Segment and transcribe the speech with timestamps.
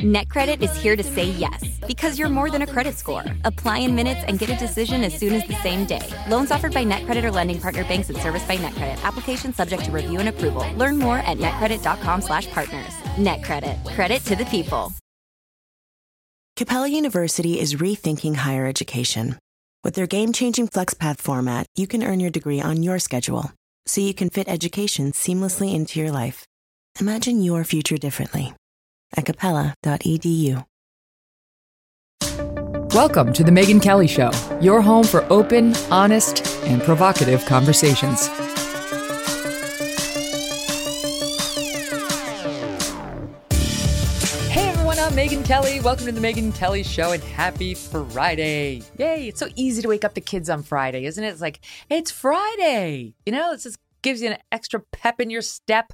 [0.00, 3.24] NetCredit is here to say yes because you're more than a credit score.
[3.44, 6.06] Apply in minutes and get a decision as soon as the same day.
[6.28, 9.02] Loans offered by NetCredit or lending partner banks and serviced by NetCredit.
[9.04, 10.70] Application subject to review and approval.
[10.74, 12.92] Learn more at netcredit.com/partners.
[13.16, 13.94] NetCredit.
[13.94, 14.92] Credit to the people.
[16.56, 19.38] Capella University is rethinking higher education.
[19.82, 23.50] With their game-changing FlexPath format, you can earn your degree on your schedule,
[23.86, 26.46] so you can fit education seamlessly into your life.
[27.00, 28.54] Imagine your future differently
[29.16, 30.64] at capella.edu.
[32.94, 38.28] Welcome to The Megyn Kelly Show, your home for open, honest, and provocative conversations.
[44.48, 45.80] Hey everyone, I'm Megyn Kelly.
[45.80, 48.82] Welcome to The Megyn Kelly Show and happy Friday.
[48.96, 51.28] Yay, it's so easy to wake up the kids on Friday, isn't it?
[51.28, 53.14] It's like, it's Friday.
[53.26, 55.92] You know, it's just gives you an extra pep in your step.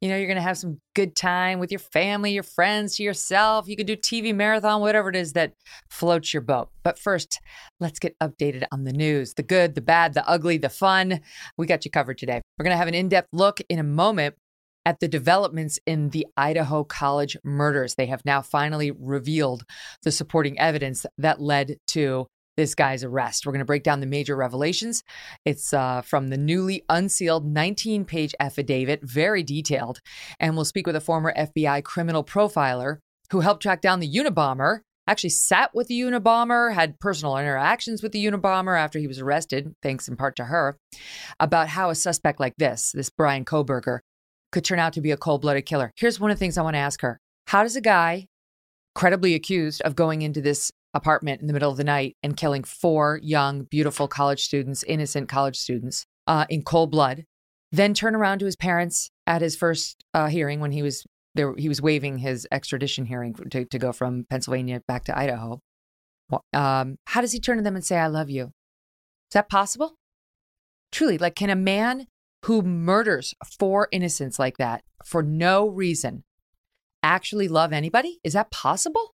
[0.00, 3.02] You know, you're going to have some good time with your family, your friends, to
[3.02, 3.68] yourself.
[3.68, 5.52] You can do TV marathon, whatever it is that
[5.88, 6.70] floats your boat.
[6.82, 7.40] But first,
[7.78, 11.20] let's get updated on the news the good, the bad, the ugly, the fun.
[11.56, 12.40] We got you covered today.
[12.58, 14.34] We're going to have an in depth look in a moment
[14.86, 17.94] at the developments in the Idaho College murders.
[17.94, 19.64] They have now finally revealed
[20.02, 22.26] the supporting evidence that led to
[22.60, 23.46] this guy's arrest.
[23.46, 25.02] We're going to break down the major revelations.
[25.46, 30.00] It's uh, from the newly unsealed 19 page affidavit, very detailed.
[30.38, 32.98] And we'll speak with a former FBI criminal profiler
[33.32, 34.80] who helped track down the Unabomber.
[35.06, 39.72] Actually, sat with the Unabomber, had personal interactions with the Unabomber after he was arrested,
[39.82, 40.76] thanks in part to her,
[41.40, 44.00] about how a suspect like this, this Bryan Kohberger,
[44.52, 45.90] could turn out to be a cold blooded killer.
[45.96, 48.26] Here's one of the things I want to ask her How does a guy
[48.94, 52.64] credibly accused of going into this apartment in the middle of the night and killing
[52.64, 57.24] four young, beautiful college students, innocent college students, uh, in cold blood.
[57.72, 61.54] Then turn around to his parents at his first uh, hearing when he was there.
[61.56, 65.60] He was waiving his extradition hearing to, to go from Pennsylvania back to Idaho.
[66.52, 68.46] Um, how does he turn to them and say, "I love you"?
[68.46, 69.94] Is that possible?
[70.90, 72.06] Truly, like, can a man
[72.46, 76.24] who murders four innocents like that for no reason
[77.02, 78.18] actually love anybody?
[78.24, 79.14] Is that possible?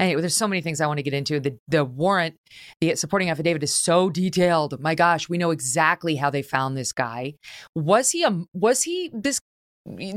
[0.00, 1.38] Anyway, there's so many things I want to get into.
[1.38, 2.36] The the warrant,
[2.80, 4.80] the supporting affidavit is so detailed.
[4.80, 7.34] My gosh, we know exactly how they found this guy.
[7.74, 9.40] Was he a was he this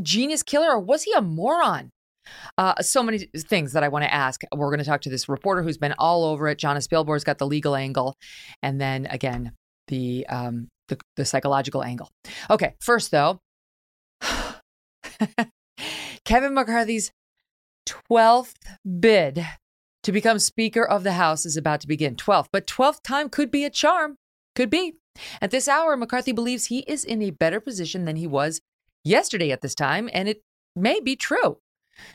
[0.01, 1.91] genius killer or was he a moron?
[2.57, 4.41] Uh, so many things that I want to ask.
[4.53, 6.59] We're going to talk to this reporter who's been all over it.
[6.59, 8.15] Jonna Spilbor's got the legal angle,
[8.61, 9.53] and then again
[9.87, 12.09] the um, the, the psychological angle.
[12.49, 13.39] Okay, first though,
[16.25, 17.11] Kevin McCarthy's
[17.87, 18.55] 12th
[18.99, 19.45] bid
[20.07, 22.15] to become Speaker of the House is about to begin.
[22.15, 24.15] 12th, but 12th time could be a charm.
[24.55, 24.93] Could be.
[25.41, 28.61] At this hour, McCarthy believes he is in a better position than he was
[29.03, 30.43] yesterday at this time, and it
[30.77, 31.57] may be true.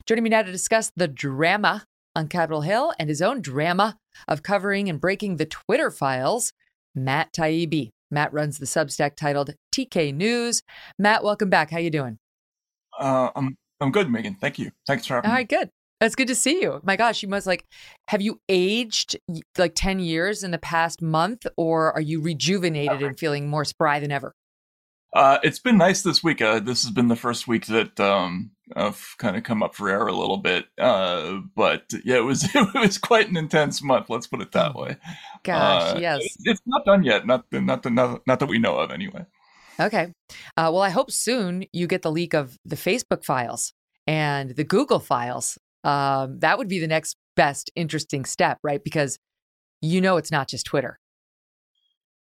[0.06, 1.84] Joining me now to discuss the drama
[2.16, 6.54] on Capitol Hill and his own drama of covering and breaking the Twitter files,
[6.94, 7.91] Matt Taibbi.
[8.10, 10.62] Matt runs the Substack titled TK News.
[10.98, 11.70] Matt, welcome back.
[11.70, 12.19] How you doing?
[12.98, 14.38] Uh, I'm I'm good, Megyn.
[14.41, 14.70] Thank you.
[14.86, 15.32] Thanks for having me.
[15.32, 15.69] All right, good.
[16.03, 16.81] That's good to see you.
[16.83, 17.65] My gosh, you must like,
[18.09, 19.17] have you aged
[19.57, 24.01] like 10 years in the past month or are you rejuvenated and feeling more spry
[24.01, 24.35] than ever?
[25.15, 26.43] Uh, it's been nice this week.
[26.43, 29.89] Uh, this has been the first week that um, I've kind of come up for
[29.89, 30.65] air a little bit.
[30.77, 34.11] Uh, but yeah, it was it was quite an intense month.
[34.11, 34.97] Let's put it that way.
[35.45, 36.23] Gosh, uh, yes.
[36.25, 37.29] It's, it's, not done yet.
[37.29, 39.25] Not not, not not that we know of, anyway.
[39.79, 40.13] Okay.
[40.57, 43.73] Uh, well, I hope soon you get the leak of the Facebook files
[44.07, 48.82] and the Google files um, that would be the next best interesting step, right?
[48.82, 49.19] Because
[49.81, 50.98] you know it's not just Twitter.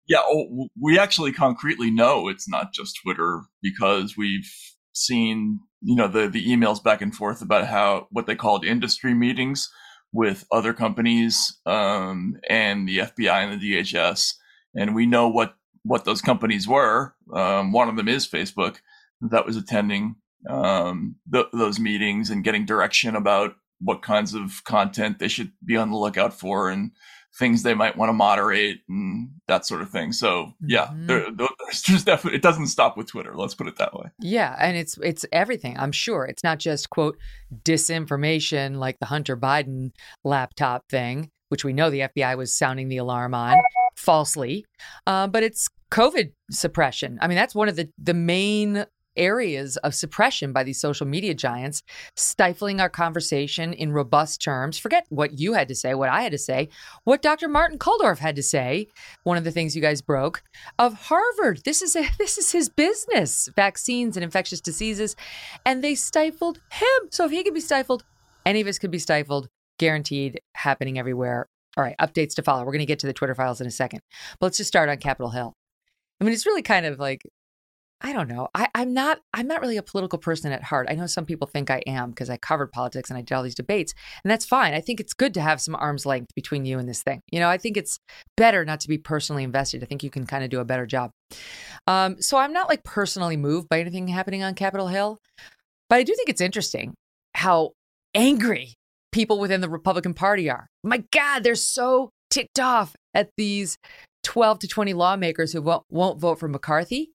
[0.09, 4.51] Yeah, oh, we actually concretely know it's not just Twitter because we've
[4.95, 9.15] seen you know the the emails back and forth about how what they called industry
[9.15, 9.71] meetings
[10.13, 14.35] with other companies um, and the FBI and the DHS,
[14.75, 15.55] and we know what
[15.85, 17.15] what those companies were.
[17.33, 18.77] Um, one of them is Facebook
[19.21, 20.17] that was attending
[20.49, 25.77] um, th- those meetings and getting direction about what kinds of content they should be
[25.77, 26.93] on the lookout for and
[27.39, 30.13] things they might want to moderate and that sort of thing.
[30.13, 31.07] So yeah, mm-hmm.
[31.07, 33.35] there, there's just definitely it doesn't stop with Twitter.
[33.35, 34.11] Let's put it that way.
[34.21, 35.79] Yeah, and it's it's everything.
[35.79, 37.19] I'm sure it's not just quote
[37.65, 39.93] disinformation like the Hunter Biden
[40.25, 43.57] laptop thing, which we know the FBI was sounding the alarm on
[43.97, 44.67] falsely,
[45.07, 47.19] uh, but it's COVID suppression.
[47.21, 48.85] I mean, that's one of the the main
[49.17, 51.83] areas of suppression by these social media giants,
[52.17, 54.79] stifling our conversation in robust terms.
[54.79, 56.69] Forget what you had to say, what I had to say,
[57.05, 57.49] what Dr.
[57.49, 58.89] Martin Kulldorff had to say.
[59.25, 60.43] One of the things you guys broke
[60.79, 61.63] of Harvard.
[61.65, 65.17] This is a, this is his business, vaccines and infectious diseases,
[65.65, 67.09] and they stifled him.
[67.11, 68.05] So if he could be stifled,
[68.45, 69.49] Any of us could be stifled,
[69.79, 71.49] guaranteed, happening everywhere.
[71.77, 72.61] All right, updates to follow.
[72.65, 74.01] We're going to get to the Twitter files in a second.
[74.39, 75.55] But let's just start on Capitol Hill.
[76.21, 77.23] I mean, it's really kind of like
[78.05, 78.49] I don't know.
[78.55, 79.21] I, I'm not.
[79.33, 80.89] I'm not really a political person at heart.
[80.91, 83.45] I know some people think I am because I covered politics and I did all
[83.45, 83.95] these debates,
[84.25, 84.75] and that's fine.
[84.75, 87.21] I think it's good to have some arm's length between you and this thing.
[87.31, 87.99] You know, I think it's
[88.37, 89.83] better not to be personally invested.
[89.83, 91.11] I think you can kind of do a better job.
[91.87, 95.19] Um, so I'm not like personally moved by anything happening on Capitol Hill,
[95.89, 96.95] but I do think it's interesting
[97.35, 97.71] how
[98.15, 98.75] angry
[99.13, 100.67] people within the Republican Party are.
[100.83, 103.77] My God, they're so ticked off at these
[104.25, 107.13] 12 to 20 lawmakers who won't, won't vote for McCarthy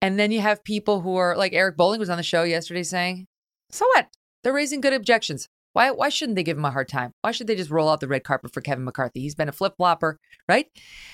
[0.00, 2.82] and then you have people who are like Eric Bolling was on the show yesterday
[2.82, 3.26] saying,
[3.70, 4.08] so what?
[4.42, 5.48] They're raising good objections.
[5.72, 7.12] Why, why shouldn't they give him a hard time?
[7.20, 9.20] Why should they just roll out the red carpet for Kevin McCarthy?
[9.20, 10.18] He's been a flip flopper,
[10.48, 10.66] right?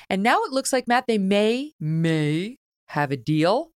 [0.09, 3.73] And now it looks like, Matt, they may, may have a deal.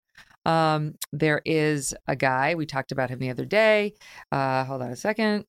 [0.46, 3.94] Um, there is a guy, we talked about him the other day.
[4.30, 5.46] Uh, hold on a second.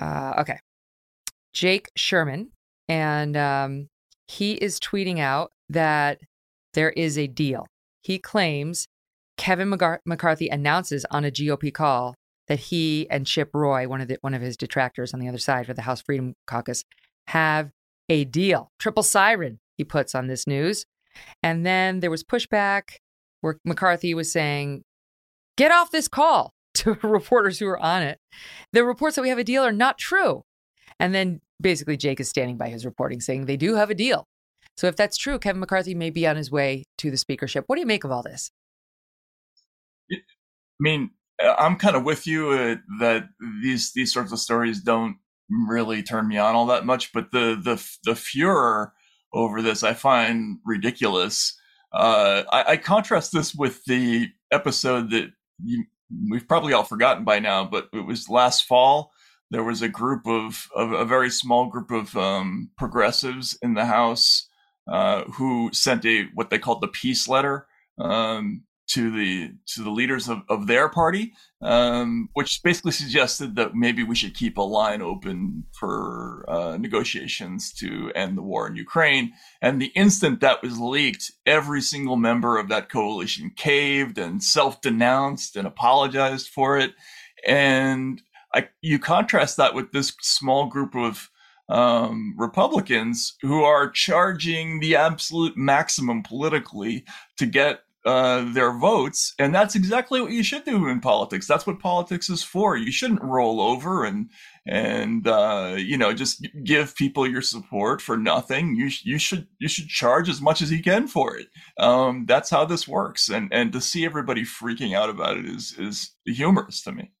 [0.00, 0.60] Uh, okay.
[1.52, 2.50] Jake Sherman.
[2.88, 3.88] And um,
[4.28, 6.20] he is tweeting out that
[6.74, 7.66] there is a deal
[8.04, 8.86] he claims
[9.36, 12.14] Kevin McCarthy announces on a GOP call
[12.46, 15.38] that he and Chip Roy, one of the, one of his detractors on the other
[15.38, 16.84] side for the House Freedom Caucus,
[17.28, 17.70] have
[18.08, 18.70] a deal.
[18.78, 20.84] Triple siren, he puts on this news.
[21.42, 22.96] And then there was pushback
[23.40, 24.82] where McCarthy was saying,
[25.56, 28.18] "Get off this call." To reporters who were on it,
[28.72, 30.42] the reports that we have a deal are not true.
[30.98, 34.26] And then basically Jake is standing by his reporting saying they do have a deal.
[34.76, 37.64] So if that's true, Kevin McCarthy may be on his way to the speakership.
[37.66, 38.50] What do you make of all this?
[40.12, 40.16] I
[40.80, 41.10] mean,
[41.40, 43.28] I'm kind of with you uh, that
[43.62, 45.16] these these sorts of stories don't
[45.68, 48.92] really turn me on all that much, but the the the furor
[49.32, 51.58] over this I find ridiculous.
[51.92, 55.30] Uh, I, I, contrast this with the episode that
[55.62, 55.84] you,
[56.28, 59.12] we've probably all forgotten by now, but it was last fall.
[59.52, 63.84] There was a group of, of a very small group of um, progressives in the
[63.84, 64.48] House
[64.86, 67.66] uh, who sent a what they called the peace letter
[67.98, 71.32] um, to the to the leaders of, of their party,
[71.62, 77.72] um, which basically suggested that maybe we should keep a line open for uh, negotiations
[77.72, 79.32] to end the war in Ukraine.
[79.62, 84.80] And the instant that was leaked, every single member of that coalition caved and self
[84.80, 86.92] denounced and apologized for it.
[87.46, 88.20] And
[88.54, 91.30] I, you contrast that with this small group of
[91.68, 97.04] um, Republicans who are charging the absolute maximum politically
[97.38, 99.34] to get uh, their votes.
[99.38, 101.46] And that's exactly what you should do in politics.
[101.46, 102.76] That's what politics is for.
[102.76, 104.30] You shouldn't roll over and
[104.66, 108.76] and uh, you know just give people your support for nothing.
[108.76, 111.48] You you should you should charge as much as you can for it.
[111.78, 113.30] Um, that's how this works.
[113.30, 117.12] And and to see everybody freaking out about it is is humorous to me.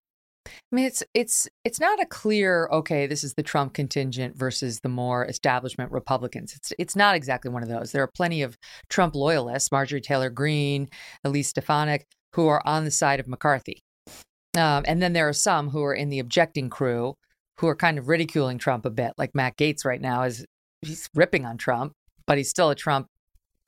[0.74, 3.06] I mean, it's it's it's not a clear okay.
[3.06, 6.52] This is the Trump contingent versus the more establishment Republicans.
[6.56, 7.92] It's it's not exactly one of those.
[7.92, 10.88] There are plenty of Trump loyalists, Marjorie Taylor Greene,
[11.22, 13.84] Elise Stefanik, who are on the side of McCarthy,
[14.56, 17.14] um, and then there are some who are in the objecting crew
[17.60, 20.44] who are kind of ridiculing Trump a bit, like Matt Gaetz right now is
[20.82, 21.92] he's ripping on Trump,
[22.26, 23.06] but he's still a Trump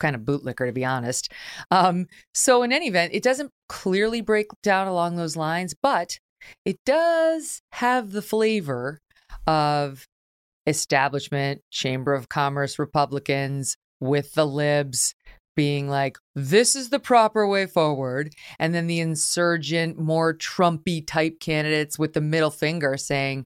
[0.01, 1.31] kind of bootlicker to be honest.
[1.71, 6.19] Um, so in any event, it doesn't clearly break down along those lines, but
[6.65, 8.99] it does have the flavor
[9.45, 10.05] of
[10.65, 15.15] establishment, Chamber of Commerce Republicans with the libs
[15.55, 18.31] being like, this is the proper way forward.
[18.59, 23.45] And then the insurgent, more Trumpy type candidates with the middle finger saying,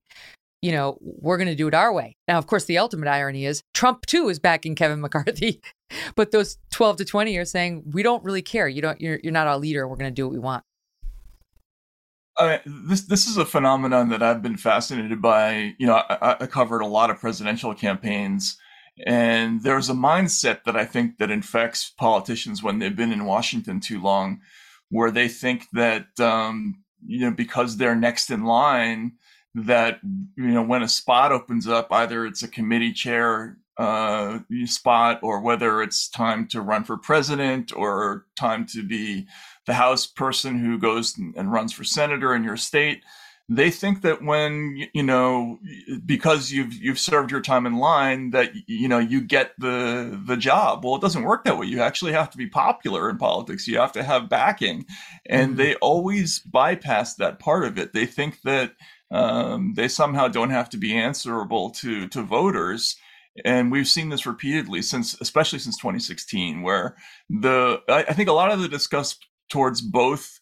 [0.62, 2.16] you know, we're going to do it our way.
[2.28, 5.62] Now, of course, the ultimate irony is Trump too is backing Kevin McCarthy,
[6.16, 8.68] but those 12 to 20 are saying, we don't really care.
[8.68, 9.88] You don't, you're, you're not our leader.
[9.88, 10.64] We're going to do what we want.
[12.66, 15.76] This this is a phenomenon that I've been fascinated by.
[15.78, 18.58] You know, I, I, covered a lot of presidential campaigns,
[19.06, 23.80] and there's a mindset that I think that infects politicians when they've been in Washington
[23.80, 24.42] too long,
[24.90, 29.14] where they think that um, you know because they're next in line,
[29.56, 35.20] that you know when a spot opens up, either it's a committee chair uh, spot
[35.24, 39.26] or whether it's time to run for president or time to be
[39.72, 43.06] the House person who goes and runs for senator in your state.
[43.48, 45.60] They think that when you know
[46.06, 50.36] because you've you've served your time in line that you know you get the the
[50.36, 50.84] job.
[50.84, 51.68] Well, it doesn't work that way.
[51.68, 53.66] You actually have to be popular in politics.
[53.66, 54.86] You have to have backing,
[55.26, 55.58] and mm-hmm.
[55.58, 57.94] they always bypass that part of it.
[57.94, 58.74] They think that
[59.10, 62.98] um, they somehow don't have to be answerable to to voters
[63.46, 66.98] and we've seen this repeatedly since especially since 2016 where
[67.30, 69.18] the i, I think a lot of the discuss
[69.52, 70.40] towards both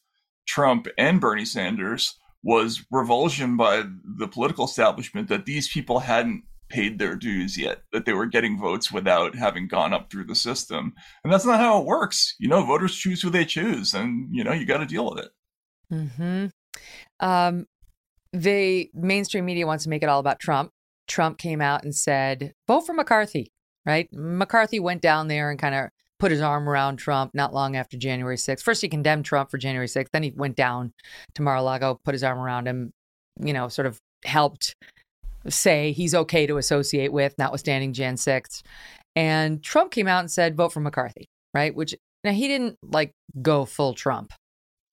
[0.48, 3.84] Trump and Bernie Sanders was revulsion by
[4.18, 8.58] the political establishment that these people hadn't paid their dues yet, that they were getting
[8.58, 10.94] votes without having gone up through the system.
[11.24, 12.36] And that's not how it works.
[12.40, 15.26] You know, voters choose who they choose, and, you know, you got to deal with
[15.26, 15.32] it.
[15.92, 16.46] Mm-hmm.
[17.20, 17.66] Um,
[18.32, 20.72] the mainstream media wants to make it all about Trump.
[21.08, 23.52] Trump came out and said, "Vote for McCarthy."
[23.86, 24.08] Right?
[24.12, 25.90] McCarthy went down there and kind of
[26.20, 28.62] put his arm around Trump not long after January 6th.
[28.62, 30.10] First, he condemned Trump for January 6th.
[30.12, 30.92] Then he went down
[31.36, 32.92] to Mar-a-Lago, put his arm around him,
[33.40, 34.76] you know, sort of helped
[35.48, 38.62] say he's okay to associate with, notwithstanding Jan 6th.
[39.16, 41.74] And Trump came out and said, vote for McCarthy, right?
[41.74, 44.34] Which now he didn't like go full Trump,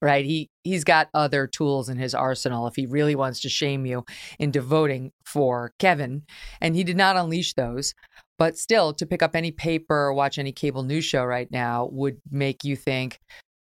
[0.01, 0.25] right?
[0.25, 4.05] He he's got other tools in his arsenal if he really wants to shame you
[4.39, 6.23] into voting for Kevin,
[6.61, 7.95] and he did not unleash those.
[8.39, 11.89] But still, to pick up any paper or watch any cable news show right now
[11.93, 13.19] would make you think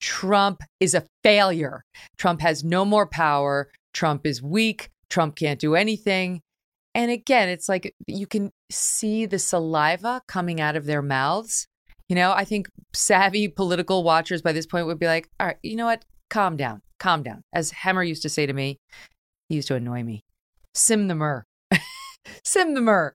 [0.01, 1.85] Trump is a failure.
[2.19, 3.69] Trump has no more power.
[3.95, 4.91] Trump is weak.
[5.09, 6.41] Trump can't do anything.
[6.95, 11.67] And again, it's like you can see the saliva coming out of their mouths.
[12.09, 15.57] You know, I think savvy political watchers by this point would be like, all right,
[15.63, 16.05] you know what?
[16.31, 17.43] Calm down, calm down.
[17.53, 18.79] As Hemmer used to say to me,
[19.49, 20.25] he used to annoy me
[20.77, 21.45] sim the mur.
[22.45, 23.15] sim the mur.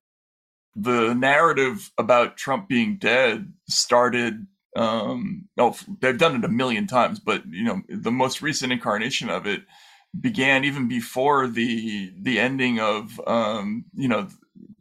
[0.75, 4.48] The narrative about Trump being dead started
[4.78, 9.30] um oh they've done it a million times but you know the most recent incarnation
[9.30, 9.63] of it
[10.20, 14.28] began even before the the ending of um, you know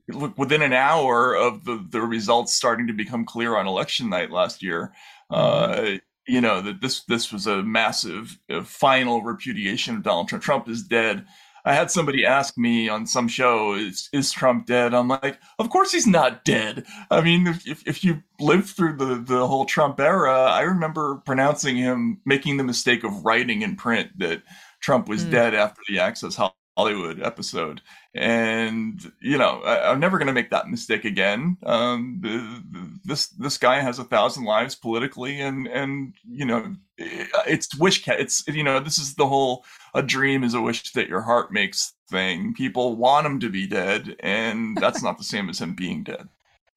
[0.09, 4.31] look within an hour of the the results starting to become clear on election night
[4.31, 4.93] last year.
[5.31, 5.93] Uh,
[6.27, 10.43] you know that this this was a massive uh, final repudiation of Donald Trump.
[10.43, 11.27] Trump is dead.
[11.65, 15.71] I had somebody ask me on some show, "Is is Trump dead?" I'm like, "Of
[15.71, 20.01] course he's not dead." I mean, if if you lived through the the whole Trump
[20.01, 24.43] era, I remember pronouncing him, making the mistake of writing in print that
[24.81, 25.31] Trump was mm.
[25.31, 26.37] dead after the Access
[26.81, 27.83] Hollywood episode.
[28.15, 31.59] And you know, I, am never going to make that mistake again.
[31.65, 32.39] Um, the,
[32.73, 38.09] the, this this guy has a thousand lives politically, and and you know, it's wish.
[38.09, 41.53] It's you know, this is the whole a dream is a wish that your heart
[41.53, 42.55] makes thing.
[42.55, 46.29] People want him to be dead, and that's not the same as him being dead.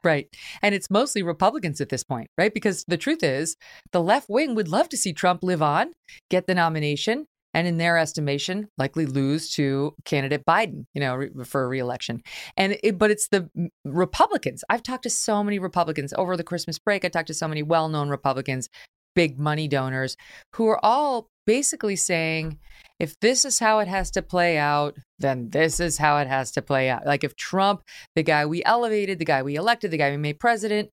[0.03, 0.27] Right.
[0.62, 2.53] And it's mostly Republicans at this point, right?
[2.53, 3.55] Because the truth is,
[3.93, 5.93] the left wing would love to see Trump live on,
[6.29, 11.29] get the nomination, and in their estimation, likely lose to candidate Biden, you know, re-
[11.43, 12.22] for a reelection.
[12.57, 13.50] And it, but it's the
[13.86, 14.63] Republicans.
[14.69, 17.05] I've talked to so many Republicans over the Christmas break.
[17.05, 18.69] I talked to so many well-known Republicans,
[19.15, 20.17] big money donors,
[20.55, 22.57] who are all basically saying,
[23.00, 26.51] if this is how it has to play out, then this is how it has
[26.51, 27.05] to play out.
[27.05, 27.81] Like if Trump,
[28.15, 30.89] the guy we elevated, the guy we elected, the guy we made president,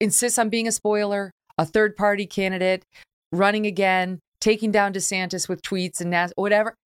[0.00, 2.84] insists on being a spoiler, a third party candidate,
[3.32, 6.76] running again, taking down DeSantis with tweets and nas- whatever,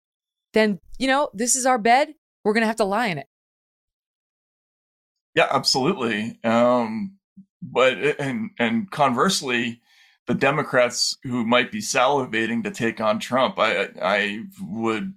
[0.54, 2.14] then, you know, this is our bed.
[2.42, 3.26] We're going to have to lie in it.
[5.34, 6.40] Yeah, absolutely.
[6.42, 7.18] Um,
[7.60, 9.82] but, and, and conversely,
[10.26, 15.12] the Democrats who might be salivating to take on Trump, I, I would,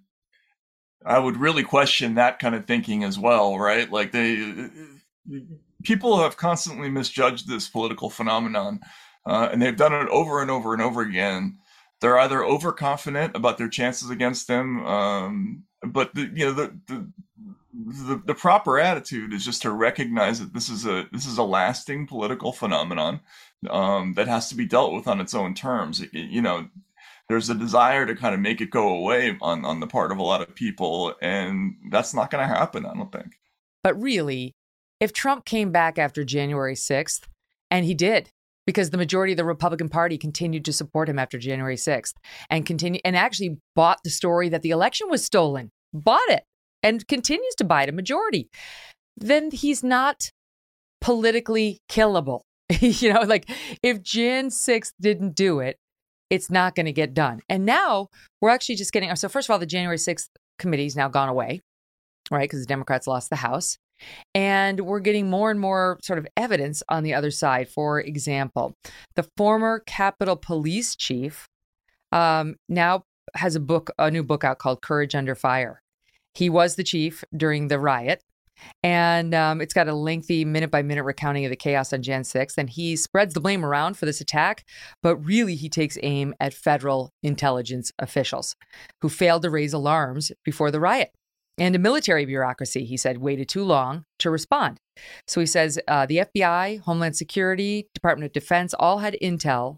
[1.06, 3.90] I would really question that kind of thinking as well, right?
[3.90, 4.70] Like they,
[5.84, 8.82] people have constantly misjudged this political phenomenon,
[9.26, 11.58] uh, and they've done it over and over and over again
[12.04, 17.08] they're either overconfident about their chances against them, um, but the, you know the, the
[17.74, 21.44] the, the proper attitude is just to recognize that this is a this is a
[21.44, 23.22] lasting political phenomenon
[23.70, 26.02] um, that has to be dealt with on its own terms.
[26.02, 26.68] It, you know,
[27.30, 30.18] there's a desire to kind of make it go away on on the part of
[30.18, 32.86] a lot of people, and that's not going to happen.
[32.86, 33.40] I don't think.
[33.82, 34.52] But really,
[35.00, 37.30] if Trump came back after January sixth,
[37.72, 38.30] and he did,
[38.66, 42.14] because the majority of the Republican Party continued to support him after January 6th
[42.50, 46.44] and continue and actually bought the story that the election was stolen, bought it,
[46.82, 48.50] and continues to buy it a majority.
[49.18, 50.32] Then he's not
[51.02, 52.42] politically killable.
[52.80, 53.50] you know, like
[53.82, 55.78] if Jan 6th didn't do it,
[56.30, 57.42] it's not going to get done.
[57.50, 58.08] And now
[58.42, 61.30] we're actually just getting so first of all, the January 6th committee is now gone
[61.30, 61.62] away,
[62.32, 62.50] right?
[62.50, 63.78] Because the Democrats lost the House.
[64.34, 67.70] And we're getting more and more sort of evidence on the other side.
[67.70, 68.76] For example,
[69.16, 71.48] the former Capitol Police Chief
[72.12, 73.04] um, now
[73.36, 75.82] has a book, a new book out called Courage Under Fire.
[76.34, 78.24] He was the chief during the riot.
[78.84, 82.22] And um, it's got a lengthy minute by minute recounting of the chaos on Jan
[82.22, 82.58] 6th.
[82.58, 84.64] And he spreads the blame around for this attack,
[85.02, 88.56] but really he takes aim at federal intelligence officials
[89.02, 91.12] who failed to raise alarms before the riot
[91.58, 94.80] and a military bureaucracy, he said, waited too long to respond.
[95.28, 99.78] So he says uh, the FBI, Homeland Security, Department of Defense all had intel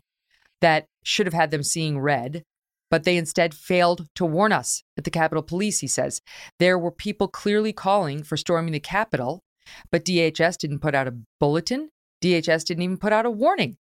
[0.62, 2.44] that should have had them seeing red
[2.92, 6.22] but they instead failed to warn us at the Capitol Police, he says.
[6.60, 9.44] There were people clearly calling for storming the Capitol,
[9.92, 11.90] but DHS didn't put out a bulletin.
[12.24, 13.78] DHS didn't even put out a warning.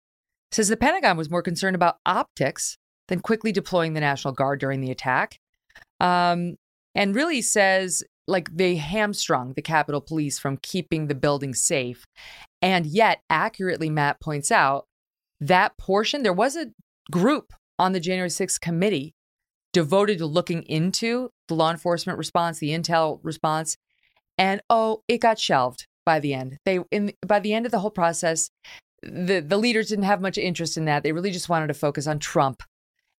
[0.50, 2.76] Says the Pentagon was more concerned about optics
[3.08, 5.38] than quickly deploying the National Guard during the attack.
[6.00, 6.56] Um,
[6.94, 12.06] and really says like they hamstrung the Capitol Police from keeping the building safe.
[12.61, 14.87] And yet, accurately, Matt points out
[15.40, 16.70] that portion, there was a
[17.11, 19.14] group on the January 6th committee
[19.72, 23.76] devoted to looking into the law enforcement response, the intel response.
[24.38, 26.58] And oh, it got shelved by the end.
[26.64, 28.50] They in by the end of the whole process,
[29.02, 31.02] the the leaders didn't have much interest in that.
[31.02, 32.62] They really just wanted to focus on Trump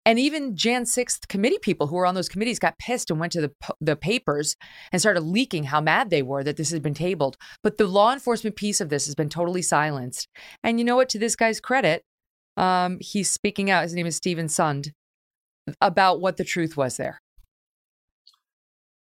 [0.06, 3.32] and even Jan 6th committee people who were on those committees got pissed and went
[3.34, 4.56] to the, the papers
[4.92, 7.38] and started leaking how mad they were that this had been tabled.
[7.62, 10.28] But the law enforcement piece of this has been totally silenced.
[10.64, 11.10] And you know what?
[11.10, 12.04] To this guy's credit,
[12.58, 13.84] um, he's speaking out.
[13.84, 14.92] His name is Steven Sund
[15.80, 17.20] about what the truth was there.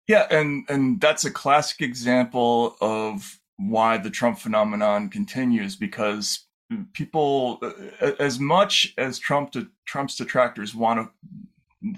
[0.06, 6.46] Yeah, and and that's a classic example of why the Trump phenomenon continues because
[6.93, 7.61] people
[8.19, 11.11] as much as Trump to, Trump's detractors want to,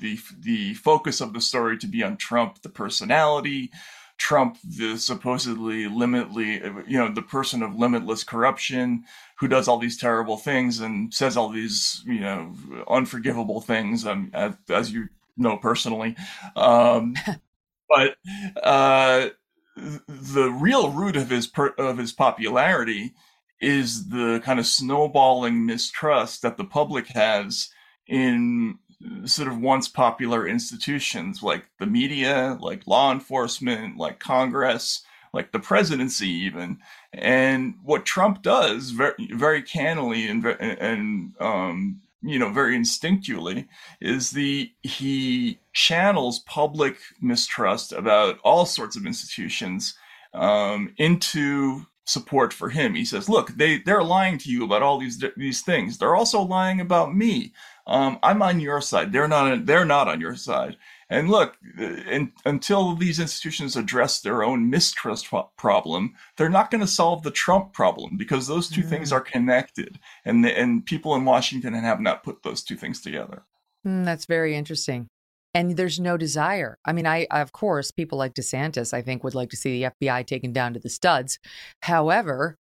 [0.00, 3.70] the the focus of the story to be on Trump the personality,
[4.18, 9.04] Trump the supposedly limitly you know the person of limitless corruption
[9.38, 12.52] who does all these terrible things and says all these you know
[12.88, 16.16] unforgivable things um, as, as you know personally.
[16.56, 17.14] Um,
[17.88, 18.16] but
[18.62, 19.28] uh,
[19.76, 23.14] the real root of his per, of his popularity
[23.60, 27.70] is the kind of snowballing mistrust that the public has
[28.06, 28.78] in
[29.24, 35.58] sort of once popular institutions like the media, like law enforcement, like Congress, like the
[35.58, 36.78] presidency, even.
[37.12, 43.68] And what Trump does very, very cannily and, and um, you know, very instinctually,
[44.00, 49.94] is the he channels public mistrust about all sorts of institutions
[50.34, 52.94] um, into support for him.
[52.94, 55.98] He says, "Look, they they're lying to you about all these these things.
[55.98, 57.52] They're also lying about me.
[57.86, 59.12] Um, I'm on your side.
[59.12, 59.66] They're not.
[59.66, 60.76] They're not on your side.
[61.08, 66.86] And look, in, until these institutions address their own mistrust problem, they're not going to
[66.88, 68.88] solve the Trump problem because those two mm.
[68.88, 73.00] things are connected, and the, and people in Washington have not put those two things
[73.00, 73.42] together."
[73.86, 75.08] Mm, that's very interesting
[75.56, 76.78] and there's no desire.
[76.84, 79.90] I mean, I of course people like DeSantis, I think, would like to see the
[79.90, 81.38] FBI taken down to the studs.
[81.80, 82.58] However,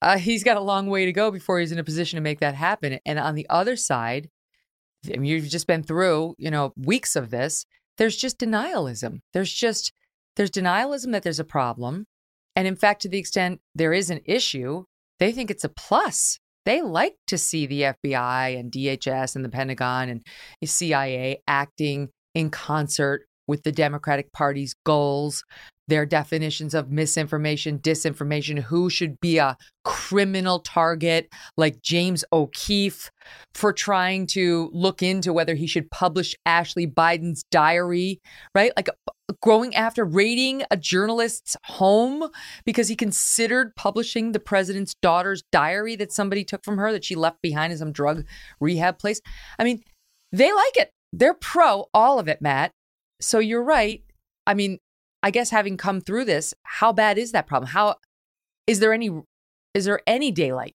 [0.00, 2.38] uh, he's got a long way to go before he's in a position to make
[2.38, 3.00] that happen.
[3.04, 4.28] And on the other side,
[5.12, 7.66] I mean, you've just been through, you know, weeks of this.
[7.98, 9.18] There's just denialism.
[9.32, 9.92] There's just
[10.36, 12.06] there's denialism that there's a problem,
[12.54, 14.84] and in fact, to the extent there is an issue,
[15.18, 19.48] they think it's a plus they like to see the FBI and DHS and the
[19.48, 20.22] Pentagon and
[20.60, 25.44] the CIA acting in concert with the Democratic Party's goals,
[25.88, 33.10] their definitions of misinformation, disinformation, who should be a criminal target, like James O'Keefe,
[33.54, 38.20] for trying to look into whether he should publish Ashley Biden's diary,
[38.54, 38.72] right?
[38.76, 38.88] Like
[39.42, 42.28] going after raiding a journalist's home
[42.64, 47.16] because he considered publishing the president's daughter's diary that somebody took from her that she
[47.16, 48.24] left behind in some drug
[48.60, 49.20] rehab place.
[49.58, 49.82] I mean,
[50.32, 52.72] they like it they're pro all of it, Matt.
[53.20, 54.02] So you're right.
[54.46, 54.78] I mean,
[55.22, 57.70] I guess having come through this, how bad is that problem?
[57.70, 57.96] How
[58.66, 59.10] is there any
[59.74, 60.74] is there any daylight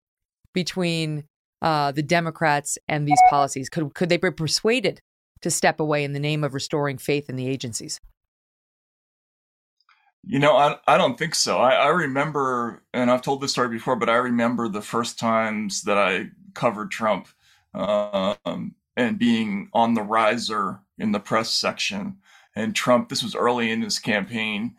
[0.54, 1.26] between
[1.62, 3.70] uh, the Democrats and these policies?
[3.70, 5.02] Could could they be persuaded
[5.42, 8.00] to step away in the name of restoring faith in the agencies?
[10.24, 11.58] You know, I, I don't think so.
[11.58, 15.82] I, I remember, and I've told this story before, but I remember the first times
[15.84, 17.28] that I covered Trump.
[17.74, 22.18] Um, and being on the riser in the press section.
[22.56, 24.76] And Trump, this was early in his campaign,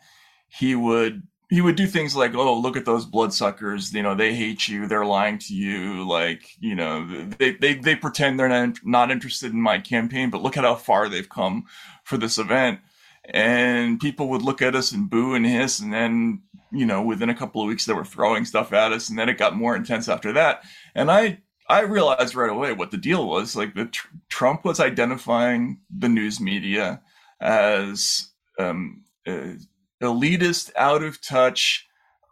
[0.47, 3.93] he would he would do things like, "Oh, look at those bloodsuckers!
[3.93, 4.87] You know, they hate you.
[4.87, 6.07] They're lying to you.
[6.07, 10.41] Like, you know, they they they pretend they're not not interested in my campaign, but
[10.41, 11.65] look at how far they've come
[12.03, 12.79] for this event."
[13.25, 17.29] And people would look at us and boo and hiss, and then you know, within
[17.29, 19.75] a couple of weeks, they were throwing stuff at us, and then it got more
[19.75, 20.63] intense after that.
[20.95, 21.39] And I
[21.73, 23.55] I realized right away what the deal was.
[23.55, 27.01] Like the tr- Trump was identifying the news media
[27.41, 29.53] as um, uh,
[29.99, 31.87] elitist, out of touch,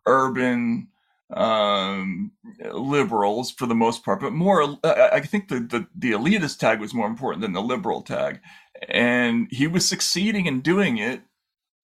[0.05, 0.89] urban
[1.33, 2.31] um,
[2.71, 4.77] liberals for the most part, but more.
[4.83, 8.41] Uh, I think the, the the elitist tag was more important than the liberal tag,
[8.89, 11.21] and he was succeeding in doing it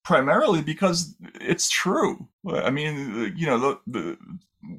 [0.07, 2.29] primarily because it's true.
[2.49, 4.17] I mean, you know, the, the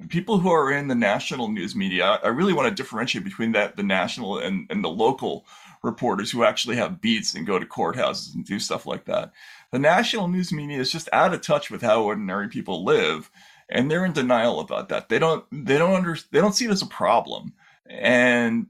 [0.09, 3.77] people who are in the national news media, I really want to differentiate between that
[3.77, 5.45] the national and, and the local
[5.83, 9.33] reporters who actually have beats and go to courthouses and do stuff like that.
[9.71, 13.31] The national news media is just out of touch with how ordinary people live,
[13.69, 15.11] and they're in denial about that.
[15.11, 17.53] They don't they don't under, they don't see it as a problem,
[17.85, 18.69] and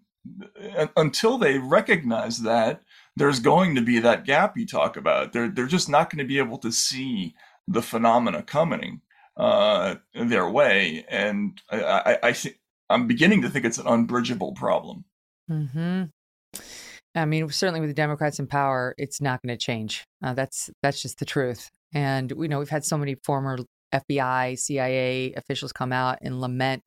[0.96, 2.82] until they recognize that,
[3.18, 5.32] there's going to be that gap you talk about.
[5.32, 7.34] They're they're just not going to be able to see
[7.66, 9.02] the phenomena coming
[9.36, 14.52] uh, their way, and I, I, I think I'm beginning to think it's an unbridgeable
[14.52, 15.04] problem.
[15.48, 16.04] Hmm.
[17.14, 20.04] I mean, certainly with the Democrats in power, it's not going to change.
[20.22, 21.70] Uh, that's that's just the truth.
[21.92, 23.58] And we know we've had so many former
[23.92, 26.82] FBI, CIA officials come out and lament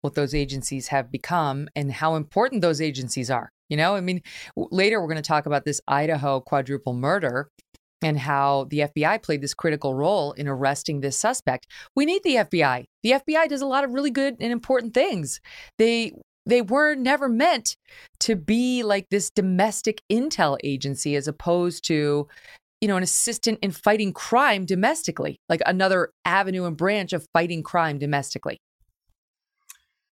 [0.00, 3.50] what those agencies have become and how important those agencies are.
[3.68, 4.22] You know, I mean,
[4.56, 7.50] later we're going to talk about this Idaho quadruple murder
[8.02, 11.66] and how the FBI played this critical role in arresting this suspect.
[11.94, 12.84] We need the FBI.
[13.02, 15.40] The FBI does a lot of really good and important things.
[15.78, 16.12] They
[16.44, 17.76] they were never meant
[18.20, 22.28] to be like this domestic intel agency as opposed to
[22.80, 27.62] you know an assistant in fighting crime domestically, like another avenue and branch of fighting
[27.62, 28.58] crime domestically.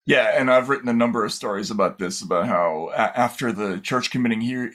[0.06, 4.12] Yeah, and I've written a number of stories about this about how after the church
[4.12, 4.74] committee here,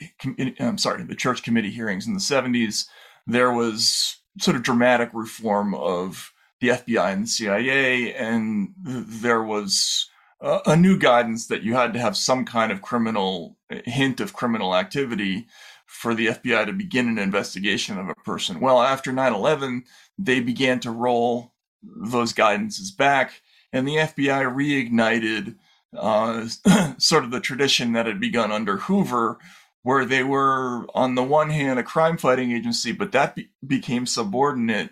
[0.59, 2.85] I'm sorry, the church committee hearings in the 70s,
[3.27, 10.09] there was sort of dramatic reform of the FBI and the CIA, and there was
[10.41, 14.33] a, new guidance that you had to have some kind of criminal eh, hint of
[14.33, 15.47] criminal activity
[15.85, 18.59] for the FBI to begin an investigation of a person.
[18.59, 19.83] Well, after 9 11,
[20.17, 25.55] they began to roll those guidances back and the FBI reignited
[25.95, 26.47] uh,
[26.97, 29.37] sort of the tradition that had begun under Hoover,
[29.83, 34.05] where they were, on the one hand, a crime fighting agency, but that be- became
[34.05, 34.91] subordinate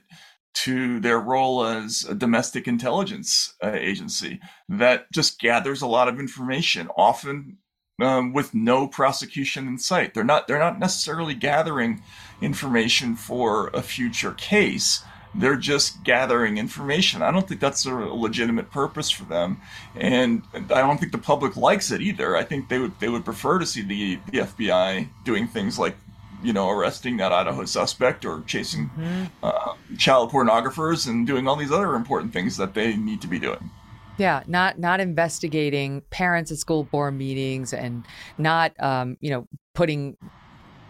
[0.54, 6.20] to their role as a domestic intelligence uh, agency that just gathers a lot of
[6.20, 7.58] information, often
[8.02, 10.14] um, with no prosecution in sight.
[10.14, 12.02] They're not they're not necessarily gathering
[12.42, 15.04] information for a future case
[15.38, 17.22] they're just gathering information.
[17.22, 19.62] I don't think that's a legitimate purpose for them,
[19.96, 22.36] and I don't think the public likes it either.
[22.36, 25.96] I think they would they would prefer to see the, the FBI doing things like,
[26.44, 29.26] you know, arresting that Idaho suspect or chasing mm-hmm.
[29.44, 33.40] uh, child pornographers and doing all these other important things that they need to be
[33.40, 33.70] doing.
[34.18, 38.04] Yeah, not not investigating parents at school board meetings and
[38.38, 40.18] not um, you know putting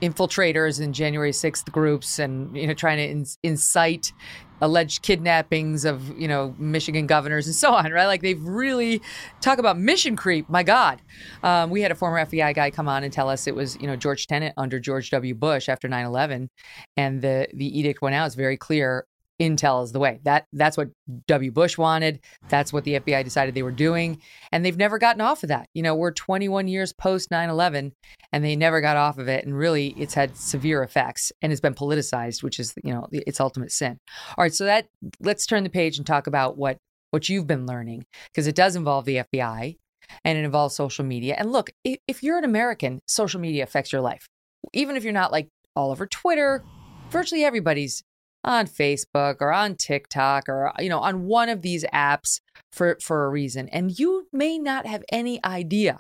[0.01, 4.13] infiltrators in January 6th groups and you know trying to in- incite
[4.61, 8.05] alleged kidnappings of you know Michigan governors and so on right?
[8.05, 9.01] Like they've really
[9.41, 11.01] talk about mission creep my god.
[11.43, 13.87] Um, we had a former FBI guy come on and tell us it was you
[13.87, 15.33] know George Tenet under George W.
[15.33, 16.49] Bush after 9/11
[16.95, 18.25] and the the edict went out.
[18.25, 19.05] It's very clear
[19.41, 20.19] intel is the way.
[20.23, 20.89] That that's what
[21.27, 21.51] W.
[21.51, 22.19] Bush wanted.
[22.49, 24.21] That's what the FBI decided they were doing,
[24.51, 25.69] and they've never gotten off of that.
[25.73, 27.91] You know, we're 21 years post 9/11,
[28.31, 29.45] and they never got off of it.
[29.45, 33.39] And really, it's had severe effects, and it's been politicized, which is you know its
[33.39, 33.97] ultimate sin.
[34.37, 34.87] All right, so that
[35.19, 36.77] let's turn the page and talk about what
[37.11, 39.77] what you've been learning because it does involve the FBI
[40.25, 41.35] and it involves social media.
[41.37, 44.27] And look, if, if you're an American, social media affects your life,
[44.73, 45.47] even if you're not like
[45.77, 46.63] all over Twitter.
[47.11, 48.03] Virtually everybody's
[48.43, 52.39] on Facebook or on TikTok or uh, you know on one of these apps
[52.71, 55.99] for for a reason and you may not have any idea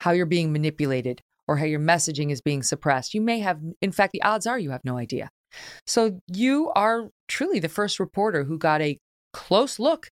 [0.00, 3.12] how you're being manipulated or how your messaging is being suppressed.
[3.14, 5.30] You may have in fact the odds are you have no idea.
[5.86, 8.98] So you are truly the first reporter who got a
[9.32, 10.08] close look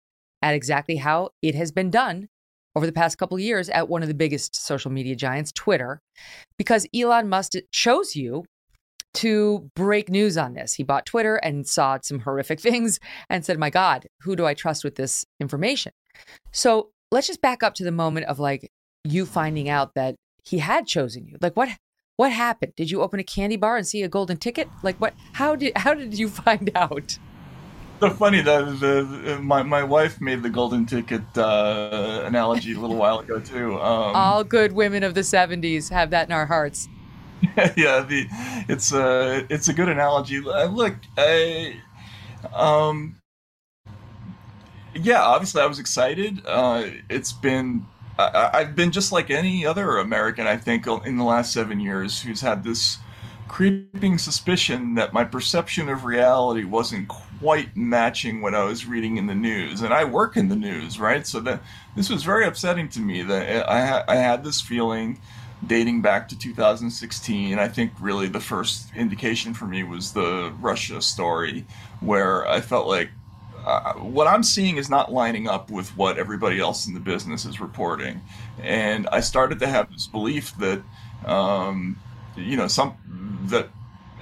[0.43, 2.29] at exactly how it has been done
[2.77, 6.01] over the past couple years at one of the biggest social media giants, Twitter,
[6.59, 8.45] because Elon Musk chose you
[9.15, 10.75] to break news on this.
[10.75, 14.55] He bought Twitter and saw some horrific things and said, My God, who do I
[14.55, 15.93] trust with this information?
[16.53, 18.71] So let's just back up to the moment of like
[19.05, 21.37] you finding out that he had chosen you.
[21.41, 21.69] Like what
[22.17, 22.73] what happened?
[22.77, 24.69] Did you open a candy bar and see a golden ticket?
[24.83, 27.19] Like what how did how did you find out?
[28.01, 32.97] So funny that the, my my wife made the golden ticket uh, analogy a little
[32.97, 33.75] while ago too.
[33.75, 36.89] Um, All good women of the '70s have that in our hearts.
[37.77, 38.27] yeah, the
[38.69, 40.39] it's a it's a good analogy.
[40.39, 41.77] Uh, look, I
[42.53, 43.17] um
[44.95, 46.43] yeah, obviously I was excited.
[46.47, 47.87] Uh, it's been
[48.19, 52.23] I, have been just like any other American, I think, in the last seven years,
[52.23, 52.99] who's had this
[53.49, 59.27] creeping suspicion that my perception of reality wasn't quite matching what I was reading in
[59.27, 59.83] the news.
[59.83, 61.27] And I work in the news, right?
[61.27, 61.63] So that
[61.97, 63.23] this was very upsetting to me.
[63.23, 65.19] That I I had this feeling
[65.67, 67.59] dating back to 2016.
[67.59, 71.67] I think really the first indication for me was the Russia story,
[72.01, 73.11] where I felt like
[73.65, 77.45] uh, what I'm seeing is not lining up with what everybody else in the business
[77.45, 78.21] is reporting.
[78.63, 80.83] And I started to have this belief that
[81.25, 81.99] um,
[82.37, 82.97] you know some
[83.47, 83.69] that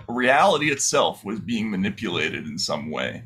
[0.09, 3.23] reality itself was being manipulated in some way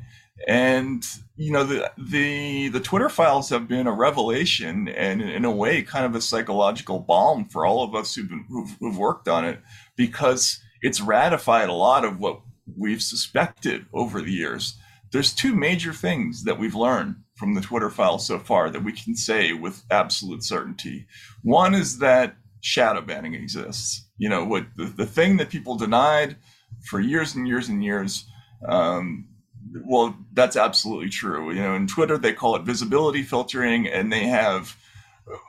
[0.47, 1.03] and
[1.37, 5.83] you know the the the Twitter files have been a revelation and in a way
[5.83, 9.45] kind of a psychological balm for all of us who've, been, who've, who've worked on
[9.45, 9.59] it
[9.95, 12.41] because it's ratified a lot of what
[12.75, 14.77] we've suspected over the years.
[15.11, 18.91] There's two major things that we've learned from the Twitter files so far that we
[18.91, 21.05] can say with absolute certainty.
[21.43, 24.07] One is that shadow banning exists.
[24.17, 26.35] You know, what the, the thing that people denied
[26.89, 28.25] for years and years and years.
[28.67, 29.27] Um,
[29.85, 31.51] well, that's absolutely true.
[31.51, 34.75] You know, in Twitter, they call it visibility filtering, and they have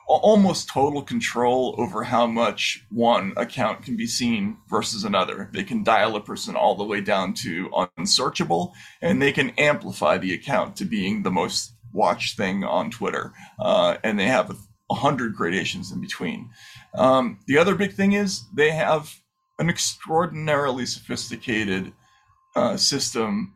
[0.09, 5.49] almost total control over how much one account can be seen versus another.
[5.53, 10.19] They can dial a person all the way down to unsearchable, and they can amplify
[10.19, 13.33] the account to being the most watched thing on Twitter.
[13.59, 14.51] Uh, and they have
[14.91, 16.51] a hundred gradations in between.
[16.95, 19.15] Um, the other big thing is they have
[19.59, 21.93] an extraordinarily sophisticated
[22.57, 23.55] uh, system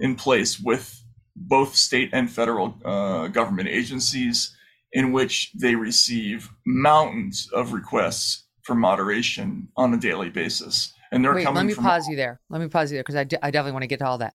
[0.00, 1.02] in place with
[1.36, 4.56] both state and federal uh, government agencies
[4.92, 10.92] in which they receive mountains of requests for moderation on a daily basis.
[11.10, 12.40] And they're Wait, coming let me from pause you there.
[12.50, 14.18] Let me pause you there because I, d- I definitely want to get to all
[14.18, 14.34] that.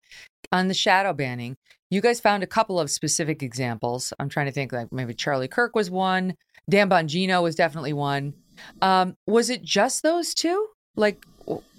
[0.51, 1.57] On the shadow banning,
[1.89, 4.13] you guys found a couple of specific examples.
[4.19, 6.35] I'm trying to think like maybe Charlie Kirk was one,
[6.69, 8.33] Dan Bongino was definitely one.
[8.81, 10.67] Um, was it just those two?
[10.95, 11.25] Like,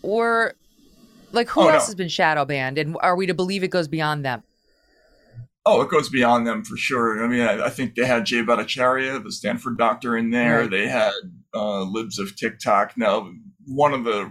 [0.02, 0.54] or
[1.32, 1.86] like who Oh, else no.
[1.86, 2.78] has been shadow banned?
[2.78, 4.42] And are we to believe it goes beyond them?
[5.66, 7.22] Oh, it goes beyond them for sure.
[7.22, 10.62] I mean, I, I think they had Jay Bhattacharya, the Stanford doctor, in there.
[10.62, 10.70] Right.
[10.70, 11.12] They had
[11.54, 12.96] uh, libs of TikTok.
[12.96, 13.30] Now,
[13.66, 14.28] one of the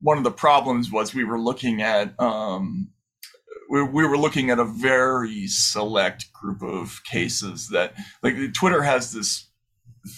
[0.00, 2.90] one of the problems was we were looking at um,
[3.70, 9.12] we, we were looking at a very select group of cases that like Twitter has
[9.12, 9.48] this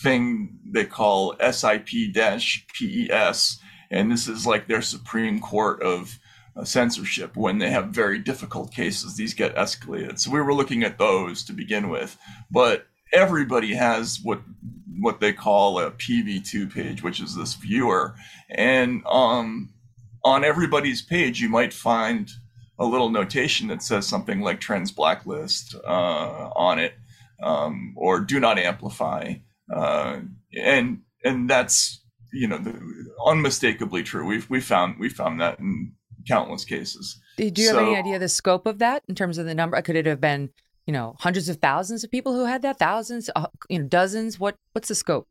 [0.02, 3.58] thing they call SIP-PES,
[3.90, 6.18] and this is like their Supreme Court of
[6.56, 9.16] uh, censorship when they have very difficult cases.
[9.16, 10.18] These get escalated.
[10.18, 12.16] So we were looking at those to begin with.
[12.50, 14.40] But everybody has what
[14.98, 18.14] what they call a pv2 page which is this viewer.
[18.50, 19.70] And um
[20.24, 22.30] on everybody's page you might find
[22.78, 26.94] a little notation that says something like trends blacklist uh, on it
[27.42, 29.34] um, or do not amplify
[29.74, 30.20] uh,
[30.56, 32.74] and and that's you know the,
[33.26, 35.92] unmistakably true we've we found we found that in
[36.26, 39.54] countless cases Do you have any idea the scope of that in terms of the
[39.54, 39.80] number?
[39.82, 40.50] Could it have been,
[40.86, 42.78] you know, hundreds of thousands of people who had that?
[42.78, 44.40] Thousands, uh, you know, dozens?
[44.40, 45.28] What What's the scope?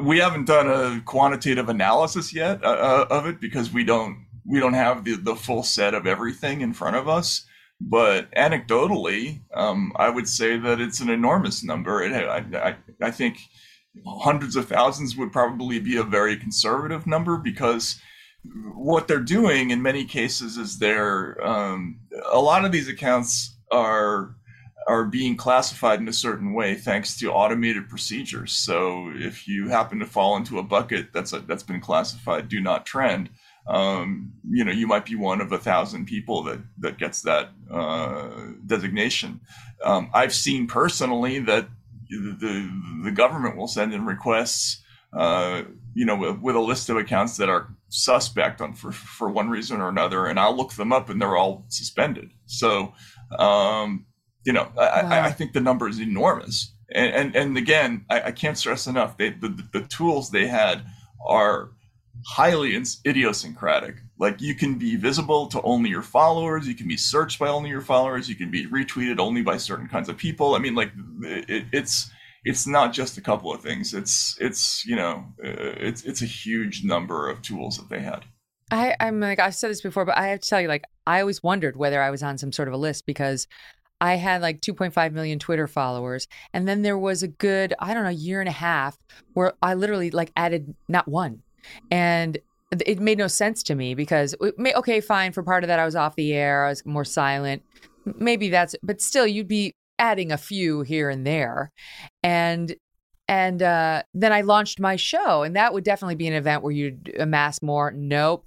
[0.00, 4.58] we haven't done a quantitative analysis yet uh, uh, of it because we don't we
[4.58, 7.44] don't have the, the full set of everything in front of us
[7.78, 13.10] but anecdotally um, i would say that it's an enormous number it, I, I, I
[13.10, 13.36] think
[14.06, 18.00] hundreds of thousands would probably be a very conservative number because
[18.74, 22.00] what they're doing in many cases is they're um,
[22.30, 24.34] a lot of these accounts are
[24.88, 28.52] are being classified in a certain way thanks to automated procedures.
[28.52, 32.60] So if you happen to fall into a bucket that's a, that's been classified do
[32.60, 33.30] not trend,
[33.68, 37.50] um, you know you might be one of a thousand people that that gets that
[37.70, 38.30] uh,
[38.66, 39.40] designation.
[39.84, 41.68] Um, I've seen personally that
[42.18, 45.62] the the government will send in requests, uh,
[45.94, 49.50] you know, with, with a list of accounts that are suspect on for for one
[49.50, 52.30] reason or another, and I'll look them up, and they're all suspended.
[52.46, 52.94] So.
[53.38, 54.06] Um,
[54.44, 55.08] you know, I, Wow.
[55.10, 56.74] I, I think the number is enormous.
[56.94, 60.46] And and, and again, I, I can't stress enough they, the, the the tools they
[60.46, 60.84] had
[61.26, 61.70] are
[62.26, 62.74] highly
[63.06, 63.96] idiosyncratic.
[64.22, 67.70] Like you can be visible to only your followers, you can be searched by only
[67.70, 70.54] your followers, you can be retweeted only by certain kinds of people.
[70.54, 72.08] I mean, like it, it's
[72.44, 73.92] it's not just a couple of things.
[73.92, 78.24] It's it's you know uh, it's it's a huge number of tools that they had.
[78.70, 81.20] I, I'm like I've said this before, but I have to tell you, like I
[81.20, 83.48] always wondered whether I was on some sort of a list because
[84.00, 88.04] I had like 2.5 million Twitter followers, and then there was a good I don't
[88.04, 88.96] know year and a half
[89.32, 91.42] where I literally like added not one,
[91.90, 92.38] and
[92.86, 95.84] it made no sense to me because may, okay, fine for part of that I
[95.84, 97.62] was off the air, I was more silent,
[98.04, 101.70] maybe that's, but still you'd be adding a few here and there,
[102.22, 102.74] and
[103.28, 106.72] and uh, then I launched my show, and that would definitely be an event where
[106.72, 107.90] you'd amass more.
[107.90, 108.46] Nope.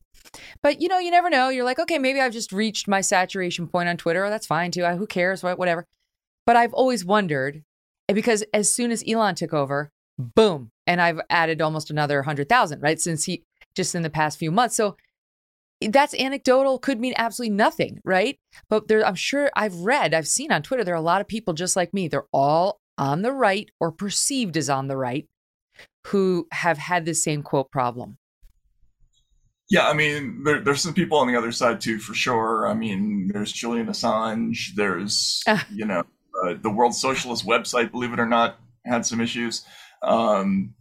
[0.62, 1.50] But you know, you never know.
[1.50, 4.30] You're like, okay, maybe I've just reached my saturation point on Twitter.
[4.30, 4.86] That's fine too.
[4.86, 5.44] I, who cares?
[5.44, 5.86] What, whatever.
[6.46, 7.64] But I've always wondered
[8.14, 12.82] because as soon as Elon took over, boom, and I've added almost another hundred thousand,
[12.82, 13.00] right?
[13.00, 13.44] Since he
[13.76, 14.76] just in the past few months.
[14.76, 14.96] So
[15.82, 18.40] that's anecdotal, could mean absolutely nothing, right?
[18.70, 21.28] But there, I'm sure I've read, I've seen on Twitter, there are a lot of
[21.28, 22.08] people just like me.
[22.08, 25.28] They're all on the right or perceived as on the right
[26.08, 28.18] who have had the same quote problem.
[29.70, 32.68] Yeah, I mean, there, there's some people on the other side too, for sure.
[32.68, 34.76] I mean, there's Julian Assange.
[34.76, 35.60] There's, uh.
[35.74, 36.04] you know,
[36.44, 39.66] uh, the World Socialist website, believe it or not, had some issues.
[40.04, 40.76] Um,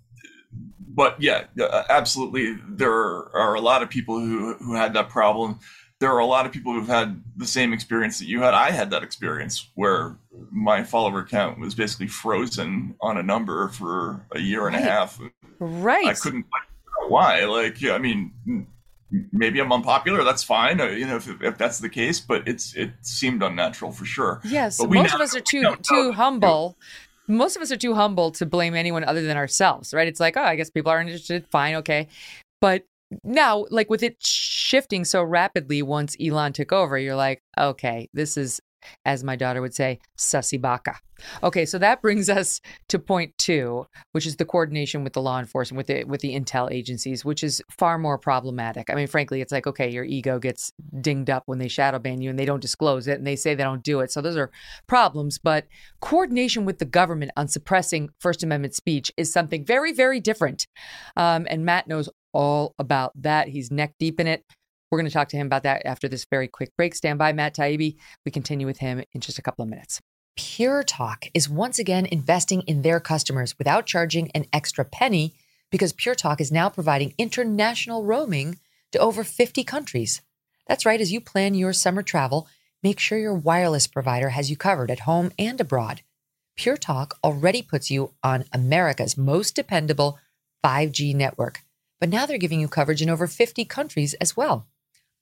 [0.95, 1.45] but yeah,
[1.91, 5.59] absolutely, there are a lot of people who who had that problem.
[6.01, 8.53] There are a lot of people who've had the same experience that you had.
[8.55, 10.19] I had that experience where
[10.51, 14.85] my follower count was basically frozen on a number for a year and right.
[14.85, 15.19] a half.
[15.59, 16.07] Right.
[16.07, 16.47] I couldn't
[17.09, 17.45] why.
[17.45, 18.33] Like, I mean,
[19.33, 20.25] maybe I'm unpopular.
[20.25, 20.81] That's fine.
[20.81, 24.41] Uh, you know, if, if that's the case, but it's it seemed unnatural for sure.
[24.45, 26.77] Yes, but most of us are too too humble.
[27.27, 30.09] Most of us are too humble to blame anyone other than ourselves, right?
[30.09, 31.47] It's like, oh, I guess people aren't interested.
[31.47, 32.09] Fine, okay,
[32.61, 32.85] but
[33.23, 38.37] now, like with it shifting so rapidly once Elon took over, you're like, okay, this
[38.37, 38.61] is
[39.05, 40.97] as my daughter would say, sussy baka.
[41.43, 45.39] Okay, so that brings us to point two, which is the coordination with the law
[45.39, 48.91] enforcement, with the with the intel agencies, which is far more problematic.
[48.91, 52.21] I mean, frankly, it's like okay, your ego gets dinged up when they shadow ban
[52.21, 54.11] you and they don't disclose it and they say they don't do it.
[54.11, 54.51] So those are
[54.87, 55.39] problems.
[55.39, 55.67] But
[56.01, 60.67] coordination with the government on suppressing First Amendment speech is something very, very different.
[61.17, 63.49] Um, and Matt knows all about that.
[63.49, 64.45] He's neck deep in it.
[64.91, 66.95] We're going to talk to him about that after this very quick break.
[66.95, 67.97] Stand by, Matt Taibbi.
[68.25, 70.01] We continue with him in just a couple of minutes.
[70.37, 75.35] Pure Talk is once again investing in their customers without charging an extra penny
[75.71, 78.59] because Pure Talk is now providing international roaming
[78.93, 80.23] to over 50 countries.
[80.67, 82.49] That's right, as you plan your summer travel,
[82.83, 86.03] make sure your wireless provider has you covered at home and abroad.
[86.57, 90.19] Pure Talk already puts you on America's most dependable
[90.65, 91.63] 5G network,
[92.01, 94.67] but now they're giving you coverage in over 50 countries as well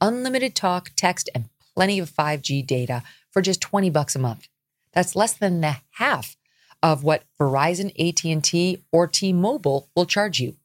[0.03, 4.49] unlimited talk, text, and plenty of 5G data for just 20 bucks a month.
[4.93, 6.37] That's less than the half
[6.83, 10.57] of what Verizon, AT&T, or T-Mobile will charge you.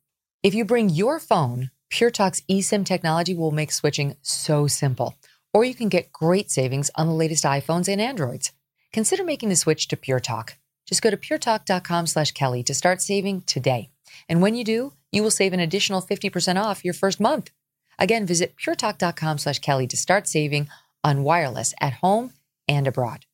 [0.44, 5.16] If you bring your phone, Pure Talk's eSIM technology will make switching so simple.
[5.54, 8.52] Or you can get great savings on the latest iPhones and Androids.
[8.92, 10.58] Consider making the switch to Pure Talk.
[10.86, 13.90] Just go to puretalk.com slash Kelly to start saving today.
[14.28, 17.52] And when you do, you will save an additional 50% off your first month.
[18.00, 20.70] Again, visit puretalk.com slash Kelly to start saving
[21.04, 22.34] on wireless at home
[22.68, 23.26] and abroad.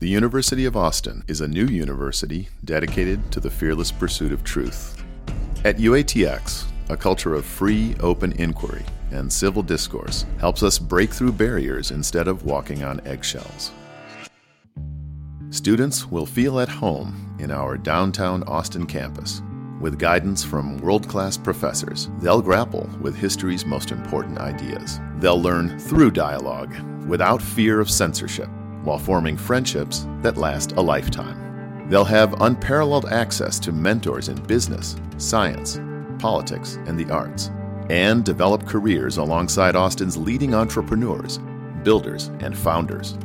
[0.00, 5.02] The University of Austin is a new university dedicated to the fearless pursuit of truth.
[5.64, 11.32] At UATX, a culture of free, open inquiry and civil discourse helps us break through
[11.32, 13.72] barriers instead of walking on eggshells.
[15.50, 19.42] Students will feel at home in our downtown Austin campus
[19.80, 25.00] with guidance from world class professors, they'll grapple with history's most important ideas.
[25.18, 26.74] They'll learn through dialogue,
[27.06, 28.48] without fear of censorship,
[28.82, 31.88] while forming friendships that last a lifetime.
[31.88, 35.80] They'll have unparalleled access to mentors in business, science,
[36.18, 37.50] politics, and the arts,
[37.88, 41.38] and develop careers alongside Austin's leading entrepreneurs,
[41.84, 43.16] builders, and founders.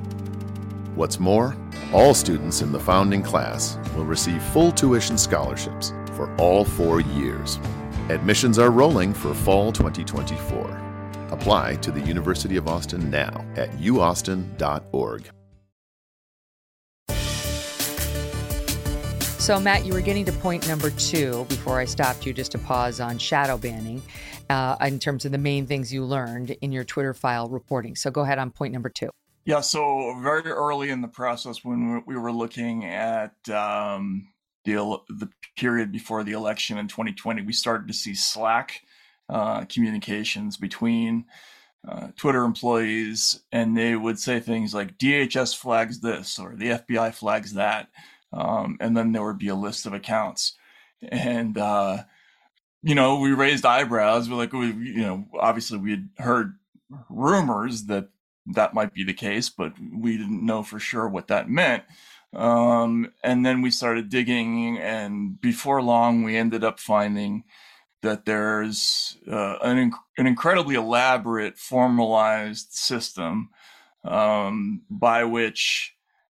[0.95, 1.57] What's more,
[1.91, 7.59] all students in the founding class will receive full tuition scholarships for all four years.
[8.09, 10.79] Admissions are rolling for fall 2024.
[11.29, 15.29] Apply to the University of Austin now at uaustin.org.
[19.43, 22.57] So, Matt, you were getting to point number two before I stopped you just to
[22.57, 24.01] pause on shadow banning
[24.49, 27.97] uh, in terms of the main things you learned in your Twitter file reporting.
[27.97, 29.09] So, go ahead on point number two.
[29.43, 34.29] Yeah, so very early in the process when we were looking at um,
[34.65, 34.75] the
[35.09, 38.81] the period before the election in 2020, we started to see Slack
[39.29, 41.25] uh, communications between
[41.87, 47.13] uh, Twitter employees, and they would say things like DHS flags this or the FBI
[47.13, 47.89] flags that,
[48.31, 50.55] um, and then there would be a list of accounts,
[51.09, 52.03] and uh,
[52.81, 54.29] you know we raised eyebrows.
[54.29, 56.55] We're like, we, you know, obviously we had heard
[57.09, 58.09] rumors that
[58.47, 61.83] that might be the case, but we didn't know for sure what that meant.
[62.33, 67.43] Um, and then we started digging, and before long, we ended up finding
[68.01, 73.49] that there's uh, an, inc- an incredibly elaborate, formalized system
[74.03, 75.95] um, by which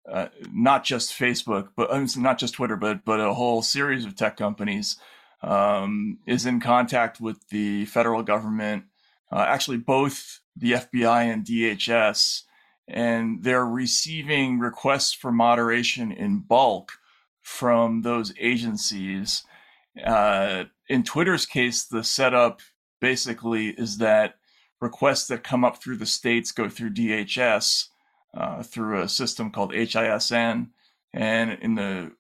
[0.09, 4.15] uh, not just Facebook, but uh, not just Twitter, but but a whole series of
[4.15, 4.97] tech companies
[5.41, 8.85] um, is in contact with the federal government.
[9.31, 12.43] Uh, actually, both the FBI and DHS
[12.87, 16.93] and they're receiving requests for moderation in bulk
[17.41, 19.43] from those agencies.
[20.03, 22.61] Uh, in Twitter's case, the setup
[23.01, 24.35] basically is that
[24.79, 27.87] requests that come up through the states go through DHS
[28.33, 30.69] uh, through a system called HISN.
[31.13, 32.11] And in the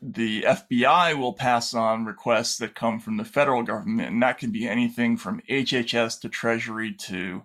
[0.00, 4.52] the FBI will pass on requests that come from the federal government, and that can
[4.52, 7.42] be anything from HHS to Treasury to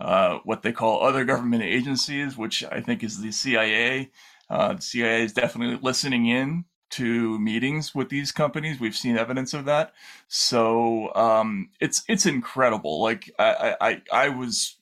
[0.00, 4.10] uh, what they call other government agencies, which I think is the CIA.
[4.48, 8.78] Uh, the CIA is definitely listening in to meetings with these companies.
[8.78, 9.92] We've seen evidence of that.
[10.28, 13.02] So um, it's it's incredible.
[13.02, 14.76] Like I, I I was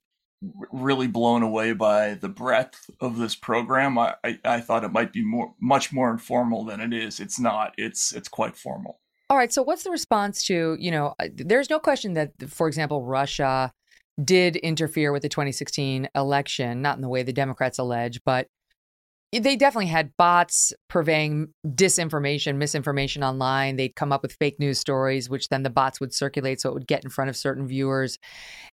[0.73, 3.99] really blown away by the breadth of this program.
[3.99, 7.21] I, I, I thought it might be more much more informal than it is.
[7.21, 7.75] It's not.
[7.79, 9.01] It's it's quite formal.
[9.31, 9.53] All right.
[9.53, 11.15] So what's the response to you know?
[11.35, 13.73] There's no question that, for example, Russia
[14.23, 18.47] did interfere with the 2016 election, not in the way the Democrats allege, but
[19.41, 23.77] they definitely had bots purveying disinformation, misinformation online.
[23.77, 26.75] They'd come up with fake news stories, which then the bots would circulate so it
[26.75, 28.19] would get in front of certain viewers.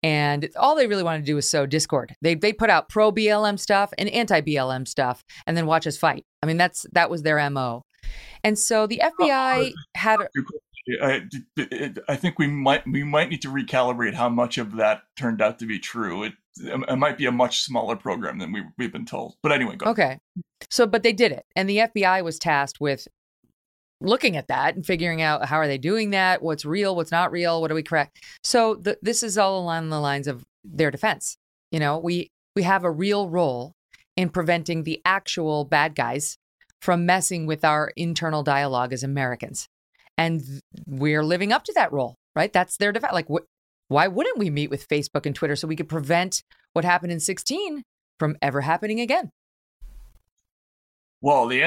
[0.02, 2.14] And all they really wanted to do was sow discord.
[2.22, 5.98] They they put out pro BLM stuff and anti BLM stuff, and then watch us
[5.98, 6.24] fight.
[6.42, 7.82] I mean, that's that was their mo.
[8.44, 10.20] And so the FBI had.
[11.02, 11.22] I,
[12.08, 15.58] I think we might we might need to recalibrate how much of that turned out
[15.58, 16.24] to be true.
[16.24, 19.36] It it might be a much smaller program than we, we've been told.
[19.42, 19.90] But anyway, go.
[19.90, 20.18] Okay.
[20.70, 21.44] So, but they did it.
[21.54, 23.06] And the FBI was tasked with
[24.00, 26.42] looking at that and figuring out how are they doing that?
[26.42, 26.94] What's real?
[26.94, 27.60] What's not real?
[27.60, 28.18] What do we correct?
[28.42, 31.36] So the, this is all along the lines of their defense.
[31.70, 33.72] You know, we, we have a real role
[34.16, 36.38] in preventing the actual bad guys
[36.80, 39.68] from messing with our internal dialogue as Americans.
[40.18, 40.42] And
[40.86, 42.52] we're living up to that role, right?
[42.52, 43.12] That's their defense.
[43.12, 43.44] Like, what,
[43.88, 46.42] why wouldn't we meet with Facebook and Twitter so we could prevent
[46.72, 47.82] what happened in 16
[48.18, 49.30] from ever happening again?
[51.20, 51.64] Well, the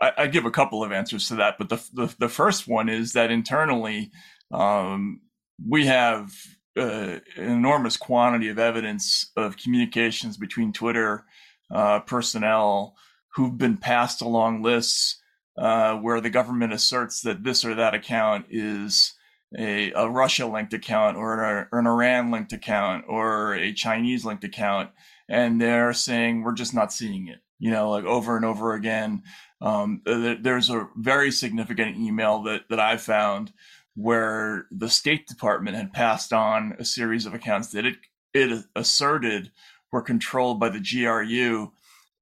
[0.00, 2.88] I, I give a couple of answers to that, but the the, the first one
[2.88, 4.10] is that internally
[4.50, 5.20] um,
[5.66, 6.32] we have
[6.76, 11.24] uh, an enormous quantity of evidence of communications between Twitter
[11.70, 12.96] uh, personnel
[13.34, 15.21] who've been passed along lists
[15.56, 19.14] uh, where the government asserts that this or that account is
[19.56, 24.90] a, a Russia linked account or, an Iran linked account or a Chinese linked account,
[25.28, 27.40] and they're saying we're just not seeing it.
[27.58, 29.22] You know, like over and over again.
[29.60, 33.52] Um, there's a very significant email that that I found
[33.94, 37.96] where the State Department had passed on a series of accounts that it
[38.34, 39.52] it asserted
[39.92, 41.70] were controlled by the GRU.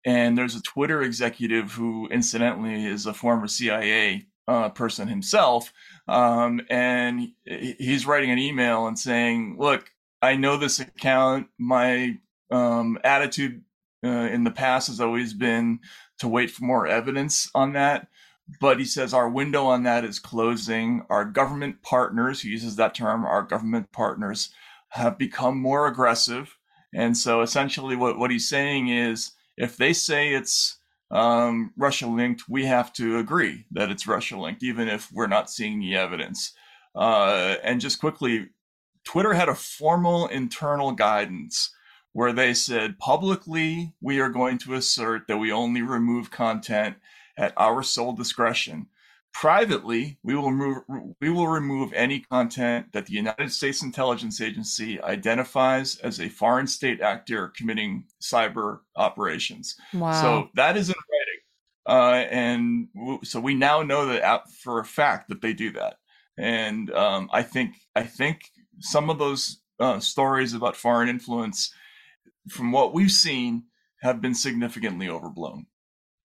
[0.05, 5.73] And there's a Twitter executive who, incidentally, is a former CIA uh, person himself,
[6.09, 9.93] um, and he's writing an email and saying, "Look,
[10.23, 11.49] I know this account.
[11.59, 12.19] My
[12.51, 13.63] um, attitude
[14.05, 15.81] uh, in the past has always been
[16.19, 18.09] to wait for more evidence on that."
[18.59, 21.05] But he says our window on that is closing.
[21.09, 24.51] Our government partners, he uses that term, our government partners
[24.89, 26.57] have become more aggressive.
[26.93, 30.79] And so essentially what, what he's saying is if they say it's
[31.11, 35.51] um, Russia linked, we have to agree that it's Russia linked, even if we're not
[35.51, 36.53] seeing the evidence.
[36.95, 38.49] Uh, and just quickly,
[39.05, 41.73] Twitter had a formal internal guidance
[42.13, 46.97] where they said publicly, we are going to assert that we only remove content
[47.37, 48.87] at our sole discretion.
[49.33, 55.01] Privately, we will remove, we will remove any content that the United States Intelligence Agency
[55.01, 59.76] identifies as a foreign state actor committing cyber operations.
[59.95, 60.20] Wow.
[60.20, 61.41] So that is in writing.
[61.87, 65.97] Uh, and w- so we now know that for a fact that they do that.
[66.37, 68.43] And um, I think I think
[68.81, 71.72] some of those uh, stories about foreign influence,
[72.49, 73.64] from what we've seen,
[74.03, 75.66] have been significantly overblown.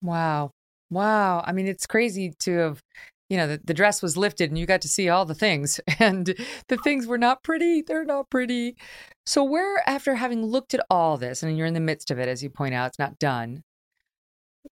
[0.02, 0.52] Wow.
[0.92, 1.42] Wow.
[1.46, 2.82] I mean, it's crazy to have,
[3.30, 5.80] you know, the, the dress was lifted and you got to see all the things,
[5.98, 6.26] and
[6.68, 7.80] the things were not pretty.
[7.80, 8.76] They're not pretty.
[9.24, 12.28] So, where, after having looked at all this, and you're in the midst of it,
[12.28, 13.62] as you point out, it's not done,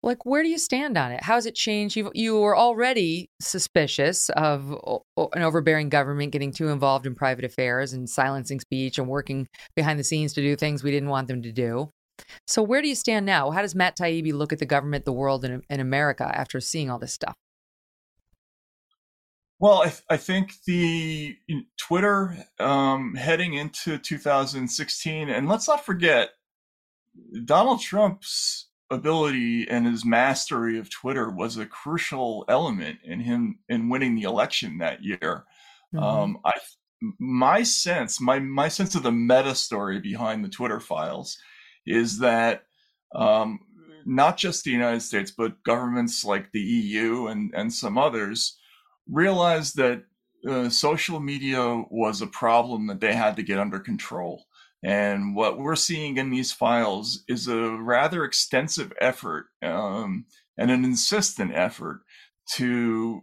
[0.02, 3.28] like where do you stand on it how has it changed you you were already
[3.40, 4.70] suspicious of
[5.16, 9.98] an overbearing government getting too involved in private affairs and silencing speech and working behind
[9.98, 11.90] the scenes to do things we didn't want them to do
[12.46, 13.50] so where do you stand now?
[13.50, 16.90] How does Matt Taibbi look at the government, the world, and, and America after seeing
[16.90, 17.34] all this stuff?
[19.58, 25.68] Well, I, th- I think the you know, Twitter um, heading into 2016, and let's
[25.68, 26.30] not forget
[27.44, 33.88] Donald Trump's ability and his mastery of Twitter was a crucial element in him in
[33.88, 35.44] winning the election that year.
[35.94, 35.98] Mm-hmm.
[35.98, 36.52] Um, I
[37.18, 41.38] my sense, my my sense of the meta story behind the Twitter files
[41.86, 42.64] is that
[43.14, 43.60] um,
[44.04, 48.58] not just the United States, but governments like the EU and, and some others
[49.08, 50.04] realized that
[50.48, 54.44] uh, social media was a problem that they had to get under control.
[54.84, 60.26] And what we're seeing in these files is a rather extensive effort um,
[60.58, 62.00] and an insistent effort
[62.54, 63.22] to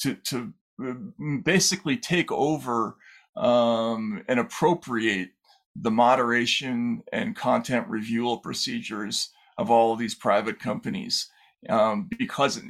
[0.00, 0.52] to to
[0.84, 0.94] uh,
[1.42, 2.96] basically take over
[3.36, 5.30] um, and appropriate
[5.80, 11.30] the moderation and content review procedures of all of these private companies.
[11.68, 12.60] Um, because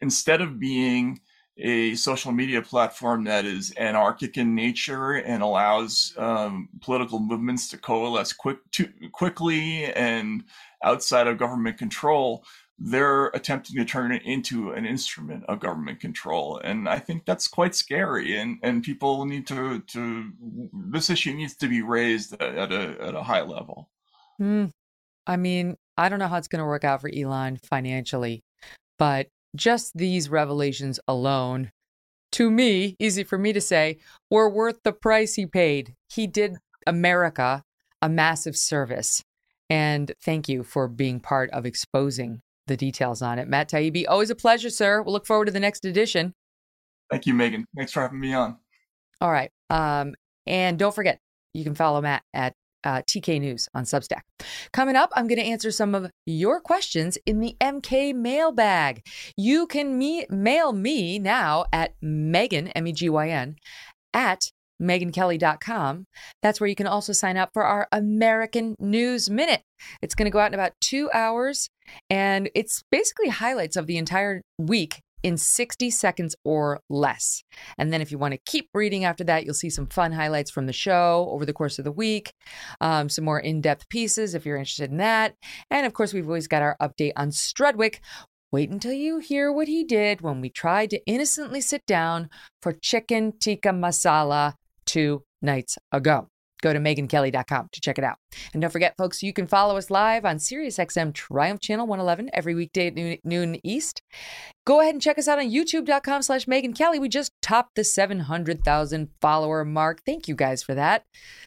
[0.00, 1.20] instead of being
[1.58, 7.78] a social media platform that is anarchic in nature and allows um, political movements to
[7.78, 8.58] coalesce quick,
[9.12, 10.44] quickly and
[10.84, 12.44] outside of government control,
[12.78, 17.48] they're attempting to turn it into an instrument of government control, and I think that's
[17.48, 18.36] quite scary.
[18.36, 20.32] And and people need to to
[20.72, 23.88] this issue needs to be raised at a at a high level.
[24.40, 24.70] Mm.
[25.26, 28.44] I mean, I don't know how it's going to work out for Elon financially,
[28.98, 31.72] but just these revelations alone,
[32.32, 33.98] to me, easy for me to say,
[34.30, 35.94] were worth the price he paid.
[36.08, 37.64] He did America
[38.02, 39.22] a massive service.
[39.68, 43.48] And thank you for being part of exposing the details on it.
[43.48, 45.02] Matt Taibbi, always a pleasure, sir.
[45.02, 46.34] We'll look forward to the next edition.
[47.10, 47.64] Thank you, Megyn.
[47.76, 48.56] Thanks for having me on.
[49.20, 49.50] All right.
[49.70, 50.14] Um,
[50.46, 51.18] and don't forget,
[51.54, 52.54] you can follow Matt at
[52.84, 54.20] uh, TK News on Substack.
[54.72, 59.02] Coming up, I'm going to answer some of your questions in the MK mailbag.
[59.36, 63.56] You can me- mail me now at Megyn, M E G Y N,
[64.14, 64.50] at
[64.80, 66.06] megynkelly.com.
[66.42, 69.62] That's where you can also sign up for our American News Minute.
[70.02, 71.68] It's going to go out in about two hours,
[72.10, 77.42] and it's basically highlights of the entire week in 60 seconds or less.
[77.78, 80.52] And then if you want to keep reading after that, you'll see some fun highlights
[80.52, 82.32] from the show over the course of the week,
[82.80, 85.34] um, some more in depth pieces if you're interested in that.
[85.68, 87.96] And of course, we've always got our update on Strudwick.
[88.52, 92.30] Wait until you hear what he did when we tried to innocently sit down
[92.62, 96.28] for chicken tikka masala two nights ago.
[96.62, 98.16] Go to megynkelly.com to check it out.
[98.52, 102.54] And don't forget, folks, you can follow us live on SiriusXM Triumph Channel 111 every
[102.54, 104.02] weekday at noon, East.
[104.66, 106.98] Go ahead and check us out on youtube.com slash Megyn Kelly.
[106.98, 110.00] We just topped the 700,000 follower mark.
[110.04, 111.04] Thank you guys for that.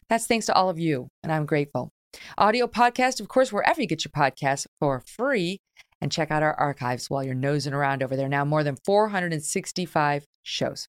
[0.08, 1.90] That's thanks to all of you, and I'm grateful.
[2.38, 5.58] Audio podcast, of course, wherever you get your podcasts for free.
[6.02, 8.28] And check out our archives while you're nosing around over there.
[8.28, 10.88] Now, more than 465 shows.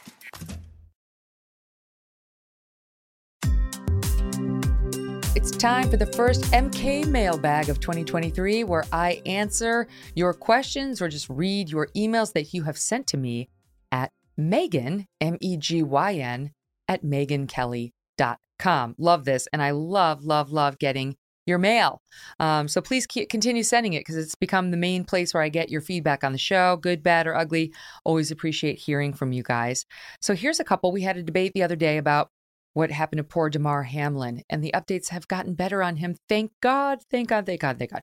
[5.33, 11.07] It's time for the first MK mailbag of 2023, where I answer your questions or
[11.07, 13.47] just read your emails that you have sent to me
[13.93, 16.51] at Megyn, M E G Y N,
[16.89, 18.95] at megynkelly.com.
[18.97, 19.47] Love this.
[19.53, 21.15] And I love, love, love getting
[21.45, 22.01] your mail.
[22.41, 25.47] Um, so please keep, continue sending it because it's become the main place where I
[25.47, 27.73] get your feedback on the show, good, bad, or ugly.
[28.03, 29.85] Always appreciate hearing from you guys.
[30.19, 30.91] So here's a couple.
[30.91, 32.29] We had a debate the other day about
[32.73, 36.15] what happened to poor Damar Hamlin, and the updates have gotten better on him.
[36.29, 38.01] Thank God, thank God, thank God, thank God.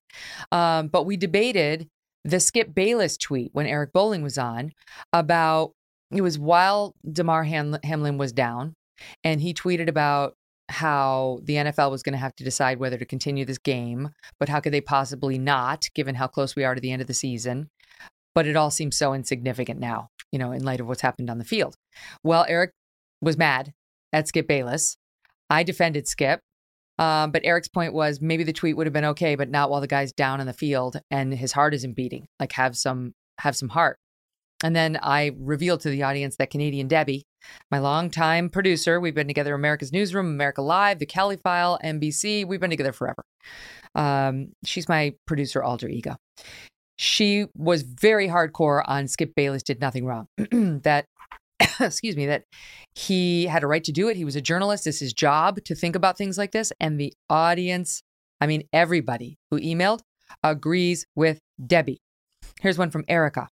[0.53, 1.89] Um, but we debated
[2.25, 4.73] the Skip Bayless tweet when Eric Bolling was on
[5.13, 5.73] about
[6.11, 8.75] it was while Damar Ham- Hamlin was down,
[9.25, 10.35] and he tweeted about
[10.71, 14.49] how the NFL was going to have to decide whether to continue this game, but
[14.49, 17.15] how could they possibly not, given how close we are to the end of the
[17.15, 17.71] season?
[18.35, 21.39] But it all seems so insignificant now, you know, in light of what's happened on
[21.39, 21.75] the field.
[22.23, 22.73] Well, Eric
[23.21, 23.73] was mad
[24.13, 24.97] at Skip Bayless.
[25.51, 26.41] I defended Skip.
[26.99, 29.81] Um, but Eric's point was maybe the tweet would have been okay, but not while
[29.81, 32.27] the guy's down in the field and his heart isn't beating.
[32.41, 33.99] Like have some have some heart.
[34.65, 37.25] And then I revealed to the audience that Canadian Debbie,
[37.71, 42.45] my longtime producer, we've been together America's Newsroom, America Live, The Kelly File, NBC.
[42.45, 43.23] We've been together forever.
[43.95, 46.17] Um, she's my producer alter ego.
[46.97, 50.27] She was very hardcore on Skip Bayless did nothing wrong.
[50.83, 51.05] that
[51.81, 52.45] excuse me, that
[52.95, 54.17] he had a right to do it.
[54.17, 54.87] He was a journalist.
[54.87, 56.73] It's his job to think about things like this.
[56.81, 58.03] And the audience,
[58.41, 60.01] I mean, everybody who emailed
[60.43, 61.99] agrees with Debbie.
[62.61, 63.49] Here's one from Erica.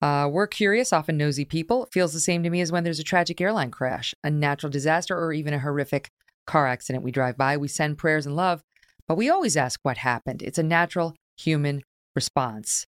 [0.00, 1.84] Uh, we're curious, often nosy people.
[1.84, 4.70] It feels the same to me as when there's a tragic airline crash, a natural
[4.70, 6.08] disaster, or even a horrific
[6.46, 7.56] car accident we drive by.
[7.56, 8.62] We send prayers and love,
[9.08, 10.42] but we always ask what happened.
[10.42, 11.82] It's a natural human
[12.14, 12.86] response.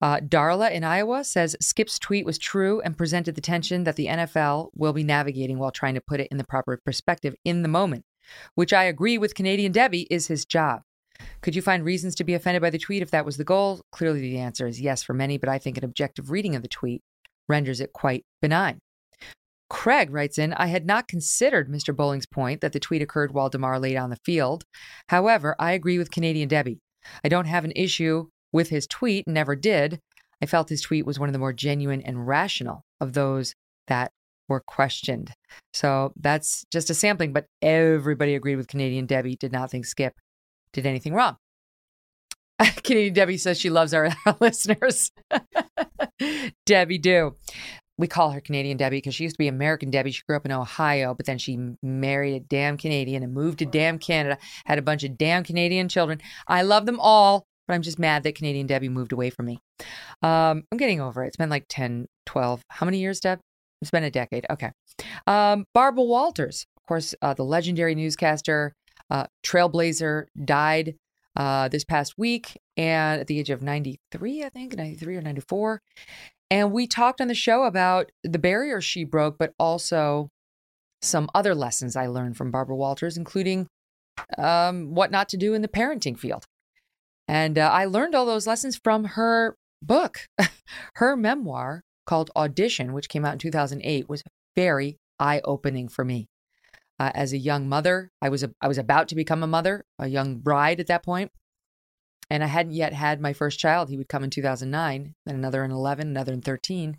[0.00, 4.06] Uh, Darla in Iowa says Skip's tweet was true and presented the tension that the
[4.06, 7.68] NFL will be navigating while trying to put it in the proper perspective in the
[7.68, 8.04] moment,
[8.54, 10.82] which I agree with Canadian Debbie is his job.
[11.42, 13.82] Could you find reasons to be offended by the tweet if that was the goal?
[13.92, 16.68] Clearly, the answer is yes for many, but I think an objective reading of the
[16.68, 17.02] tweet
[17.48, 18.80] renders it quite benign.
[19.70, 21.94] Craig writes in, I had not considered Mr.
[21.94, 24.64] Bolling's point that the tweet occurred while Damar laid on the field.
[25.08, 26.80] However, I agree with Canadian Debbie.
[27.24, 30.00] I don't have an issue with his tweet, never did.
[30.40, 33.54] I felt his tweet was one of the more genuine and rational of those
[33.88, 34.12] that
[34.48, 35.32] were questioned.
[35.72, 40.14] So that's just a sampling, but everybody agreed with Canadian Debbie, did not think Skip
[40.72, 41.36] did anything wrong.
[42.84, 45.10] Canadian Debbie says she loves our, our listeners.
[46.66, 47.34] Debbie do.
[47.98, 50.10] We call her Canadian Debbie because she used to be American Debbie.
[50.12, 53.66] She grew up in Ohio, but then she married a damn Canadian and moved to
[53.66, 56.20] damn Canada, had a bunch of damn Canadian children.
[56.46, 59.58] I love them all, but I'm just mad that Canadian Debbie moved away from me.
[60.22, 61.28] Um, I'm getting over it.
[61.28, 62.62] It's been like 10, 12.
[62.70, 63.40] How many years, Deb?
[63.80, 64.46] It's been a decade.
[64.50, 64.70] Okay.
[65.26, 68.74] Um, Barbara Walters, of course, uh, the legendary newscaster,
[69.10, 70.94] uh, trailblazer, died
[71.36, 75.80] uh, this past week and at the age of 93, I think, 93 or 94.
[76.50, 80.28] And we talked on the show about the barriers she broke, but also
[81.02, 83.66] some other lessons I learned from Barbara Walters, including
[84.38, 86.44] um, what not to do in the parenting field.
[87.26, 90.28] And uh, I learned all those lessons from her book.
[90.96, 94.22] her memoir called Audition, which came out in 2008, was
[94.54, 96.28] very eye opening for me.
[96.98, 99.84] Uh, as a young mother, I was a, I was about to become a mother,
[99.98, 101.32] a young bride at that point,
[102.30, 103.88] and I hadn't yet had my first child.
[103.88, 106.98] He would come in 2009, then another in 11, another in 13.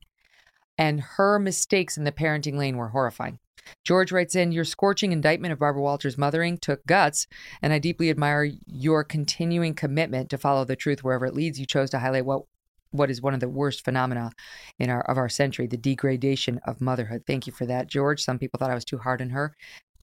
[0.77, 3.39] And her mistakes in the parenting lane were horrifying.
[3.83, 7.27] George writes in, Your scorching indictment of Barbara Walters' mothering took guts,
[7.61, 11.59] and I deeply admire your continuing commitment to follow the truth wherever it leads.
[11.59, 12.43] You chose to highlight what
[12.91, 14.31] what is one of the worst phenomena
[14.79, 17.23] in our of our century, the degradation of motherhood.
[17.27, 18.21] Thank you for that, George.
[18.23, 19.55] Some people thought I was too hard on her.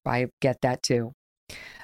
[0.04, 1.14] I get that too.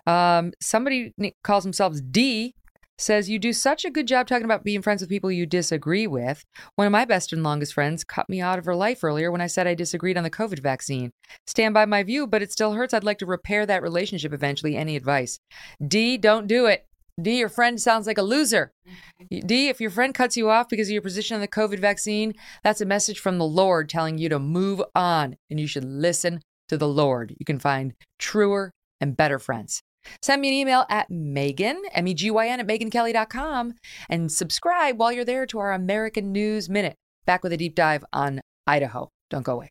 [0.06, 2.54] Um, somebody calls themselves D
[2.98, 6.06] says you do such a good job talking about being friends with people you disagree
[6.06, 6.44] with.
[6.74, 9.40] One of my best and longest friends cut me out of her life earlier when
[9.40, 11.12] I said I disagreed on the COVID vaccine.
[11.46, 12.92] Stand by my view, but it still hurts.
[12.92, 14.76] I'd like to repair that relationship eventually.
[14.76, 15.38] Any advice?
[15.86, 16.84] D, don't do it.
[17.20, 18.72] D, your friend sounds like a loser.
[18.86, 19.46] Mm-hmm.
[19.46, 22.34] D, if your friend cuts you off because of your position on the COVID vaccine,
[22.62, 26.40] that's a message from the Lord telling you to move on and you should listen
[26.68, 27.34] to the Lord.
[27.38, 29.82] You can find truer and better friends.
[30.22, 33.74] Send me an email at Megyn, M E G Y N, at MegynKelly.com
[34.08, 36.96] and subscribe while you're there to our American News Minute.
[37.26, 39.08] Back with a deep dive on Idaho.
[39.30, 39.70] Don't go away.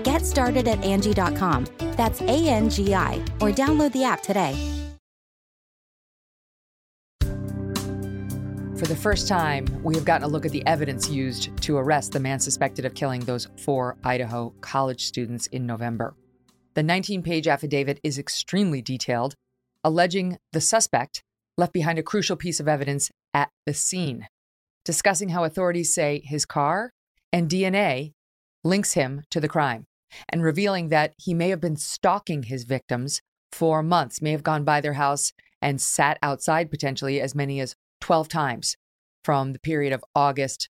[0.03, 1.67] Get started at Angie.com.
[1.97, 4.55] That's A N G I, or download the app today.
[8.81, 12.13] For the first time, we have gotten a look at the evidence used to arrest
[12.13, 16.15] the man suspected of killing those four Idaho college students in November.
[16.73, 19.35] The 19 page affidavit is extremely detailed,
[19.83, 21.21] alleging the suspect
[21.59, 24.27] left behind a crucial piece of evidence at the scene,
[24.83, 26.91] discussing how authorities say his car
[27.31, 28.13] and DNA
[28.63, 29.85] links him to the crime,
[30.29, 34.63] and revealing that he may have been stalking his victims for months, may have gone
[34.63, 38.75] by their house and sat outside potentially as many as 12 times
[39.23, 40.69] from the period of August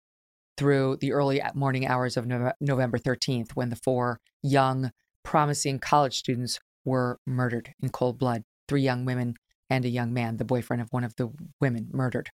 [0.57, 2.27] through the early morning hours of
[2.61, 4.91] November 13th, when the four young,
[5.23, 8.43] promising college students were murdered in cold blood.
[8.69, 9.35] Three young women
[9.69, 11.31] and a young man, the boyfriend of one of the
[11.61, 12.31] women, murdered.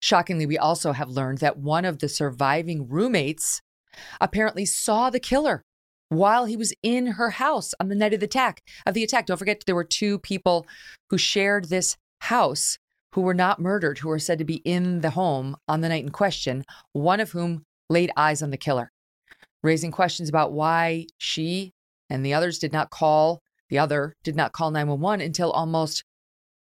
[0.00, 3.62] Shockingly, we also have learned that one of the surviving roommates
[4.20, 5.64] apparently saw the killer
[6.12, 8.62] while he was in her house on the night of the attack.
[8.86, 10.66] Of the attack, don't forget there were two people
[11.08, 12.78] who shared this house
[13.14, 16.04] who were not murdered, who were said to be in the home on the night
[16.04, 18.90] in question, one of whom laid eyes on the killer,
[19.62, 21.72] raising questions about why she
[22.10, 23.40] and the others did not call,
[23.70, 26.04] the other did not call 911 until almost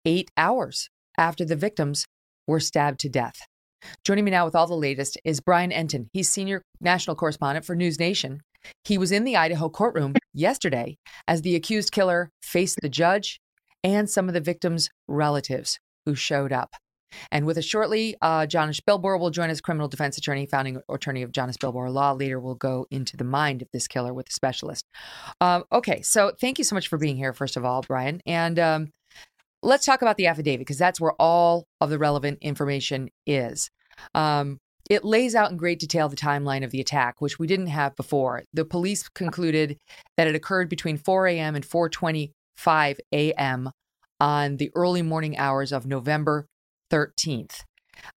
[0.06, 2.06] eight hours after the victims
[2.48, 3.42] were stabbed to death.
[4.04, 6.08] Joining me now with all the latest is Brian Entin.
[6.14, 8.40] He's senior national correspondent for NewsNation.
[8.84, 10.98] He was in the Idaho courtroom yesterday
[11.28, 13.40] as the accused killer faced the judge
[13.84, 16.72] and some of the victims' relatives who showed up.
[17.32, 21.24] And with us shortly, uh, Jonna Spilbor will join us, criminal defense attorney, founding attorney
[21.24, 22.12] of Jonna Spilbor Law.
[22.12, 24.86] Later, we'll go into the mind of this killer with a specialist.
[25.42, 28.22] Um, okay, so thank you so much for being here, first of all, Brian.
[28.26, 28.92] And um,
[29.64, 33.70] let's talk about the affidavit because that's where all of the relevant information is.
[34.14, 37.68] Um, it lays out in great detail the timeline of the attack, which we didn't
[37.68, 38.44] have before.
[38.54, 39.78] The police concluded
[40.18, 41.56] that it occurred between 4 a.m.
[41.56, 43.72] and 4:25 a.m.
[44.20, 46.48] on the early morning hours of November
[46.92, 47.64] 13th.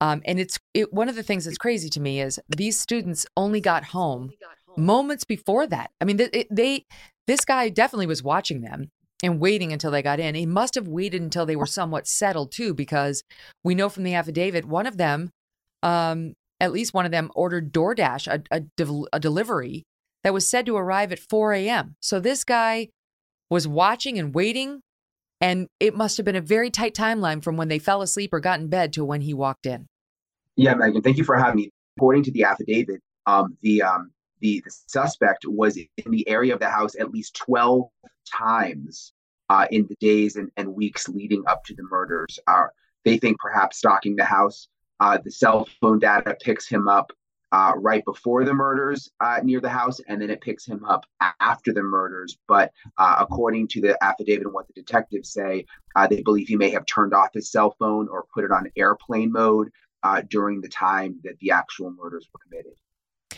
[0.02, 3.26] Um, and it's it, one of the things that's crazy to me is these students
[3.36, 4.32] only got home
[4.78, 5.92] moments before that.
[6.00, 6.18] I mean,
[6.52, 6.86] they,
[7.28, 8.90] this guy definitely was watching them
[9.24, 10.36] and waiting until they got in.
[10.36, 13.24] He must have waited until they were somewhat settled too, because
[13.64, 15.32] we know from the affidavit one of them,
[15.84, 18.64] um, at least one of them, ordered DoorDash a, a,
[19.14, 19.86] a delivery
[20.24, 21.96] that was said to arrive at 4 a.m.
[22.02, 22.90] So this guy
[23.50, 24.82] was watching and waiting
[25.42, 28.40] and it must have been a very tight timeline from when they fell asleep or
[28.40, 29.88] got in bed to when he walked in.
[30.56, 31.70] Yeah, Megyn, thank you for having me.
[31.98, 36.60] According to the affidavit, um, the, um, the, the suspect was in the area of
[36.60, 37.90] the house at least 12
[38.30, 39.14] times
[39.50, 42.40] uh, in the days and, and weeks leading up to the murders.
[42.48, 42.66] Uh,
[43.06, 44.68] they think perhaps stalking the house.
[45.00, 47.12] Uh, the cell phone data picks him up
[47.52, 51.06] uh, right before the murders uh, near the house, and then it picks him up
[51.40, 52.38] after the murders.
[52.48, 56.56] But uh, according to the affidavit and what the detectives say, uh, they believe he
[56.56, 59.70] may have turned off his cell phone or put it on airplane mode
[60.04, 62.74] uh, during the time that the actual murders were committed.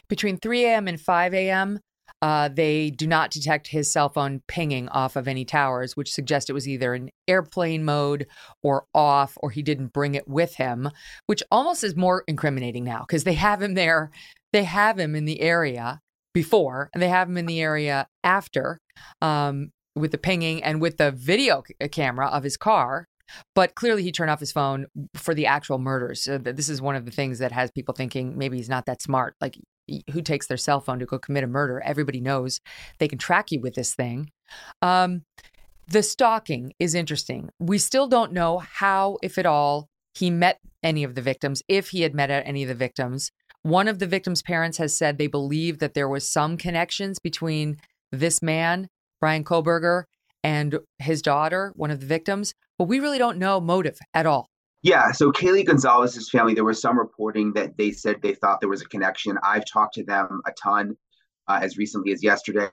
[0.07, 0.88] Between 3 a.m.
[0.88, 1.80] and 5 a.m.,
[2.22, 6.49] uh, they do not detect his cell phone pinging off of any towers, which suggests
[6.49, 8.28] it was either in airplane mode
[8.61, 10.89] or off, or he didn't bring it with him,
[11.26, 14.11] which almost is more incriminating now because they have him there.
[14.53, 16.01] They have him in the area
[16.34, 18.78] before, and they have him in the area after
[19.22, 23.07] um, with the pinging and with the video c- camera of his car.
[23.55, 26.22] But clearly, he turned off his phone for the actual murders.
[26.22, 29.01] So this is one of the things that has people thinking maybe he's not that
[29.01, 29.36] smart.
[29.39, 29.57] Like
[30.11, 31.81] who takes their cell phone to go commit a murder.
[31.83, 32.59] Everybody knows
[32.99, 34.31] they can track you with this thing.
[34.81, 35.23] Um,
[35.87, 37.49] the stalking is interesting.
[37.59, 41.89] We still don't know how, if at all, he met any of the victims, if
[41.89, 43.31] he had met any of the victims.
[43.63, 47.77] One of the victims' parents has said they believe that there was some connections between
[48.11, 48.87] this man,
[49.19, 50.03] Bryan Kohberger,
[50.43, 54.49] and his daughter, one of the victims, but we really don't know motive at all.
[54.84, 58.69] Yeah, so Kaylee Goncalves's family, there was some reporting that they said they thought there
[58.69, 59.38] was a connection.
[59.43, 60.97] I've talked to them a ton
[61.47, 62.69] uh, as recently as yesterday,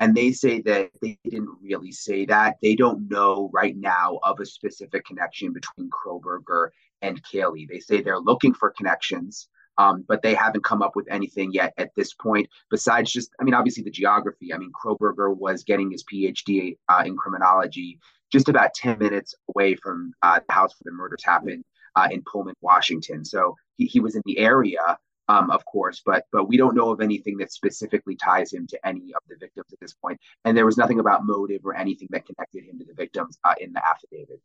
[0.00, 2.56] and they say that they didn't really say that.
[2.62, 6.68] They don't know right now of a specific connection between Kohberger
[7.00, 7.68] and Kaylee.
[7.68, 9.48] They say they're looking for connections,
[9.78, 13.44] um, but they haven't come up with anything yet at this point, besides just, I
[13.44, 14.52] mean, obviously the geography.
[14.52, 17.98] I mean, Kohberger was getting his PhD uh, in criminology
[18.32, 21.64] just about 10 minutes away from uh, the house where the murders happened
[21.94, 23.24] uh, in Pullman, Washington.
[23.24, 24.98] So he, he was in the area,
[25.28, 28.86] um, of course, but but we don't know of anything that specifically ties him to
[28.86, 30.20] any of the victims at this point.
[30.44, 33.54] And there was nothing about motive or anything that connected him to the victims uh,
[33.60, 34.40] in the affidavit.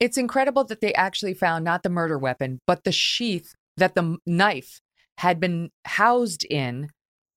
[0.00, 4.16] It's incredible that they actually found not the murder weapon, but the sheath that the
[4.26, 4.80] knife
[5.18, 6.88] had been housed in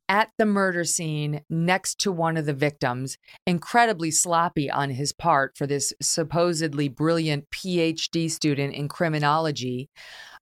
[0.10, 5.58] at the murder scene next to one of the victims, incredibly sloppy on his part
[5.58, 9.89] for this supposedly brilliant PhD student in criminology.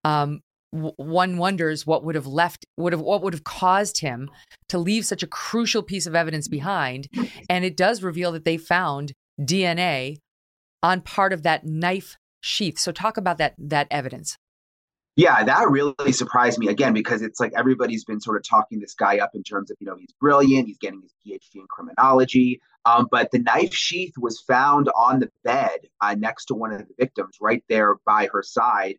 [0.04, 0.42] Um,
[0.72, 4.30] one wonders what would have left, would have what would have caused him
[4.70, 7.08] to leave such a crucial piece of evidence behind.
[7.50, 10.18] And it does reveal that they found DNA
[10.84, 12.78] on part of that knife sheath.
[12.78, 14.38] So talk about that that evidence.
[15.18, 18.94] Yeah, that really surprised me again because it's like everybody's been sort of talking this
[18.94, 22.60] guy up in terms of, you know, he's brilliant, he's getting his PhD in criminology.
[22.86, 26.80] Um, but the knife sheath was found on the bed uh, next to one of
[26.80, 28.96] the victims, right there by her side.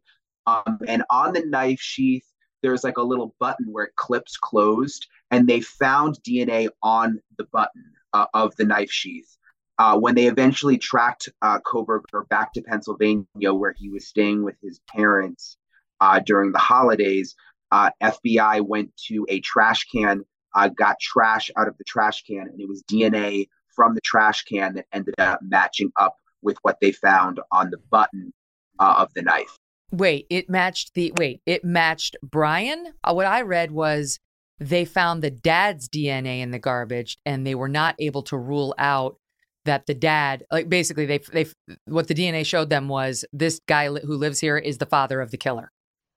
[0.47, 2.25] Um, and on the knife sheath,
[2.63, 7.45] there's like a little button where it clips closed, and they found DNA on the
[7.53, 9.37] button uh, of the knife sheath.
[9.79, 14.57] Uh, when they eventually tracked uh, Kohberger back to Pennsylvania, where he was staying with
[14.63, 15.59] his parents,
[16.01, 17.35] uh, during the holidays,
[17.73, 20.25] uh, FBI went to a trash can,
[20.55, 24.43] uh, got trash out of the trash can, and it was DNA from the trash
[24.45, 28.33] can that ended up matching up with what they found on the button
[28.79, 29.57] uh, of the knife.
[29.93, 32.93] Wait, it matched the wait, it matched Bryan.
[33.05, 34.19] Uh, what I read was
[34.59, 38.75] they found the dad's DNA in the garbage and they were not able to rule
[38.79, 39.17] out
[39.65, 41.47] that the dad like basically they they
[41.87, 45.31] what the DNA showed them was this guy who lives here is the father of
[45.31, 45.71] the killer.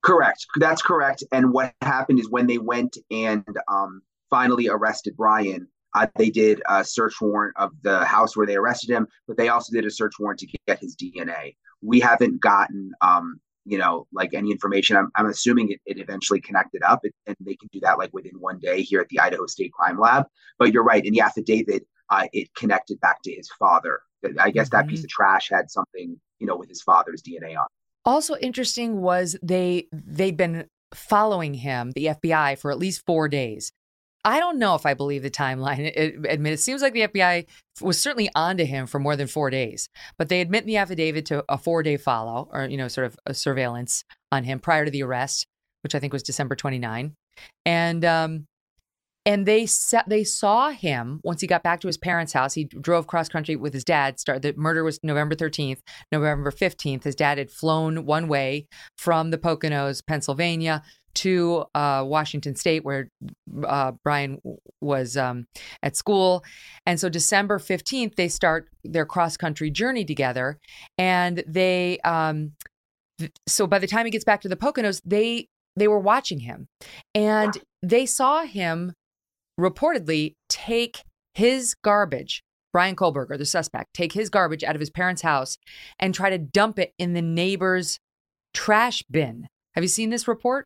[0.03, 0.45] Correct.
[0.57, 1.23] That's correct.
[1.31, 6.61] And what happened is when they went and um, finally arrested Bryan, Uh, they did
[6.69, 9.91] a search warrant of the house where they arrested him, but they also did a
[9.91, 11.55] search warrant to get his DNA.
[11.81, 14.97] We haven't gotten, um, you know, like any information.
[14.97, 18.39] I'm, I'm assuming it, it eventually connected up, and they can do that like within
[18.39, 20.25] one day here at the Idaho State Crime Lab.
[20.59, 21.03] But you're right.
[21.03, 24.01] In the affidavit, uh, it connected back to his father.
[24.39, 25.05] I guess that piece mm-hmm.
[25.05, 27.67] of trash had something, you know, with his father's DNA on.
[28.05, 33.71] Also interesting was they they'd been following him, the FBI, for at least four days.
[34.25, 35.79] I don't know if I believe the timeline.
[35.95, 37.45] It, admit it seems like the FBI
[37.81, 39.87] was certainly onto him for more than four days,
[40.17, 43.07] but they admit in the affidavit to a four day follow or you know sort
[43.07, 45.47] of a surveillance on him prior to the arrest,
[45.83, 47.15] which I think was December 29.
[47.65, 48.45] And um,
[49.29, 52.55] and they sa- they saw him once he got back to his parents' house.
[52.55, 54.19] He drove cross country with his dad.
[54.19, 55.81] Start the murder was November 13th.
[56.11, 58.65] November 15th, his dad had flown one way
[58.97, 60.81] from the Poconos, Pennsylvania,
[61.13, 63.09] to uh, Washington State, where
[63.67, 64.39] uh, Bryan
[64.81, 65.45] was um,
[65.83, 66.43] at school.
[66.87, 70.57] And so December 15th, they start their cross country journey together.
[70.97, 72.53] And they, um,
[73.19, 76.41] th- so by the time he gets back to the Poconos, they they were watching
[76.41, 76.67] him
[77.15, 78.91] and they saw him
[79.59, 81.03] reportedly take
[81.33, 85.57] his garbage, Bryan Kohberger, the suspect, take his garbage out of his parents' house
[85.99, 87.99] and try to dump it in the neighbor's
[88.53, 89.47] trash bin.
[89.73, 90.65] Have you seen this report?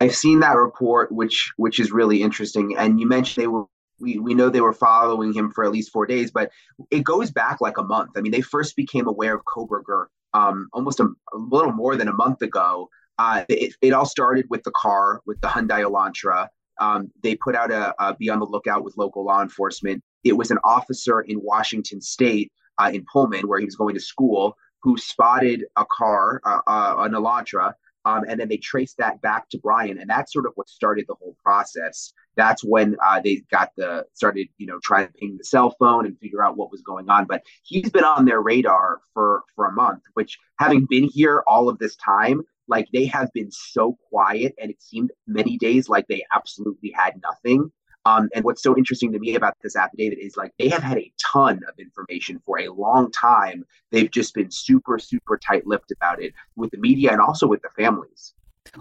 [0.00, 2.76] I've seen that report, which which is really interesting.
[2.76, 3.64] And you mentioned they were
[3.98, 6.50] we, we know they were following him for at least four days, but
[6.90, 8.10] it goes back like a month.
[8.16, 12.08] I mean, they first became aware of Kohberger um, almost a, a, little more than
[12.08, 12.90] a month ago.
[13.18, 16.48] Uh, it, it all started with the car, with the Hyundai Elantra
[16.80, 20.02] um, they put out a, a, be on the lookout with local law enforcement.
[20.24, 24.00] It was an officer in Washington State, uh, in Pullman, where he was going to
[24.00, 27.72] school, who spotted a car, uh, uh, an Elantra,
[28.06, 31.06] um, and then they traced that back to Bryan, and that's sort of what started
[31.08, 32.12] the whole process.
[32.36, 36.06] That's when uh, they got the started, you know, trying to ping the cell phone
[36.06, 37.26] and figure out what was going on.
[37.26, 41.68] But he's been on their radar for for a month, which having been here all
[41.68, 46.06] of this time, like they have been so quiet, and it seemed many days like
[46.08, 47.70] they absolutely had nothing.
[48.06, 50.96] Um, and what's so interesting to me about this affidavit is like they have had
[50.96, 53.64] a ton of information for a long time.
[53.90, 57.62] They've just been super, super tight lipped about it with the media and also with
[57.62, 58.32] the families.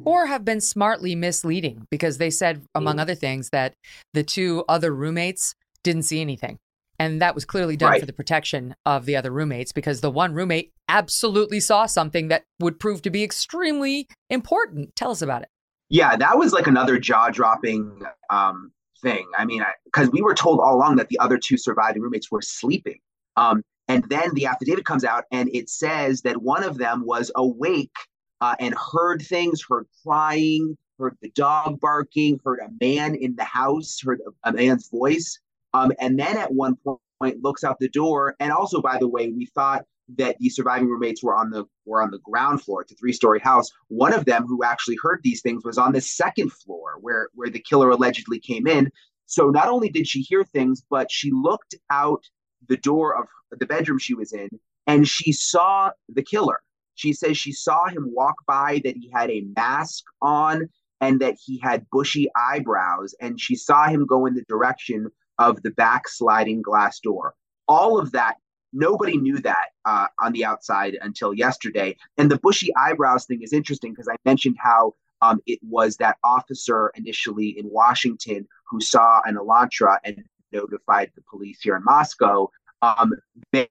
[0.03, 3.01] Or have been smartly misleading because they said, among mm.
[3.01, 3.73] other things, that
[4.13, 6.59] the two other roommates didn't see anything.
[6.99, 7.99] And that was clearly done right.
[7.99, 12.43] for the protection of the other roommates because the one roommate absolutely saw something that
[12.59, 14.95] would prove to be extremely important.
[14.95, 15.49] Tell us about it.
[15.89, 18.71] Yeah, that was like another jaw dropping um,
[19.01, 19.27] thing.
[19.37, 22.41] I mean, because we were told all along that the other two surviving roommates were
[22.41, 22.99] sleeping.
[23.37, 27.31] Um, and then the affidavit comes out and it says that one of them was
[27.35, 27.95] awake
[28.41, 33.43] uh, and heard things, heard crying, heard the dog barking, heard a man in the
[33.43, 35.39] house, heard a man's voice.
[35.75, 36.77] Um, and then at one
[37.19, 38.35] point looks out the door.
[38.39, 39.83] And also, by the way, we thought
[40.17, 42.81] that the surviving roommates were on the were on the ground floor.
[42.81, 43.69] It's a three story house.
[43.89, 47.49] One of them who actually heard these things was on the second floor where where
[47.49, 48.89] the killer allegedly came in.
[49.25, 52.23] So not only did she hear things, but she looked out
[52.69, 53.27] the door of
[53.59, 54.49] the bedroom she was in
[54.87, 56.61] and she saw the killer.
[56.93, 60.69] She says she saw him walk by, that he had a mask on
[61.01, 63.13] and that he had bushy eyebrows.
[63.19, 65.09] And she saw him go in the direction
[65.39, 67.33] of the back sliding glass door.
[67.67, 68.35] All of that,
[68.73, 71.95] nobody knew that uh, on the outside until yesterday.
[72.17, 76.17] And the bushy eyebrows thing is interesting because I mentioned how um, it was that
[76.23, 82.49] officer initially in Washington who saw an Elantra and notified the police here in Moscow.
[82.81, 83.13] Um,
[83.51, 83.67] they,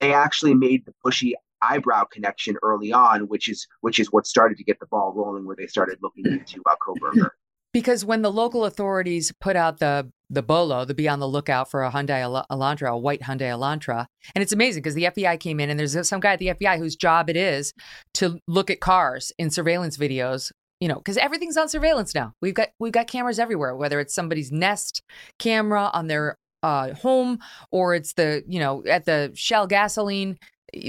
[0.00, 4.58] they actually made the bushy eyebrow connection early on, which is which is what started
[4.58, 7.30] to get the ball rolling, where they started looking into uh, Kohberger.
[7.76, 11.70] Because when the local authorities put out the the bolo, the be on the lookout
[11.70, 15.60] for a Hyundai Elantra, a white Hyundai Elantra, and it's amazing because the FBI came
[15.60, 17.74] in and there's some guy at the FBI whose job it is
[18.14, 20.52] to look at cars in surveillance videos.
[20.80, 22.32] You know, because everything's on surveillance now.
[22.40, 25.02] We've got we've got cameras everywhere, whether it's somebody's Nest
[25.38, 30.38] camera on their uh, home or it's the you know at the Shell gasoline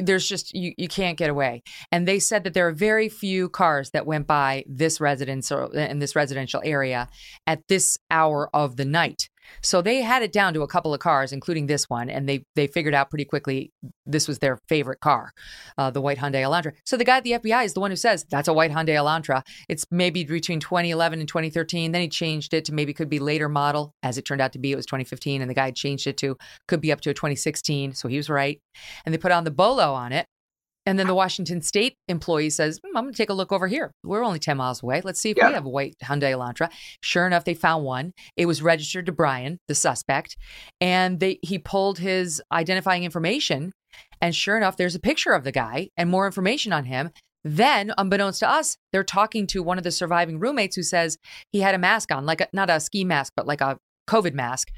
[0.02, 1.64] there's just you, you can't get away.
[1.92, 5.74] And they said that there are very few cars that went by this residence or
[5.76, 7.10] in this residential area
[7.46, 9.30] at this hour of the night
[9.62, 12.44] so they had it down to a couple of cars, including this one, and they
[12.56, 13.72] they figured out pretty quickly
[14.06, 15.32] this was their favorite car,
[15.78, 16.74] uh, the white Hyundai Elantra.
[16.86, 18.96] So the guy at the FBI is the one who says that's a white Hyundai
[18.96, 19.42] Elantra.
[19.70, 21.92] It's maybe between 2011 and 2013.
[21.92, 23.94] Then he changed it to maybe could be later model.
[24.04, 26.38] As it turned out to be, it was 2015, and the guy changed it to
[26.68, 27.94] could be up to a 2016.
[27.94, 28.60] So he was right.
[29.06, 30.28] And they put on the bolo on it,
[30.88, 33.68] and then the Washington State employee says, hmm, "I'm going to take a look over
[33.68, 33.92] here.
[34.04, 35.02] We're only ten miles away.
[35.04, 35.50] Let's see if Yeah.
[35.50, 36.72] we have a white Hyundai Elantra."
[37.04, 38.14] Sure enough, they found one.
[38.36, 40.36] It was registered to Bryan, the suspect,
[40.82, 43.74] and they he pulled his identifying information,
[44.22, 47.12] and sure enough, there's a picture of the guy and more information on him.
[47.44, 51.18] Then, unbeknownst to us, they're talking to one of the surviving roommates who says
[51.52, 53.78] he had a mask on, like a, not a ski mask, but like a
[54.10, 54.70] COVID mask.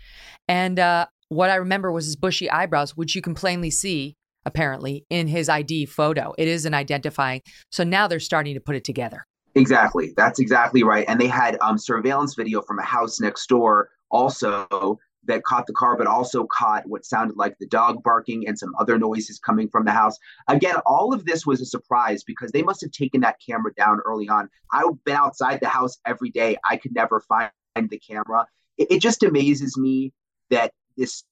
[0.47, 4.15] And uh, what I remember was his bushy eyebrows, which you can plainly see
[4.49, 6.33] apparently in his ID photo.
[6.37, 7.41] It is an identifying.
[7.71, 9.25] So now they're starting to put it together.
[9.55, 10.13] Exactly.
[10.17, 11.05] That's exactly right.
[11.07, 15.73] And they had um, surveillance video from a house next door also that caught the
[15.73, 19.69] car, but also caught what sounded like the dog barking and some other noises coming
[19.69, 20.17] from the house.
[20.47, 23.99] Again, all of this was a surprise because they must have taken that camera down
[24.05, 24.49] early on.
[24.71, 26.57] I've been outside the house every day.
[26.69, 28.45] I could never find the camera.
[28.77, 30.13] It, it just amazes me
[30.49, 31.23] that this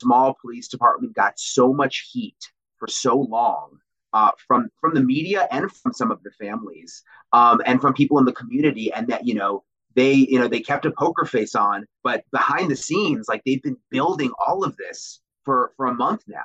[0.00, 2.36] small police department got so much heat
[2.84, 3.78] for so long
[4.12, 8.18] uh, from from the media and from some of the families um, and from people
[8.18, 9.64] in the community, and that you know
[9.94, 13.62] they you know they kept a poker face on, but behind the scenes, like they've
[13.62, 16.44] been building all of this for for a month now.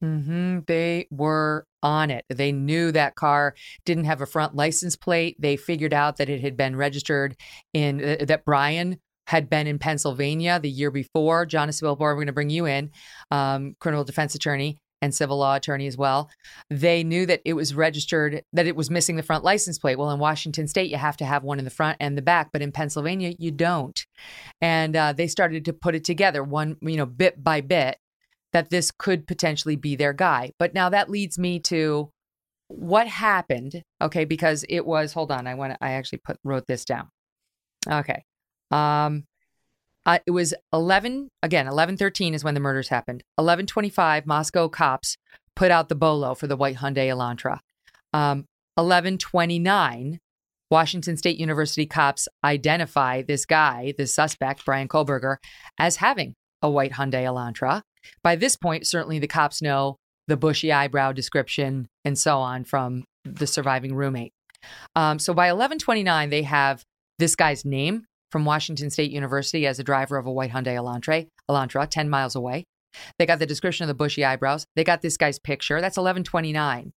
[0.00, 2.24] hmm They were on it.
[2.28, 5.36] They knew that car didn't have a front license plate.
[5.40, 7.34] They figured out that it had been registered
[7.72, 11.46] in uh, that Bryan had been in Pennsylvania the year before.
[11.46, 12.90] Jonna Spilbor, we're going to bring you in,
[13.30, 16.30] um, criminal defense attorney and civil law attorney as well.
[16.70, 19.98] They knew that it was registered, that it was missing the front license plate.
[19.98, 22.50] Well, in Washington state, you have to have one in the front and the back,
[22.52, 24.04] but in Pennsylvania, you don't.
[24.60, 27.98] And uh, they started to put it together one, you know, bit by bit
[28.52, 30.52] that this could potentially be their guy.
[30.58, 32.10] But now that leads me to
[32.68, 33.82] what happened.
[34.00, 35.12] Okay, because it was.
[35.12, 35.72] Hold on, I want.
[35.72, 37.08] To, I actually put wrote this down.
[37.90, 38.24] Okay,
[38.70, 39.24] um,
[40.06, 41.66] uh, it was eleven again.
[41.66, 43.22] Eleven thirteen is when the murders happened.
[43.38, 44.26] Eleven twenty five.
[44.26, 45.16] Moscow cops
[45.54, 47.58] put out the bolo for the white Hyundai Elantra.
[48.12, 48.46] Um,
[48.76, 50.18] Eleven twenty nine.
[50.70, 55.36] Washington State University cops identify this guy, this suspect, Bryan Kohlberger,
[55.78, 57.82] as having a white Hyundai Elantra.
[58.22, 59.96] By this point, certainly the cops know
[60.26, 64.32] the bushy eyebrow description and so on from the surviving roommate.
[64.94, 66.84] Um, so by 1129, they have
[67.18, 71.26] this guy's name from Washington State University as a driver of a white Hyundai Elantra,
[71.48, 72.64] Elantra 10 miles away.
[73.18, 74.66] They got the description of the bushy eyebrows.
[74.76, 75.80] They got this guy's picture.
[75.80, 76.92] That's 1129.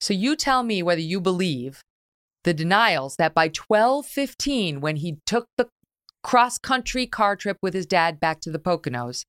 [0.00, 1.82] So you tell me whether you believe
[2.44, 5.68] the denials that by 1215, when he took the
[6.22, 9.24] cross country car trip with his dad back to the Poconos,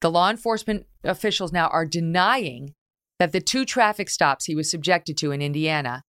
[0.00, 2.74] the law enforcement officials now are denying
[3.18, 6.02] that the two traffic stops he was subjected to in Indiana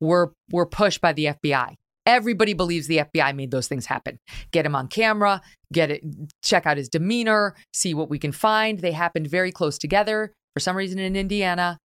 [0.00, 1.74] were were pushed by the FBI.
[2.08, 4.18] Everybody believes the FBI made those things happen.
[4.50, 5.42] Get him on camera,
[5.74, 6.02] get it
[6.42, 8.78] check out his demeanor, see what we can find.
[8.78, 11.76] They happened very close together for some reason in Indiana.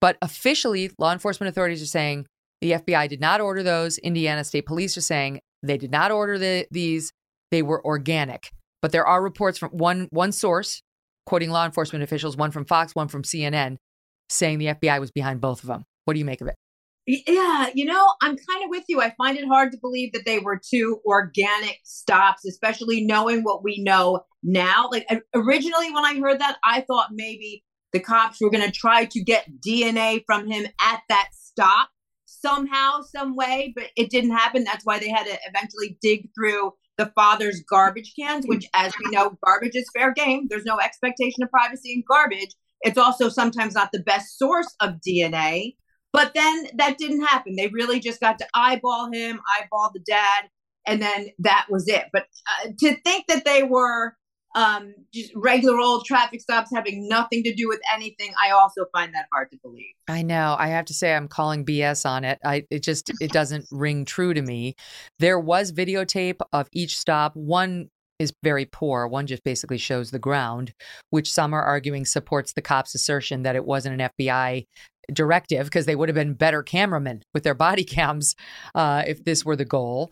[0.00, 2.26] But officially, law enforcement authorities are saying
[2.60, 3.98] the FBI did not order those.
[3.98, 7.10] Indiana State Police are saying they did not order the, these.
[7.50, 8.50] They were organic.
[8.80, 10.82] But there are reports from one one source
[11.26, 13.78] quoting law enforcement officials, one from Fox, one from CNN,
[14.28, 15.82] saying the FBI was behind both of them.
[16.04, 16.54] What do you make of it?
[17.06, 19.02] Yeah, you know, I'm kind of with you.
[19.02, 23.62] I find it hard to believe that they were two organic stops, especially knowing what
[23.62, 24.88] we know now.
[24.90, 29.04] Like originally, when I heard that, I thought maybe the cops were going to try
[29.04, 31.90] to get DNA from him at that stop
[32.26, 34.64] somehow, some way, but it didn't happen.
[34.64, 38.48] That's why they had to eventually dig through the father's garbage cans, mm.
[38.48, 40.46] which, as we know, garbage is fair game.
[40.48, 42.54] There's no expectation of privacy in garbage.
[42.82, 45.74] It's also sometimes not the best source of DNA.
[46.14, 47.56] But then that didn't happen.
[47.56, 50.48] They really just got to eyeball him, eyeball the dad,
[50.86, 52.04] and then that was it.
[52.12, 52.26] But
[52.62, 54.14] uh, to think that they were
[54.54, 59.12] um, just regular old traffic stops having nothing to do with anything, I also find
[59.12, 59.92] that hard to believe.
[60.06, 60.54] I know.
[60.56, 62.38] I have to say I'm calling BS on it.
[62.44, 64.76] I it just it doesn't ring true to me.
[65.18, 67.34] There was videotape of each stop.
[67.34, 67.90] One
[68.20, 69.08] is very poor.
[69.08, 70.72] One just basically shows the ground,
[71.10, 74.66] which some are arguing supports the cops' assertion that it wasn't an FBI
[75.12, 78.34] directive because they would have been better cameramen with their body cams
[78.74, 80.10] uh, if this were the goal.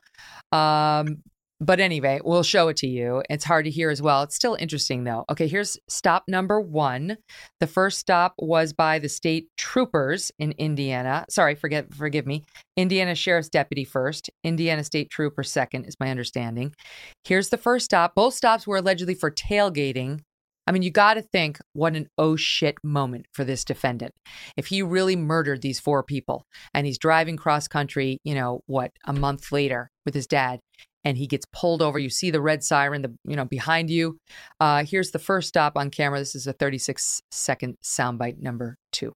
[0.50, 1.22] Um,
[1.62, 3.22] but anyway, we'll show it to you.
[3.30, 4.22] It's hard to hear as well.
[4.24, 5.24] It's still interesting though.
[5.30, 7.18] Okay, here's stop number one.
[7.60, 11.24] The first stop was by the state troopers in Indiana.
[11.30, 12.42] Sorry, forget forgive me.
[12.76, 16.74] Indiana Sheriff's Deputy first, Indiana State Trooper second, is my understanding.
[17.22, 18.16] Here's the first stop.
[18.16, 20.22] Both stops were allegedly for tailgating.
[20.66, 24.12] I mean, you got to think what an oh shit moment for this defendant.
[24.56, 28.92] If he really murdered these four people and he's driving cross country, you know, what,
[29.04, 30.60] a month later with his dad,
[31.04, 31.98] and he gets pulled over.
[31.98, 34.18] You see the red siren, the you know behind you.
[34.60, 36.18] Uh, here's the first stop on camera.
[36.18, 39.12] This is a 36 second soundbite number two.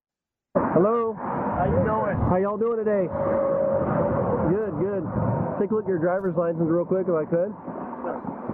[0.55, 2.17] Hello, how you doing?
[2.29, 3.07] How y'all doing today?
[4.51, 5.03] Good, good.
[5.59, 8.46] Take a look at your driver's license real quick if I could.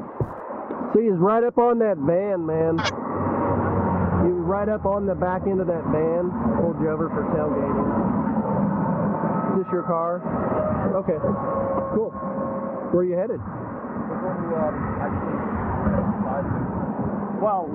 [0.93, 2.77] See, he's right up on that van, man.
[2.77, 6.29] He was right up on the back end of that van.
[6.61, 7.89] Pulled you over for tailgating.
[9.57, 10.21] Is this your car?
[11.01, 11.17] Okay.
[11.97, 12.13] Cool.
[12.93, 13.41] Where are you headed?
[17.41, 17.65] Well,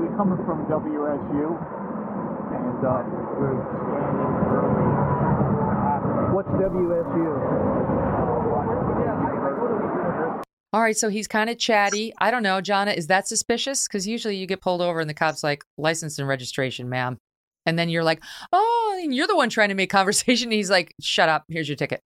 [0.00, 3.04] we're coming from WSU, and uh,
[3.36, 4.88] we're standing early.
[6.32, 7.36] What's WSU?
[10.72, 12.14] All right, so he's kind of chatty.
[12.18, 13.86] I don't know, Jonna, is that suspicious?
[13.86, 17.18] Because usually you get pulled over and the cop's like, license and registration, ma'am.
[17.66, 20.50] And then you're like, oh, and you're the one trying to make conversation.
[20.50, 22.00] he's like, shut up, here's your ticket.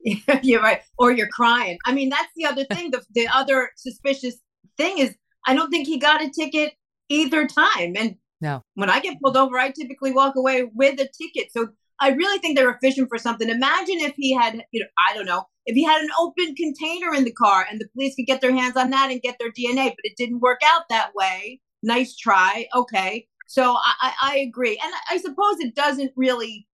[0.42, 0.80] you're right.
[0.98, 1.78] Or you're crying.
[1.86, 2.90] I mean, that's the other thing.
[2.90, 4.36] The, the other suspicious
[4.76, 5.16] thing is
[5.46, 6.74] I don't think he got a ticket
[7.08, 7.94] either time.
[7.96, 11.52] And no, when I get pulled over, I typically walk away with a ticket.
[11.52, 11.68] So
[12.00, 13.48] I really think they were fishing for something.
[13.48, 17.14] Imagine if he had, you know, I don't know, if he had an open container
[17.14, 19.50] in the car and the police could get their hands on that and get their
[19.50, 21.60] DNA, but it didn't work out that way.
[21.82, 22.66] Nice try.
[22.74, 23.26] Okay.
[23.46, 24.78] So I, I agree.
[24.82, 26.66] And I suppose it doesn't really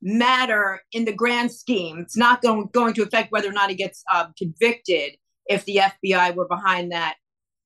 [0.00, 1.98] matter in the grand scheme.
[1.98, 5.12] It's not going, going to affect whether or not he gets uh, convicted
[5.46, 7.16] if the FBI were behind that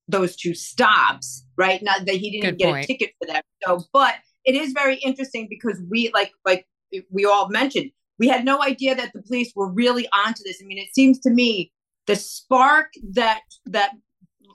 [0.07, 1.81] those two stops, right?
[1.83, 2.83] Not that he didn't Good get point.
[2.85, 3.43] a ticket for that.
[3.65, 4.15] So, but
[4.45, 6.65] it is very interesting because we like like
[7.11, 10.59] we all mentioned we had no idea that the police were really onto this.
[10.61, 11.71] I mean, it seems to me
[12.07, 13.91] the spark that that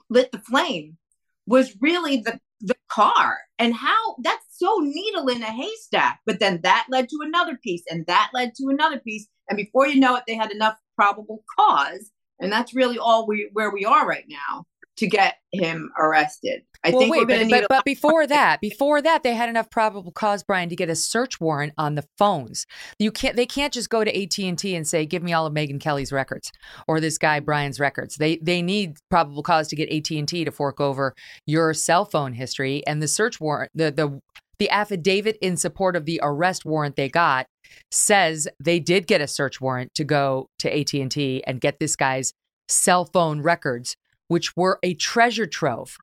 [0.09, 0.97] lit the flame
[1.45, 6.19] was really the the car and how that's so needle in a haystack.
[6.25, 9.87] But then that led to another piece, and that led to another piece, and before
[9.87, 13.85] you know it, they had enough probable cause, and that's really all we where we
[13.85, 14.65] are right now
[14.97, 16.63] to get him arrested.
[16.83, 20.11] I well, think wait, but, but, but before that, before that, they had enough probable
[20.11, 22.65] cause, Brian, to get a search warrant on the phones.
[22.99, 25.45] You can't, they can't just go to AT and T and say, "Give me all
[25.45, 26.51] of Megyn Kelly's records"
[26.87, 28.17] or this guy Bryan's records.
[28.17, 31.15] They they need probable cause to get AT and T to fork over
[31.45, 33.71] your cell phone history and the search warrant.
[33.73, 34.19] The the
[34.59, 37.47] the affidavit in support of the arrest warrant they got
[37.91, 41.79] says they did get a search warrant to go to AT and T and get
[41.79, 42.33] this guy's
[42.67, 43.95] cell phone records
[44.27, 45.97] which were a treasure trove.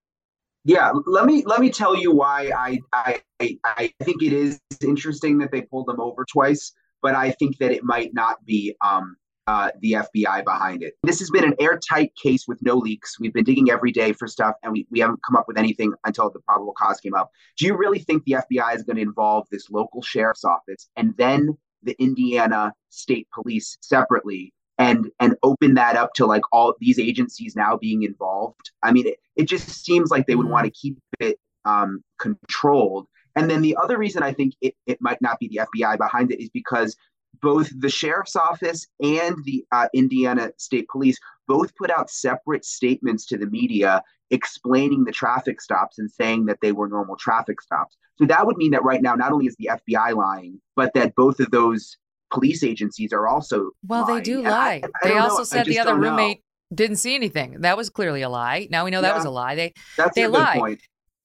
[0.64, 3.21] Yeah, let me let me tell you why I I
[3.64, 7.73] I think it is interesting that they pulled them over twice, but I think that
[7.73, 9.16] it might not be um,
[9.47, 10.95] uh, the FBI behind it.
[11.03, 13.18] This has been an airtight case with no leaks.
[13.18, 15.93] We've been digging every day for stuff, and we, we haven't come up with anything
[16.05, 17.31] until the probable cause came up.
[17.57, 21.14] Do you really think the FBI is going to involve this local sheriff's office and
[21.16, 26.99] then the Indiana State Police separately and and open that up to like all these
[26.99, 30.70] agencies now being involved i mean it, it just seems like they would want to
[30.70, 33.07] keep it um, controlled.
[33.37, 36.33] And then the other reason i think it, it might not be the fbi behind
[36.33, 36.97] it is because
[37.41, 43.26] both the sheriff's office and the uh, indiana state police both put out separate statements
[43.26, 47.97] to the media explaining the traffic stops and saying that they were normal traffic stops.
[48.16, 51.14] So that would mean that right now not only is the fbi lying but that
[51.14, 51.97] both of those
[52.31, 54.16] police agencies are also well lying.
[54.16, 55.45] they do lie I, I they also know.
[55.45, 56.76] said the other roommate know.
[56.76, 59.31] didn't see anything that was clearly a lie now we know that yeah, was a
[59.31, 59.72] lie they
[60.14, 60.76] they lie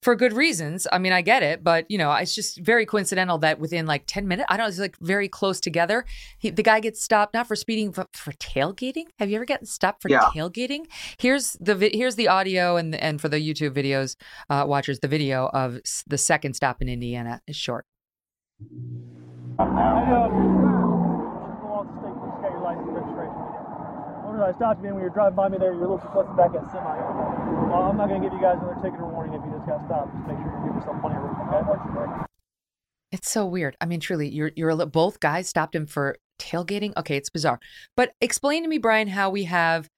[0.02, 3.38] for good reasons i mean i get it but you know it's just very coincidental
[3.38, 6.04] that within like 10 minutes i don't know it's like very close together
[6.38, 9.66] he, the guy gets stopped not for speeding but for tailgating have you ever gotten
[9.66, 10.28] stopped for yeah.
[10.34, 10.84] tailgating
[11.18, 14.14] here's the here's the audio and and for the youtube videos
[14.48, 17.84] uh, watchers the video of the second stop in indiana is short
[24.46, 26.08] I stopped you, man, when you were driving by me there, you're a little too
[26.12, 26.86] close to back at semi.
[26.86, 29.66] Well, I'm not going to give you guys another ticket or warning if you just
[29.66, 30.14] got stopped.
[30.14, 32.26] Just make sure you give yourself plenty of room, okay?
[33.12, 33.76] It's so weird.
[33.80, 36.92] I mean, truly, you're you're a, both guys stopped him for tailgating.
[36.96, 37.58] Okay, it's bizarre.
[37.96, 39.88] But explain to me, Brian, how we have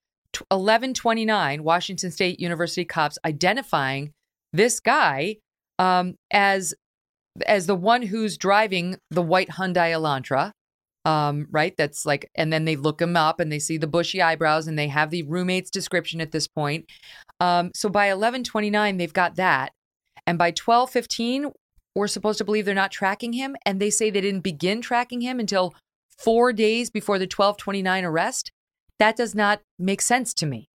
[0.49, 4.13] 1129 Washington State University cops identifying
[4.53, 5.37] this guy
[5.79, 6.73] um, as
[7.45, 10.51] as the one who's driving the white Hyundai Elantra
[11.09, 11.75] um, right?
[11.75, 14.77] That's like, and then they look him up and they see the bushy eyebrows and
[14.77, 16.85] they have the roommate's description at this point.
[17.39, 19.71] Um, so by 1129, they've got that.
[20.27, 21.51] And by 1215,
[21.95, 23.55] we're supposed to believe they're not tracking him.
[23.65, 25.73] And they say they didn't begin tracking him until
[26.19, 28.51] four days before the 1229 arrest.
[28.99, 30.68] That does not make sense to me.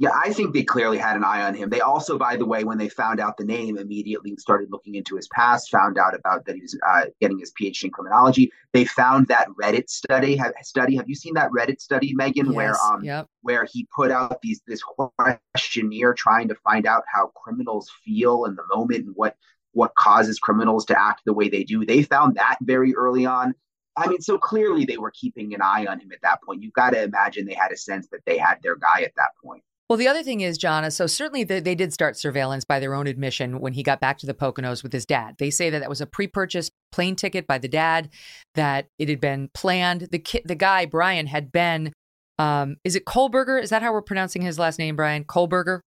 [0.00, 1.68] Yeah, I think they clearly had an eye on him.
[1.68, 5.14] They also, by the way, when they found out the name, immediately started looking into
[5.14, 8.50] his past, found out about that he was uh, getting his PhD in criminology.
[8.72, 10.36] They found that Reddit study.
[10.36, 10.96] Have, study.
[10.96, 12.46] Have you seen that Reddit study, Megyn?
[12.46, 13.26] yes, where um, yep.
[13.42, 18.56] where he put out these this questionnaire trying to find out how criminals feel in
[18.56, 19.36] the moment and what
[19.72, 21.84] what causes criminals to act the way they do.
[21.84, 23.54] They found that very early on.
[23.98, 26.62] I mean, so clearly they were keeping an eye on him at that point.
[26.62, 29.32] You've got to imagine they had a sense that they had their guy at that
[29.44, 29.62] point.
[29.90, 32.94] Well, the other thing is, Jonna, so certainly they, they did start surveillance by their
[32.94, 35.34] own admission when he got back to the Poconos with his dad.
[35.40, 38.08] They say that that was a pre purchased plane ticket by the dad,
[38.54, 40.02] that it had been planned.
[40.12, 41.92] The, ki- the guy, Bryan, had been,
[42.38, 43.60] um, is it Kohlberger?
[43.60, 45.24] Is that how we're pronouncing his last name, Brian?
[45.24, 45.80] Kohlberger?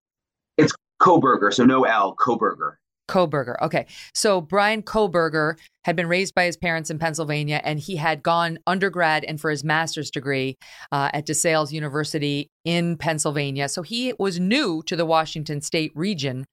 [0.57, 2.73] It's Kohberger, so no L, Kohberger.
[3.07, 3.55] Kohberger.
[3.61, 3.85] Okay.
[4.13, 8.59] So Bryan Kohberger had been raised by his parents in Pennsylvania, and he had gone
[8.65, 10.57] undergrad and for his master's degree
[10.91, 13.67] uh, at DeSales University in Pennsylvania.
[13.67, 16.45] So he was new to the Washington state region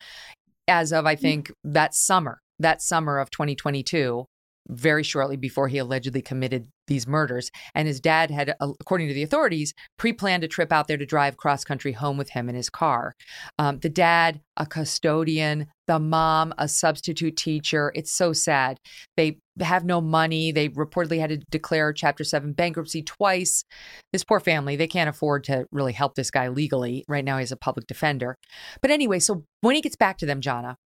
[0.67, 4.27] as of, I think, that summer, that summer of 2022
[4.71, 7.51] very shortly before he allegedly committed these murders.
[7.75, 10.97] And his dad had, uh, according to the authorities, pre planned a trip out there
[10.97, 13.15] to drive cross country home with him in his car.
[13.59, 17.93] Um, the dad, a custodian, the mom, a substitute teacher.
[17.95, 18.79] It's so sad.
[19.17, 20.53] They have no money.
[20.53, 23.65] They reportedly had to declare Chapter 7 bankruptcy twice.
[24.13, 27.05] This poor family, they can't afford to really help this guy legally.
[27.09, 28.37] Right now, he's a public defender.
[28.83, 30.77] But anyway, so when he gets back to them, Jonna,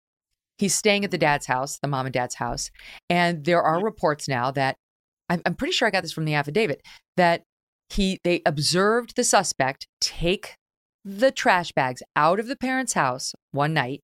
[0.59, 2.71] He's staying at the dad's house, the mom and dad's house.
[3.11, 4.77] And there are reports now that
[5.29, 6.83] I'm, I'm pretty sure I got this from the affidavit
[7.17, 7.43] that
[7.91, 10.57] he they observed the suspect take
[11.05, 14.01] the trash bags out of the parents' house one night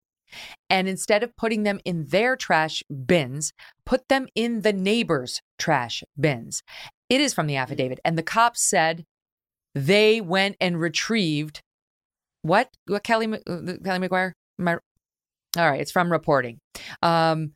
[0.70, 3.54] and instead of putting them in their trash bins,
[3.86, 6.62] put them in the neighbor's trash bins.
[7.10, 8.00] It is from the affidavit.
[8.06, 9.06] And the cops said
[9.74, 11.62] they went and retrieved
[12.42, 12.70] what?
[12.88, 13.38] What Kelly, uh,
[13.84, 14.34] Kelly McGuire?
[14.60, 14.78] Am I,
[15.58, 16.60] all right, it's from reporting.
[17.02, 17.54] Um,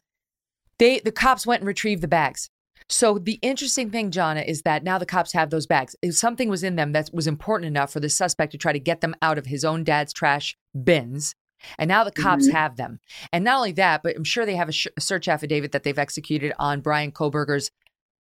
[0.80, 2.50] they the cops went and retrieved the bags.
[2.90, 5.96] So the interesting thing, Jonna, is that now the cops have those bags.
[6.02, 8.80] If something was in them that was important enough for the suspect to try to
[8.80, 11.36] get them out of his own dad's trash bins.
[11.78, 12.58] And now the cops mm-hmm.
[12.58, 13.00] have them.
[13.32, 15.84] And not only that, but I'm sure they have a, sh- a search affidavit that
[15.84, 17.72] they've executed on Bryan Kohberger's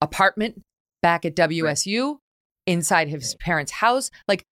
[0.01, 0.63] apartment
[1.03, 2.19] back at WSU, right.
[2.69, 4.11] inside his parents' house.
[4.29, 4.45] Like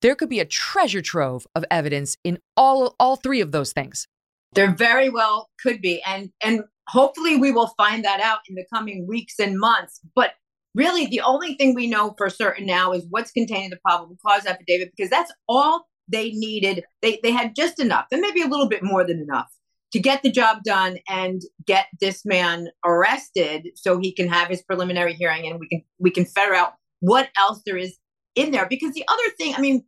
[0.00, 4.08] there could be a treasure trove of evidence in all all three of those things.
[4.52, 6.02] There very well could be.
[6.06, 10.00] And and hopefully we will find that out in the coming weeks and months.
[10.14, 10.32] But
[10.74, 14.16] really the only thing we know for certain now is what's contained in the probable
[14.24, 16.84] cause affidavit because that's all they needed.
[17.02, 19.48] They they had just enough, and maybe a little bit more than enough
[19.92, 24.62] to get the job done and get this man arrested so he can have his
[24.62, 27.96] preliminary hearing and we can we can figure out what else there is
[28.34, 29.82] in there because the other thing i mean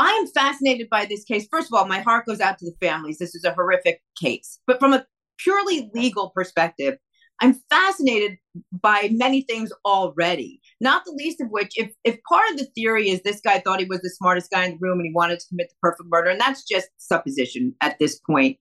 [0.00, 1.46] I am fascinated by this case.
[1.50, 3.18] First of all, my heart goes out to the families.
[3.18, 4.58] This is a horrific case.
[4.66, 5.04] But from a
[5.36, 6.96] purely legal perspective,
[7.42, 8.38] I'm fascinated
[8.72, 10.62] by many things already.
[10.80, 13.80] Not the least of which, if if part of the theory is this guy thought
[13.80, 16.08] he was the smartest guy in the room and he wanted to commit the perfect
[16.10, 18.56] murder, and that's just supposition at this point.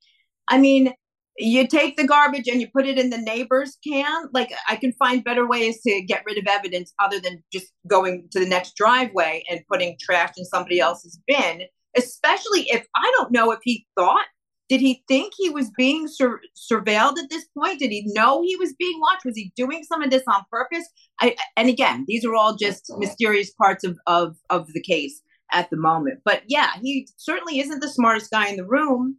[0.49, 0.94] I mean,
[1.40, 4.91] you take the garbage and you put it in the neighbor's can like i can
[4.94, 8.76] find better ways to get rid of evidence other than just going to the next
[8.76, 11.61] driveway and putting trash in somebody else's bin
[11.98, 14.26] especially if i don't know if he thought
[14.68, 17.80] did he think he was being sur- surveilled at this point?
[17.80, 19.26] Did he know he was being watched?
[19.26, 20.88] Was he doing some of this on purpose?
[21.20, 25.22] I, and again these are all just mysterious parts of, of of the case
[25.52, 26.20] at the moment.
[26.24, 29.18] But yeah he certainly isn't the smartest guy in the room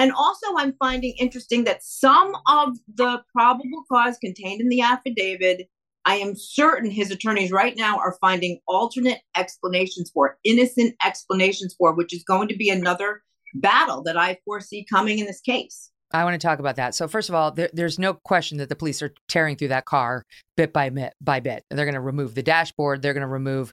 [0.00, 5.68] and also, I'm finding interesting that some of the probable cause contained in the affidavit,
[6.06, 11.92] I am certain his attorneys right now are finding alternate explanations for, innocent explanations for,
[11.92, 13.22] which is going to be another
[13.56, 15.90] battle that I foresee coming in this case.
[16.12, 16.94] I want to talk about that.
[16.94, 19.84] So first of all, there, there's no question that the police are tearing through that
[19.84, 20.24] car
[20.56, 21.64] bit by bit by bit.
[21.70, 23.00] They're going to remove the dashboard.
[23.00, 23.72] They're going to remove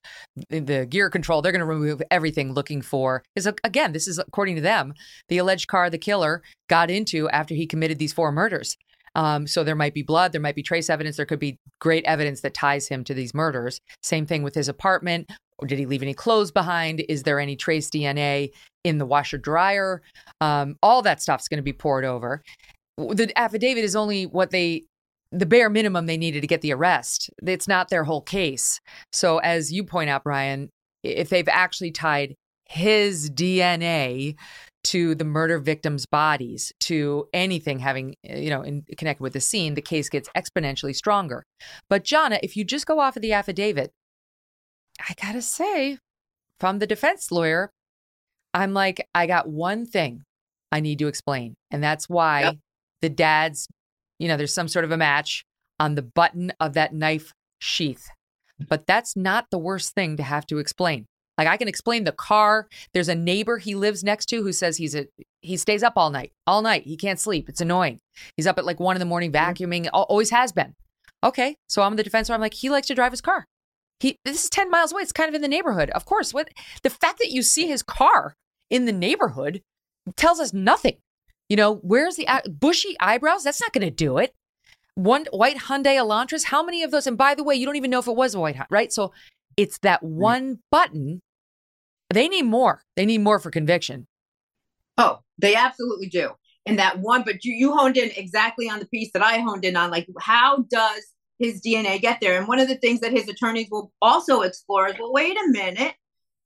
[0.50, 1.42] the gear control.
[1.42, 4.94] They're going to remove everything looking for is again, this is according to them,
[5.30, 8.78] the alleged car the killer got into after he committed these four murders.
[9.18, 12.06] Um, so there might be blood, there might be trace evidence, there could be great
[12.06, 13.82] evidence that ties him to these murders.
[14.02, 15.30] Same thing with his apartment.
[15.66, 17.04] Did he leave any clothes behind?
[17.10, 18.52] Is there any trace DNA
[18.88, 20.02] in the washer dryer.
[20.42, 22.42] Um, all that stuff's going to be poured over.
[22.98, 24.86] The affidavit is only what they,
[25.32, 27.30] the bare minimum they needed to get the arrest.
[27.46, 28.80] It's not their whole case.
[29.12, 30.70] So, as you point out, Brian,
[31.04, 32.36] if they've actually tied
[32.66, 34.36] his DNA
[34.88, 39.42] to the murder victims' bodies, to anything having, eh, you know, in, connected with the
[39.42, 41.44] scene, the case gets exponentially stronger.
[41.90, 43.92] But, Jonna, if you just go off of the affidavit,
[45.00, 45.98] I gotta say,
[46.60, 47.70] from the defense lawyer,
[48.54, 50.24] I'm like, I got one thing
[50.72, 51.56] I need to explain.
[51.70, 52.56] And that's why yep.
[53.02, 53.68] the dad's,
[54.20, 55.44] you know, there's some sort of a match
[55.80, 58.10] on the button of that knife sheath.
[58.68, 61.06] But that's not the worst thing to have to explain.
[61.38, 62.68] Like I can explain the car.
[62.94, 65.08] There's a neighbor he lives next to who says he's a
[65.42, 66.84] he stays up all night, all night.
[66.84, 67.48] He can't sleep.
[67.48, 68.00] It's annoying.
[68.36, 69.52] He's up at like one in the morning mm-hmm.
[69.52, 69.90] vacuuming.
[69.94, 70.74] Always has been.
[71.24, 72.30] Okay, so I'm the defense.
[72.30, 73.46] I'm like, he likes to drive his car.
[74.00, 75.02] He this is 10 miles away.
[75.02, 75.90] It's kind of in the neighborhood.
[75.92, 76.50] Of course, what
[76.84, 78.36] the fact that you see his car
[78.70, 79.62] in the neighborhood
[80.16, 80.98] tells us nothing.
[81.50, 83.44] You know, where's the bushy eyebrows?
[83.44, 84.34] That's not going to do it.
[84.96, 86.46] One white Hyundai Elantras.
[86.46, 87.08] How many of those?
[87.08, 88.92] And by the way, you don't even know if it was a white, right?
[88.92, 89.14] So
[89.56, 90.10] it's that mm.
[90.10, 91.22] one button.
[92.10, 92.84] They need more.
[92.96, 94.08] They need more for conviction.
[94.98, 96.32] Oh, they absolutely do.
[96.66, 99.66] And that one, but you you honed in exactly on the piece that I honed
[99.66, 99.92] in on.
[99.92, 101.04] Like, how does
[101.40, 102.38] his DNA get there?
[102.38, 105.52] And one of the things that his attorneys will also explore is, well, wait a
[105.52, 105.96] minute,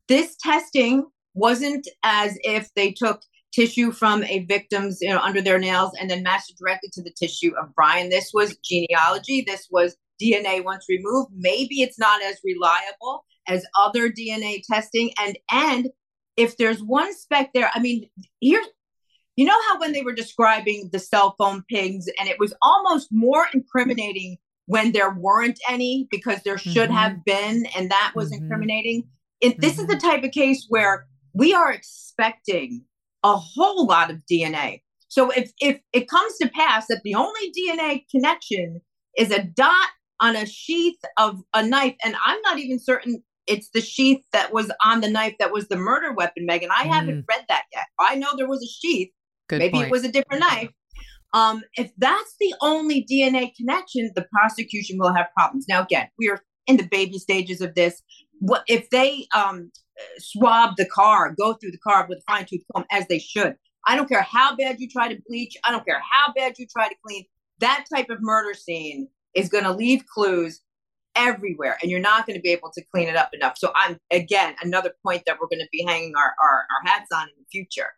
[0.08, 3.22] this testing wasn't as if they took
[3.54, 7.02] tissue from a victim's you know under their nails and then matched it directly to
[7.02, 8.10] the tissue of Bryan.
[8.10, 9.44] This was genealogy.
[9.46, 11.32] This was DNA once removed.
[11.36, 15.12] Maybe it's not as reliable as other DNA testing.
[15.20, 15.90] And and
[16.38, 18.10] if there's one speck there, I mean,
[18.40, 18.62] here,
[19.36, 23.10] you know how when they were describing the cell phone pings and it was almost
[23.12, 26.98] more incriminating when there weren't any because there should mm-hmm.
[26.98, 28.44] have been and that was mm-hmm.
[28.44, 29.04] incriminating.
[29.40, 29.82] It, this mm-hmm.
[29.82, 30.08] is the mm-hmm.
[30.08, 32.84] type of case where we are expecting
[33.24, 34.82] a whole lot of DNA.
[35.08, 38.82] So if if it comes to pass that the only DNA connection
[39.18, 39.90] is a dot
[40.22, 44.54] on a sheath of a knife, and I'm not even certain it's the sheath that
[44.54, 46.70] was on the knife that was the murder weapon, Megyn.
[46.72, 46.94] I mm.
[46.94, 47.86] haven't read that yet.
[48.00, 49.10] I know there was a sheath.
[49.50, 49.88] Good Maybe point.
[49.88, 50.70] it was a different knife.
[51.34, 55.66] Um, if that's the only DNA connection, the prosecution will have problems.
[55.68, 58.02] Now, again, we are in the baby stages of this.
[58.40, 59.72] What if they um,
[60.18, 63.56] swab the car, go through the car with a fine tooth comb as they should.
[63.88, 65.58] I don't care how bad you try to bleach.
[65.66, 67.26] I don't care how bad you try to clean.
[67.60, 70.62] That type of murder scene is going to leave clues
[71.16, 73.58] everywhere and you're not going to be able to clean it up enough.
[73.58, 77.10] So I'm again another point that we're going to be hanging our, our, our hats
[77.14, 77.90] on in the future.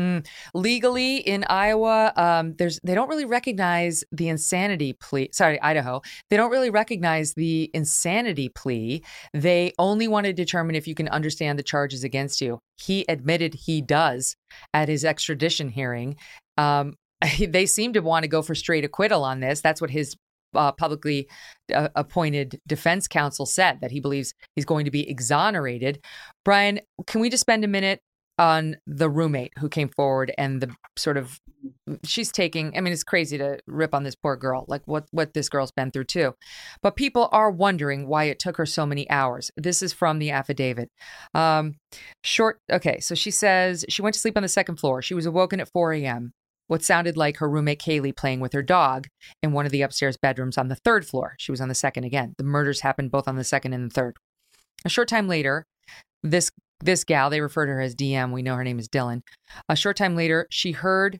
[0.00, 0.26] Mm.
[0.54, 5.28] Legally in Iowa, um, there's they don't really recognize the insanity plea.
[5.32, 6.02] Sorry, Idaho.
[6.30, 9.04] They don't really recognize the insanity plea.
[9.32, 12.58] They only want to determine if you can understand the charges against you.
[12.76, 14.34] He admitted he does
[14.72, 16.16] at his extradition hearing.
[16.58, 16.94] Um,
[17.38, 19.60] they seem to want to go for straight acquittal on this.
[19.60, 20.16] That's what his
[20.54, 21.28] uh, publicly
[21.74, 26.04] uh, appointed defense counsel said that he believes he's going to be exonerated.
[26.44, 28.00] Brian, can we just spend a minute
[28.38, 31.40] on the roommate who came forward and the sort of
[32.04, 35.32] she's taking i mean it's crazy to rip on this poor girl like what what
[35.34, 36.34] this girl's been through too.
[36.82, 39.50] But people are wondering why it took her so many hours.
[39.56, 40.90] This is from the affidavit.
[41.32, 41.76] Um
[42.22, 45.00] short okay so she says she went to sleep on the second floor.
[45.00, 46.32] She was awoken at 4 a.m
[46.66, 49.08] what sounded like her roommate Kaylee playing with her dog
[49.42, 51.34] in one of the upstairs bedrooms on the third floor.
[51.38, 52.34] She was on the second again.
[52.38, 54.16] The murders happened both on the second and the third.
[54.84, 55.66] A short time later,
[56.22, 56.50] this
[56.80, 59.22] this gal, they refer to her as DM, we know her name is Dylan.
[59.68, 61.18] A short time later, she heard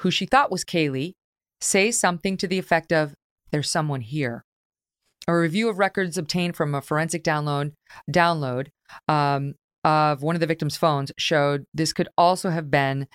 [0.00, 1.14] who she thought was Kaylee
[1.60, 3.14] say something to the effect of,
[3.50, 4.44] There's someone here.
[5.28, 7.72] A review of records obtained from a forensic download
[8.10, 8.68] download
[9.06, 9.54] um,
[9.84, 13.06] of one of the victim's phones showed this could also have been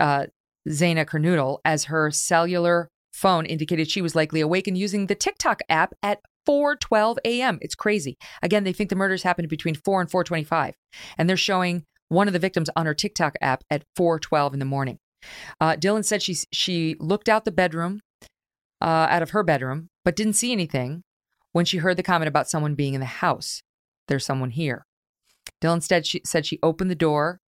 [0.00, 0.26] uh,
[0.68, 5.60] Xana Kernodle, as her cellular phone indicated she was likely awake and using the TikTok
[5.68, 7.58] app at 4:12 a.m.
[7.60, 8.16] It's crazy.
[8.42, 10.74] Again, they think the murders happened between 4 and 4:25,
[11.18, 14.64] and they're showing one of the victims on her TikTok app at 4:12 in the
[14.64, 14.98] morning.
[15.60, 18.00] Uh, Dylan said she she looked out the bedroom,
[18.80, 21.02] uh, out of her bedroom, but didn't see anything
[21.52, 23.62] when she heard the comment about someone being in the house.
[24.08, 24.84] There's someone here.
[25.62, 27.40] Dylan said she said she opened the door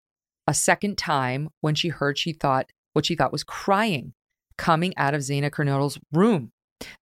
[0.47, 4.15] a second time when she heard she thought what she thought was crying
[4.57, 6.51] coming out of Xana Kernodle's room.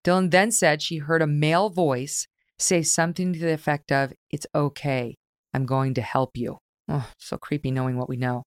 [0.04, 4.46] Dylan then said she heard a male voice say something to the effect of, It's
[4.54, 5.16] okay.
[5.52, 6.58] I'm going to help you.
[6.88, 8.44] Oh, so creepy knowing what we know.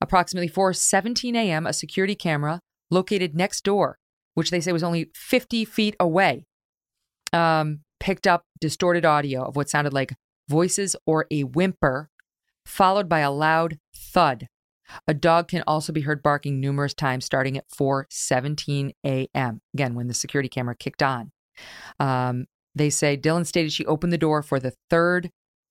[0.00, 2.60] Approximately 4:17 a.m., a security camera
[2.90, 3.96] located next door,
[4.34, 6.44] which they say was only 50 feet away,
[7.32, 10.12] um, picked up distorted audio of what sounded like
[10.48, 12.10] voices or a whimper,
[12.66, 14.46] followed by a loud thud.
[15.06, 19.60] A dog can also be heard barking numerous times starting at 4:17 a.m.
[19.74, 21.32] Again, when the security camera kicked on.
[22.00, 25.30] Um, they say Dylan stated she opened the door for the third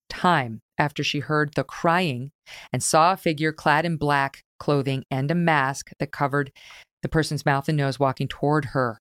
[0.10, 2.32] time after she heard the crying
[2.72, 6.52] and saw a figure clad in black clothing and a mask that covered
[7.02, 9.00] the person's mouth and nose walking toward her.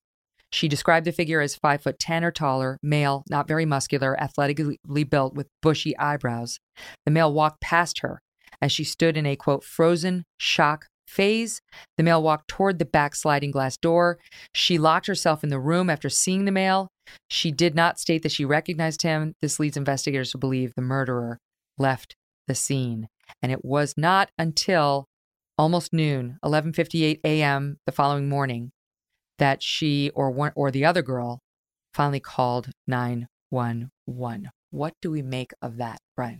[0.51, 5.03] She described the figure as five foot ten or taller, male, not very muscular, athletically
[5.05, 6.59] built with bushy eyebrows.
[7.05, 8.21] The male walked past her,
[8.61, 11.61] as she stood in a quote, frozen shock phase.
[11.97, 14.17] The male walked toward the back sliding glass door.
[14.53, 16.87] She locked herself in the room after seeing the male.
[17.29, 19.33] She did not state that she recognized him.
[19.41, 21.37] This leads investigators to believe the murderer
[21.77, 22.15] left
[22.47, 23.07] the scene.
[23.41, 25.05] And it was not until
[25.57, 27.77] almost noon, 11:58 a.m.
[27.85, 28.71] the following morning,
[29.37, 31.39] that she or one or the other girl
[31.93, 34.49] finally called 911.
[34.69, 36.39] What do we make of that, Brian?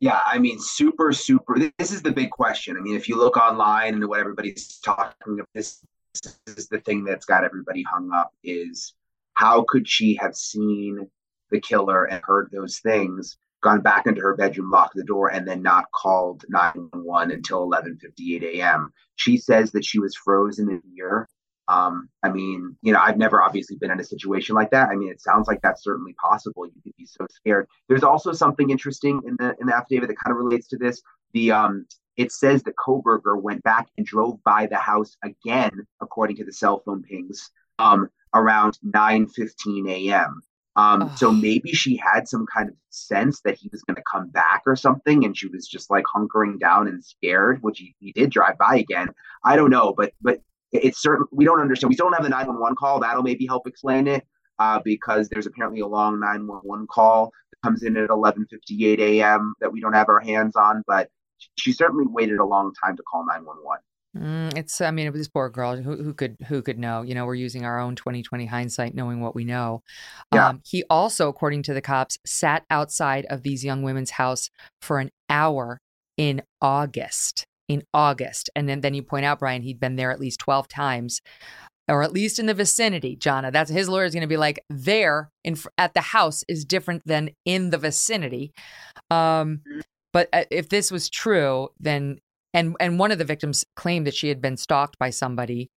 [0.00, 1.58] Yeah, I mean, super, super.
[1.78, 2.76] This is the big question.
[2.76, 5.82] I mean, if you look online and what everybody's talking about, this,
[6.12, 8.94] this is the thing that's got everybody hung up is
[9.34, 11.08] how could she have seen
[11.50, 15.48] the killer and heard those things, gone back into her bedroom, locked the door, and
[15.48, 18.92] then not called 911 until 11:58 a.m.
[19.14, 21.26] She says that she was frozen in fear
[21.68, 24.88] um, I mean, you know, I've never obviously been in a situation like that.
[24.88, 26.66] I mean, it sounds like that's certainly possible.
[26.66, 27.66] You could be so scared.
[27.88, 31.02] There's also something interesting in the in the affidavit that kind of relates to this.
[31.32, 31.86] The um,
[32.16, 36.52] it says that Kohberger went back and drove by the house again, according to the
[36.52, 40.42] cell phone pings, um, around 9:15 a.m.
[40.76, 41.10] Um.
[41.16, 44.62] So maybe she had some kind of sense that he was going to come back
[44.66, 48.30] or something, and she was just like hunkering down and scared, which he, he did
[48.30, 49.08] drive by again.
[49.42, 50.40] I don't know, but but
[50.82, 51.88] it's certain we don't understand.
[51.88, 53.00] We still don't have the 911 call.
[53.00, 54.26] That'll maybe help explain it
[54.58, 59.54] uh, because there's apparently a long 911 call that comes in at 11:58 a.m.
[59.60, 60.82] that we don't have our hands on.
[60.86, 61.08] But
[61.56, 63.82] she certainly waited a long time to call 911.
[64.16, 67.14] Mm, it's, I mean, it this poor girl who, who could, who could know, you
[67.14, 69.82] know, we're using our own 2020 hindsight, knowing what we know.
[70.32, 70.48] Yeah.
[70.48, 74.50] Um, he also, according to the cops, sat outside of these young women's house
[74.80, 75.80] for an hour
[76.16, 78.50] in August in August.
[78.54, 81.20] And then, then you point out, Brian, he'd been there at least 12 times
[81.88, 83.16] or at least in the vicinity.
[83.16, 86.64] Jonna, that's his lawyer is going to be like there in at the house is
[86.64, 88.52] different than in the vicinity.
[89.10, 89.60] Um,
[90.12, 92.18] but uh, if this was true, then
[92.52, 95.70] and and one of the victims claimed that she had been stalked by somebody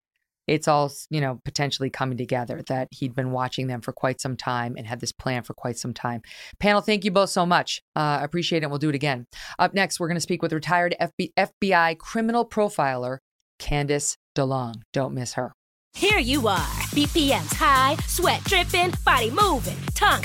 [0.50, 4.36] it's all you know potentially coming together that he'd been watching them for quite some
[4.36, 6.20] time and had this plan for quite some time.
[6.58, 7.80] Panel thank you both so much.
[7.94, 9.26] Uh, appreciate it we'll do it again.
[9.58, 13.18] Up next we're going to speak with retired FB- fbi criminal profiler
[13.60, 14.82] candice delong.
[14.92, 15.52] Don't miss her.
[15.94, 16.74] Here you are.
[16.94, 20.24] Bpms high sweat dripping body moving tongue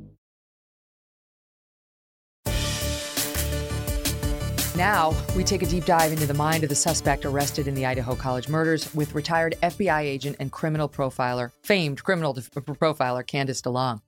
[4.77, 7.85] Now, we take a deep dive into the mind of the suspect arrested in the
[7.85, 13.61] Idaho College murders with retired FBI agent and criminal profiler, famed criminal uh, profiler Candice
[13.61, 13.99] DeLong.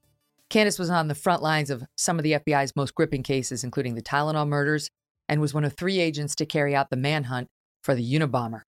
[0.50, 3.96] Candice was on the front lines of some of the FBI's most gripping cases, including
[3.96, 4.90] the Tylenol murders,
[5.28, 7.50] and was one of three agents to carry out the manhunt
[7.84, 8.62] for the Unabomber.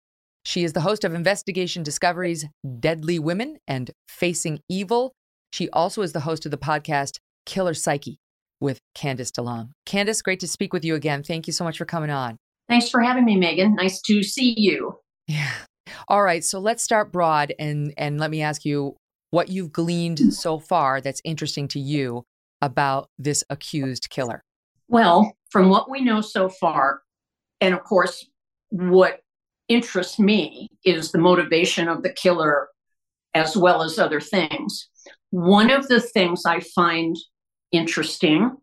[0.45, 2.47] She is the host of Investigation Discovery's
[2.81, 5.13] Deadly Women and Facing Evil.
[5.53, 8.19] She also is the host of the podcast Killer Psyche,
[8.63, 9.71] with Candice DeLong.
[9.87, 11.23] Candice, great to speak with you again.
[11.23, 12.39] Thank you so much for coming on.
[12.69, 13.75] Thanks for having me, Megyn.
[13.75, 14.99] Nice to see you.
[15.27, 15.51] Yeah.
[16.09, 18.97] All right, so let's start broad and and let me ask you
[19.31, 22.25] what you've gleaned so far that's interesting to you
[22.61, 24.43] about this accused killer.
[24.89, 27.03] Well, from what we know so far,
[27.61, 28.27] and of course,
[28.71, 29.21] what
[29.69, 32.69] interests me is the motivation of the killer
[33.35, 34.89] as well as other things.
[35.31, 37.17] One of the things I find
[37.73, 38.57] interesting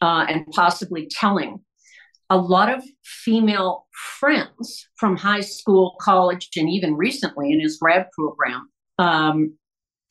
[0.00, 1.60] uh, and possibly telling.
[2.28, 3.86] A lot of female
[4.18, 8.68] friends from high school, college, and even recently in his grad program
[8.98, 9.56] um,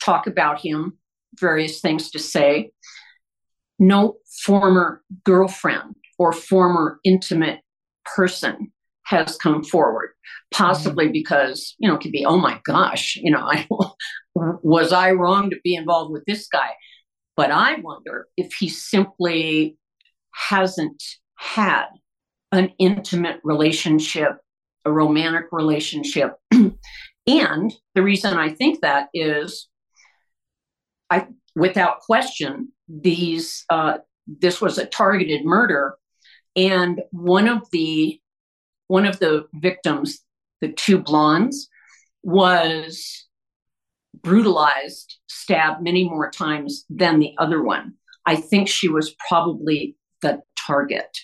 [0.02, 0.98] talk about him,
[1.38, 2.70] various things to say.
[3.78, 7.60] No former girlfriend or former intimate
[8.16, 8.72] person
[9.04, 10.10] has come forward,
[10.52, 11.12] possibly mm-hmm.
[11.12, 13.66] because, you know, it could be, oh my gosh, you know, I,
[14.34, 16.70] was I wrong to be involved with this guy?
[17.36, 19.76] But I wonder if he simply
[20.32, 21.02] hasn't
[21.36, 21.86] had
[22.52, 24.38] an intimate relationship,
[24.84, 26.36] a romantic relationship.
[27.26, 29.68] and the reason I think that is
[31.10, 35.96] I without question, these uh, this was a targeted murder.
[36.54, 38.20] And one of the
[38.88, 40.20] one of the victims,
[40.60, 41.68] the two blondes,
[42.22, 43.25] was
[44.22, 47.94] brutalized, stabbed many more times than the other one.
[48.26, 51.16] I think she was probably the target.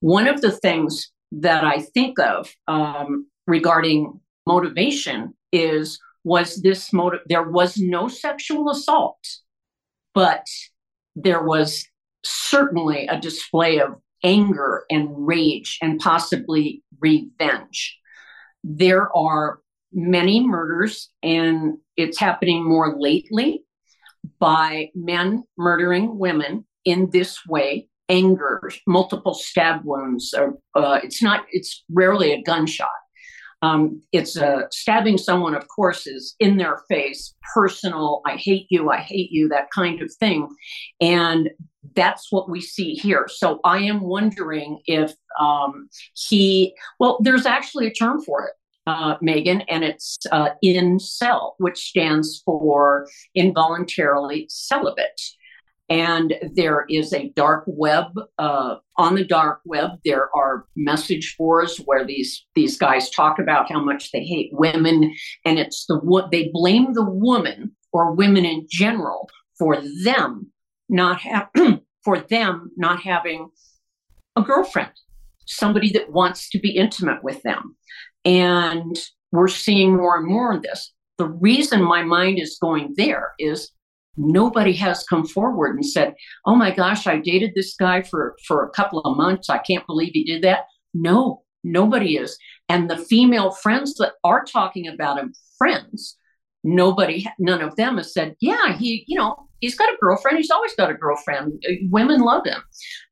[0.00, 7.20] One of the things that I think of um, regarding motivation is was this motive
[7.26, 9.18] there was no sexual assault
[10.14, 10.46] but
[11.16, 11.84] there was
[12.24, 17.98] certainly a display of anger and rage and possibly revenge
[18.62, 19.58] there are
[19.92, 23.64] many murders, and it's happening more lately
[24.38, 27.88] by men murdering women in this way.
[28.08, 30.34] anger, multiple stab wounds.
[30.36, 31.44] Or, uh, it's not.
[31.50, 32.88] It's rarely a gunshot.
[33.62, 38.20] Um, it's uh, stabbing someone, of course, is in their face, personal.
[38.26, 38.90] I hate you.
[38.90, 39.48] I hate you.
[39.48, 40.48] That kind of thing,
[41.00, 41.50] and
[41.94, 43.26] that's what we see here.
[43.28, 46.74] So I am wondering if um, he.
[46.98, 48.52] Well, there's actually a term for it.
[48.86, 55.20] Uh, Megyn, and it's uh, incel, which stands for involuntarily celibate.
[55.88, 58.06] And there is a dark web
[58.38, 63.70] uh, on the dark web there are message boards where these these guys talk about
[63.70, 65.14] how much they hate women.
[65.44, 69.28] And it's the what they blame the woman or women in general
[69.58, 70.50] for them
[70.88, 71.48] not have
[72.04, 73.50] for them not having
[74.36, 74.92] a girlfriend
[75.46, 77.76] somebody that wants to be intimate with them
[78.24, 78.98] and
[79.32, 83.70] we're seeing more and more of this the reason my mind is going there is
[84.16, 86.14] nobody has come forward and said,
[86.46, 89.48] "Oh my gosh, I dated this guy for for a couple of months.
[89.48, 92.36] I can't believe he did that." No, nobody is.
[92.68, 96.18] And the female friends that are talking about him, friends,
[96.64, 100.36] nobody, none of them has said, "Yeah, he, you know, he's got a girlfriend.
[100.36, 101.62] He's always got a girlfriend.
[101.90, 102.62] Women love him."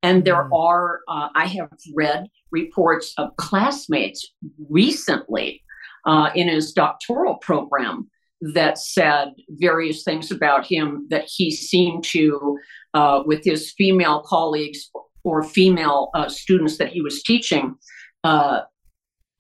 [0.03, 0.53] And there mm.
[0.53, 4.31] are, uh, I have read reports of classmates
[4.69, 5.63] recently
[6.05, 8.11] uh, in his doctoral program
[8.41, 12.59] that said various things about him that he seemed to,
[12.95, 14.91] uh, with his female colleagues
[15.25, 17.75] or female uh, students that he was teaching,
[18.25, 18.61] uh,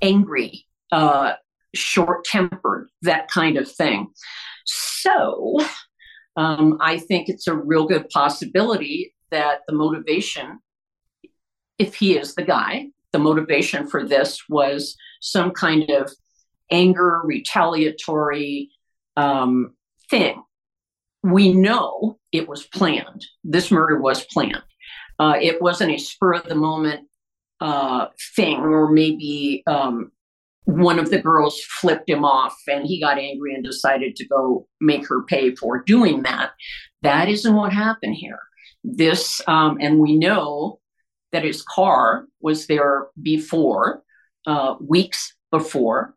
[0.03, 1.32] angry, uh,
[1.74, 4.09] short tempered, that kind of thing.
[4.66, 5.61] So
[6.41, 10.61] um, I think it's a real good possibility that the motivation,
[11.79, 16.11] if he is the guy, the motivation for this was some kind of
[16.71, 18.71] anger, retaliatory,
[19.19, 19.75] um,
[20.09, 20.43] thing.
[21.23, 23.27] We know it was planned.
[23.45, 24.62] This murder was planned.
[25.19, 27.07] Uh, it wasn't a spur of the moment
[27.61, 30.11] uh, thing, or maybe um,
[30.65, 34.66] one of the girls flipped him off and he got angry and decided to go
[34.81, 36.51] make her pay for doing that.
[37.03, 38.39] That isn't what happened here.
[38.85, 40.78] This, um, and we know
[41.32, 44.03] that his car was there before,
[44.47, 46.15] uh, weeks before.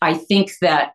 [0.00, 0.92] I think that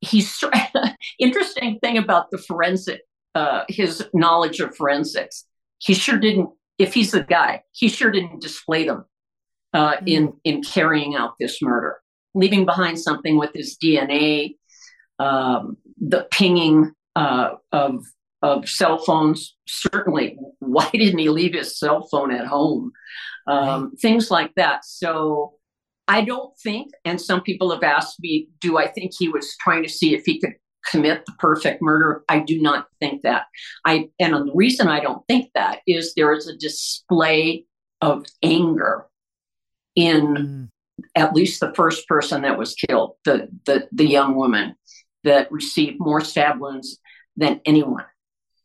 [0.00, 0.42] he's
[1.18, 3.00] interesting thing about the forensic
[3.34, 5.44] uh, his knowledge of forensics
[5.78, 9.04] he sure didn't if he's the guy he sure didn't display them
[9.74, 10.02] uh, mm.
[10.06, 11.96] in in carrying out this murder
[12.34, 14.54] leaving behind something with his dna
[15.18, 18.04] um, the pinging uh, of
[18.42, 22.92] of cell phones certainly why didn't he leave his cell phone at home
[23.46, 24.00] um, right.
[24.00, 25.54] things like that so
[26.08, 29.82] I don't think, and some people have asked me, do I think he was trying
[29.82, 30.54] to see if he could
[30.88, 32.22] commit the perfect murder?
[32.28, 33.46] I do not think that.
[33.84, 37.64] I and the reason I don't think that is there is a display
[38.00, 39.06] of anger
[39.96, 40.70] in
[41.00, 41.04] mm.
[41.14, 44.76] at least the first person that was killed, the the the young woman
[45.24, 46.98] that received more stab wounds
[47.36, 48.04] than anyone.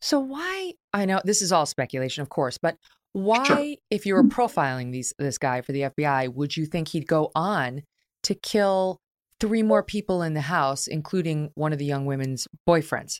[0.01, 2.77] So why I know this is all speculation, of course, but
[3.13, 3.75] why, sure.
[3.89, 7.31] if you were profiling these this guy for the FBI, would you think he'd go
[7.35, 7.83] on
[8.23, 9.01] to kill
[9.39, 13.19] three more people in the house, including one of the young women's boyfriends?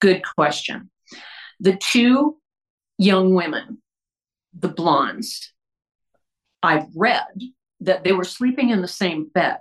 [0.00, 0.90] Good question.
[1.60, 2.38] The two
[2.98, 3.80] young women,
[4.52, 5.52] the blondes,
[6.64, 7.26] I've read
[7.80, 9.58] that they were sleeping in the same bed.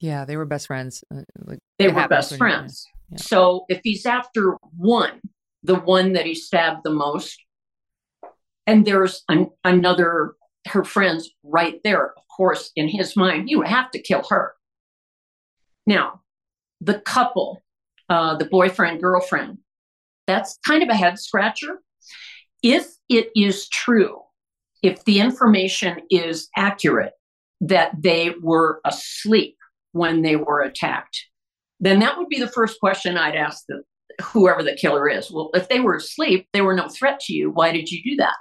[0.00, 1.02] Yeah, they were best friends.
[1.12, 2.86] Uh, like, they were best friends.
[3.10, 3.16] Yeah.
[3.18, 5.20] So if he's after one,
[5.62, 7.36] the one that he stabbed the most,
[8.66, 10.34] and there's an, another,
[10.68, 12.12] her friends right there.
[12.16, 14.54] Of course, in his mind, you have to kill her.
[15.86, 16.20] Now,
[16.80, 17.62] the couple,
[18.08, 19.58] uh, the boyfriend, girlfriend,
[20.26, 21.80] that's kind of a head scratcher.
[22.62, 24.20] If it is true,
[24.84, 27.14] if the information is accurate
[27.62, 29.56] that they were asleep
[29.92, 31.24] when they were attacked,
[31.80, 33.82] then that would be the first question I'd ask the,
[34.22, 35.30] whoever the killer is.
[35.32, 37.50] Well, if they were asleep, they were no threat to you.
[37.50, 38.36] Why did you do that?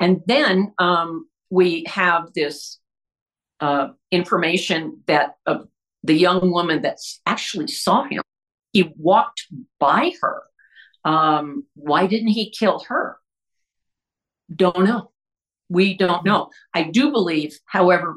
[0.00, 2.80] And then um, we have this
[3.60, 5.58] uh, information that uh,
[6.02, 8.22] the young woman that actually saw him,
[8.72, 9.46] he walked
[9.78, 10.42] by her.
[11.04, 13.18] Um, why didn't he kill her?
[14.52, 15.12] Don't know.
[15.68, 16.50] We don't know.
[16.74, 18.16] I do believe, however,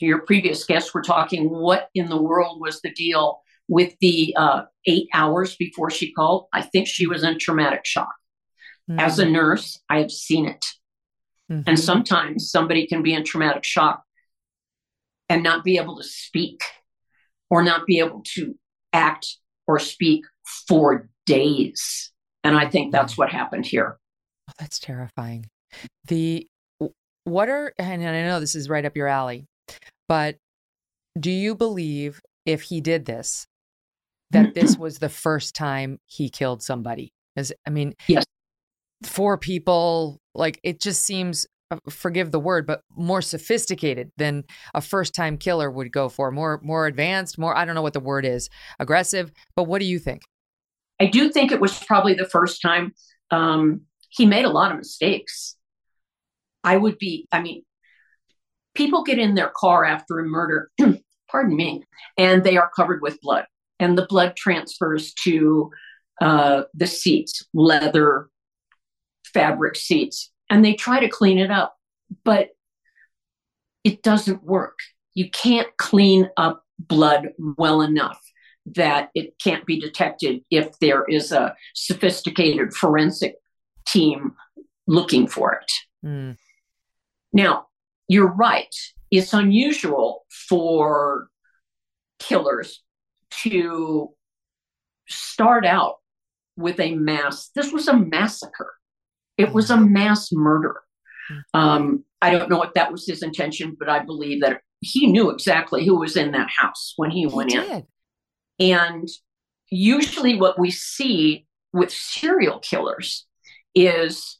[0.00, 4.62] your previous guests were talking, what in the world was the deal with the uh,
[4.86, 6.46] eight hours before she called?
[6.52, 8.12] I think she was in traumatic shock.
[8.90, 9.00] Mm-hmm.
[9.00, 10.64] As a nurse, I have seen it.
[11.50, 11.68] Mm-hmm.
[11.68, 14.02] And sometimes somebody can be in traumatic shock
[15.28, 16.62] and not be able to speak
[17.50, 18.54] or not be able to
[18.92, 19.36] act
[19.66, 20.24] or speak
[20.68, 22.12] for days.
[22.42, 23.98] And I think that's what happened here.
[24.48, 25.46] Oh, that's terrifying.
[26.06, 26.46] The
[27.24, 29.46] what are and I know this is right up your alley,
[30.08, 30.36] but
[31.18, 33.46] do you believe if he did this
[34.30, 37.12] that this was the first time he killed somebody?
[37.36, 38.24] As I mean, yes,
[39.06, 40.18] four people.
[40.34, 44.44] Like it just seems, uh, forgive the word, but more sophisticated than
[44.74, 46.30] a first-time killer would go for.
[46.30, 47.38] More, more advanced.
[47.38, 47.56] More.
[47.56, 48.48] I don't know what the word is.
[48.80, 49.32] Aggressive.
[49.54, 50.22] But what do you think?
[51.00, 52.94] I do think it was probably the first time.
[53.30, 55.56] Um, he made a lot of mistakes.
[56.64, 57.28] I would be.
[57.30, 57.62] I mean,
[58.74, 60.70] people get in their car after a murder.
[61.30, 61.82] pardon me,
[62.18, 63.46] and they are covered with blood
[63.80, 65.70] and the blood transfers to
[66.20, 68.28] uh, the seats, leather
[69.32, 71.74] fabric seats, and they try to clean it up,
[72.24, 72.50] but
[73.82, 74.78] it doesn't work.
[75.14, 78.20] You can't clean up blood well enough
[78.66, 83.34] that it can't be detected if there is a sophisticated forensic
[83.86, 84.34] team
[84.86, 85.72] looking for it.
[86.06, 86.36] Mm.
[87.34, 87.66] Now,
[88.08, 88.74] you're right.
[89.10, 91.28] It's unusual for
[92.18, 92.82] killers
[93.42, 94.10] to
[95.08, 95.96] start out
[96.56, 97.50] with a mass.
[97.54, 98.72] This was a massacre.
[99.36, 100.76] It was a mass murder.
[101.52, 105.30] Um, I don't know if that was his intention, but I believe that he knew
[105.30, 107.84] exactly who was in that house when he, he went did.
[108.58, 108.72] in.
[108.72, 109.08] And
[109.70, 113.26] usually, what we see with serial killers
[113.74, 114.38] is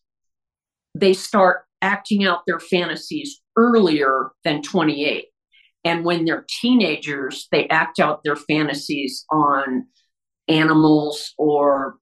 [0.94, 5.26] they start acting out their fantasies earlier than 28.
[5.84, 9.86] And when they're teenagers, they act out their fantasies on
[10.48, 11.96] animals or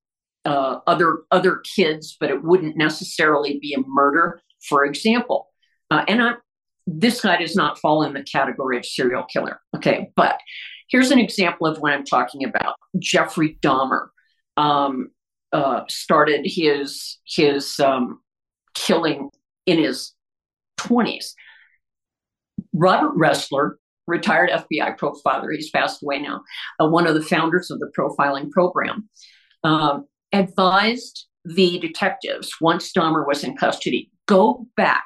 [0.44, 5.48] uh, other other kids, but it wouldn't necessarily be a murder, for example.
[5.90, 6.32] Uh, and I,
[6.86, 9.60] this guy does not fall in the category of serial killer.
[9.76, 10.38] Okay, but
[10.88, 12.76] here's an example of what I'm talking about.
[12.98, 14.08] Jeffrey Dahmer
[14.56, 15.10] um,
[15.52, 18.20] uh, started his his um,
[18.74, 19.30] killing
[19.66, 20.12] in his
[20.80, 21.32] 20s.
[22.72, 23.72] Robert Ressler,
[24.06, 26.42] retired FBI profiler, he's passed away now,
[26.80, 29.08] uh, one of the founders of the profiling program,
[29.64, 35.04] um, advised the detectives once Dahmer was in custody, go back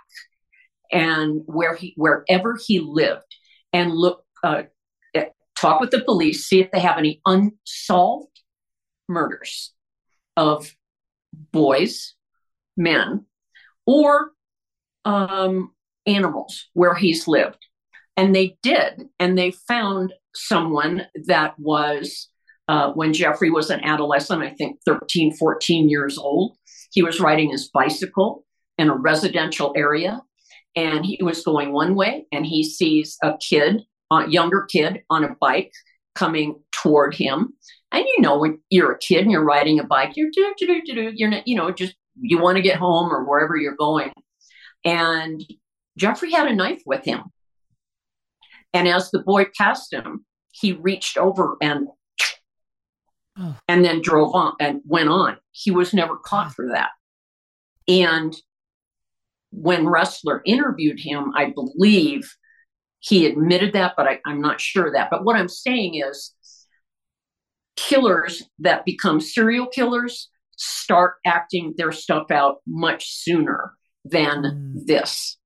[0.92, 3.34] and where he wherever he lived
[3.72, 4.62] and look uh,
[5.56, 8.40] talk with the police, see if they have any unsolved
[9.08, 9.72] murders
[10.36, 10.74] of
[11.52, 12.14] boys,
[12.76, 13.24] men,
[13.86, 14.32] or
[15.06, 15.70] um,
[16.06, 17.64] animals where he's lived.
[18.16, 19.06] And they did.
[19.18, 22.28] And they found someone that was,
[22.68, 26.56] uh, when Jeffrey was an adolescent, I think 13, 14 years old,
[26.92, 28.44] he was riding his bicycle
[28.78, 30.20] in a residential area.
[30.74, 33.80] And he was going one way, and he sees a kid,
[34.12, 35.72] a younger kid on a bike
[36.14, 37.54] coming toward him.
[37.92, 41.48] And you know, when you're a kid and you're riding a bike, you're, you're not,
[41.48, 44.12] you know, just you want to get home or wherever you're going.
[44.84, 45.42] And
[45.96, 47.24] Jeffrey had a knife with him.
[48.72, 51.88] And as the boy passed him, he reached over and
[53.38, 53.56] oh.
[53.68, 55.38] and then drove on and went on.
[55.52, 56.90] He was never caught for that.
[57.88, 58.34] And
[59.50, 62.30] when Ressler interviewed him, I believe
[63.00, 65.10] he admitted that, but I, I'm not sure that.
[65.10, 66.34] But what I'm saying is
[67.76, 73.72] killers that become serial killers start acting their stuff out much sooner
[74.10, 74.86] than mm.
[74.86, 75.38] this.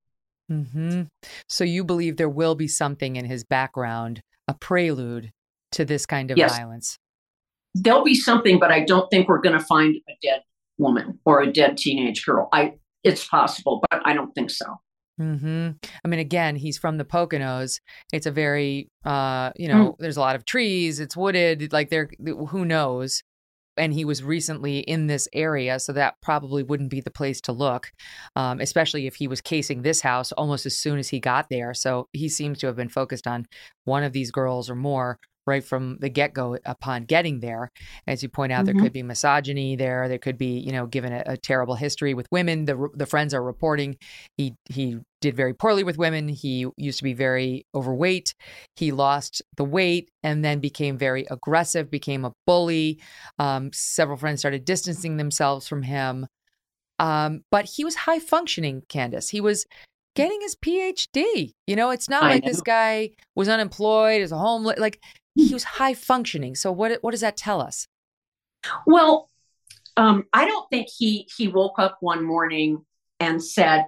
[0.50, 1.02] Mm-hmm.
[1.48, 5.30] So you believe there will be something in his background, a prelude
[5.72, 6.56] to this kind of yes.
[6.56, 6.98] violence?
[7.74, 10.42] There'll be something, but I don't think we're going to find a dead
[10.78, 12.48] woman or a dead teenage girl.
[12.52, 12.74] I
[13.04, 14.66] it's possible, but I don't think so.
[15.20, 15.70] Mm-hmm.
[16.04, 17.80] I mean, again, he's from the Poconos.
[18.12, 19.96] It's a very, uh, you know, mm.
[19.98, 20.98] there's a lot of trees.
[20.98, 21.72] It's wooded.
[21.72, 22.08] Like there,
[22.48, 23.22] who knows?
[23.80, 27.52] And he was recently in this area, so that probably wouldn't be the place to
[27.52, 27.90] look,
[28.36, 31.72] um, especially if he was casing this house almost as soon as he got there.
[31.74, 33.46] So he seems to have been focused on
[33.84, 35.18] one of these girls or more
[35.50, 37.70] right from the get go upon getting there.
[38.06, 38.76] As you point out, mm-hmm.
[38.76, 40.08] there could be misogyny there.
[40.08, 42.64] There could be, you know, given a, a, terrible history with women.
[42.64, 43.96] The the friends are reporting
[44.36, 46.28] he he did very poorly with women.
[46.28, 48.34] He used to be very overweight.
[48.76, 53.00] He lost the weight and then became very aggressive, became a bully.
[53.38, 56.26] Um, several friends started distancing themselves from him.
[56.98, 59.30] Um, but he was high functioning, Candice.
[59.30, 59.66] He was
[60.14, 61.52] getting his PhD.
[61.66, 62.50] You know, it's not I like know.
[62.50, 64.78] this guy was unemployed as a homeless.
[64.78, 65.00] Like
[65.34, 66.54] he was high functioning.
[66.54, 67.86] So what what does that tell us?
[68.86, 69.30] Well,
[69.96, 72.84] um, I don't think he he woke up one morning
[73.18, 73.86] and said,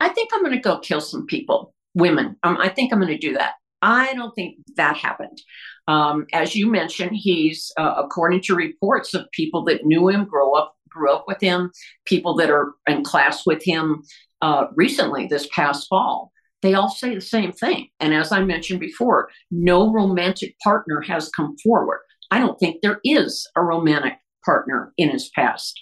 [0.00, 2.36] "I think I'm going to go kill some people, women.
[2.42, 5.42] Um, I think I'm going to do that." I don't think that happened.
[5.88, 10.52] Um, as you mentioned, he's uh, according to reports of people that knew him, grow
[10.52, 11.70] up grew up with him,
[12.06, 14.02] people that are in class with him
[14.40, 16.30] uh, recently this past fall,
[16.64, 17.88] they all say the same thing.
[18.00, 22.00] And as I mentioned before, no romantic partner has come forward.
[22.30, 24.14] I don't think there is a romantic
[24.46, 25.78] partner in his past.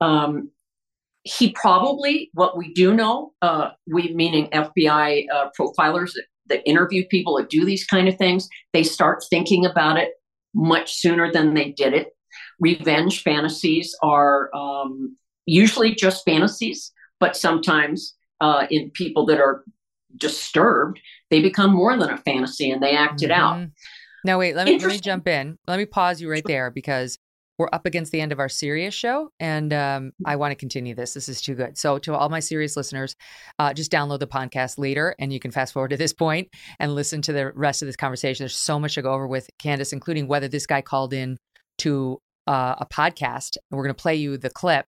[0.00, 0.50] Um,
[1.22, 7.04] he probably, what we do know, uh, we meaning FBI uh, profilers that, that interview
[7.10, 10.12] people that do these kind of things, they start thinking about it
[10.54, 12.08] much sooner than they did it.
[12.58, 15.14] Revenge fantasies are um,
[15.44, 16.90] usually just fantasies,
[17.20, 19.62] but sometimes uh, in people that are
[20.16, 23.30] disturbed, they become more than a fantasy and they act mm-hmm.
[23.30, 23.56] it out.
[23.56, 23.70] Mm-hmm.
[24.24, 25.56] Now, wait, let me, let me jump in.
[25.68, 27.16] Let me pause you right there because
[27.58, 30.94] we're up against the end of our Sirius show and um, i want to continue
[30.94, 33.16] this this is too good so to all my Sirius listeners
[33.58, 36.48] uh, just download the podcast later and you can fast forward to this point
[36.78, 39.48] and listen to the rest of this conversation there's so much to go over with
[39.58, 41.38] candice including whether this guy called in
[41.78, 44.86] to uh, a podcast and we're going to play you the clip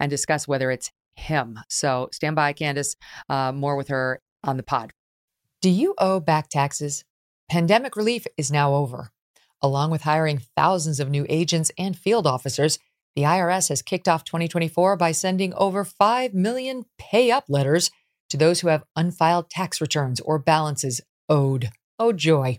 [0.00, 2.94] and discuss whether it's him so stand by candice
[3.28, 4.92] uh, more with her on the pod
[5.60, 7.04] do you owe back taxes
[7.48, 9.10] pandemic relief is now over
[9.62, 12.80] Along with hiring thousands of new agents and field officers,
[13.14, 17.90] the IRS has kicked off 2024 by sending over 5 million pay up letters
[18.30, 21.70] to those who have unfiled tax returns or balances owed.
[21.98, 22.58] Oh, joy.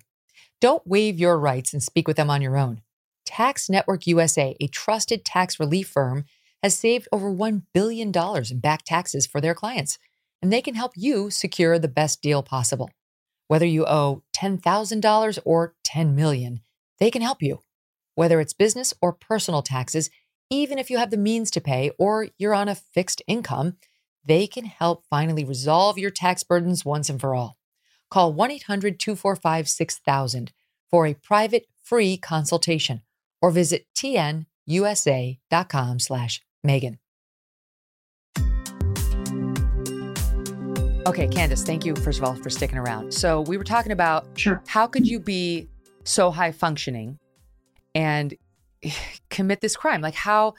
[0.61, 2.81] Don't waive your rights and speak with them on your own.
[3.26, 6.23] Tax Network USA, a trusted tax relief firm,
[6.61, 9.97] has saved over $1 billion in back taxes for their clients,
[10.44, 12.91] and they can help you secure the best deal possible.
[13.48, 16.60] Whether you owe $10,000 or 10 million,
[16.99, 17.61] they can help you,
[18.15, 20.10] whether it's business or personal taxes,
[20.49, 23.78] even if you have the means to pay or you're on a fixed income,
[24.26, 27.57] they can help finally resolve your tax burdens once and for all.
[28.11, 30.52] Call 1 800 245 6000
[30.91, 33.02] for a private free consultation
[33.41, 34.45] or visit tnusa.com
[35.99, 36.98] slash Megyn.
[41.05, 43.13] Okay, Candice, thank you, first of all, for sticking around.
[43.13, 44.63] So we were talking about sure.
[44.67, 45.67] how could you be
[46.05, 47.19] so high functioning
[47.93, 48.34] and
[49.30, 49.99] commit this crime?
[49.99, 50.53] Like how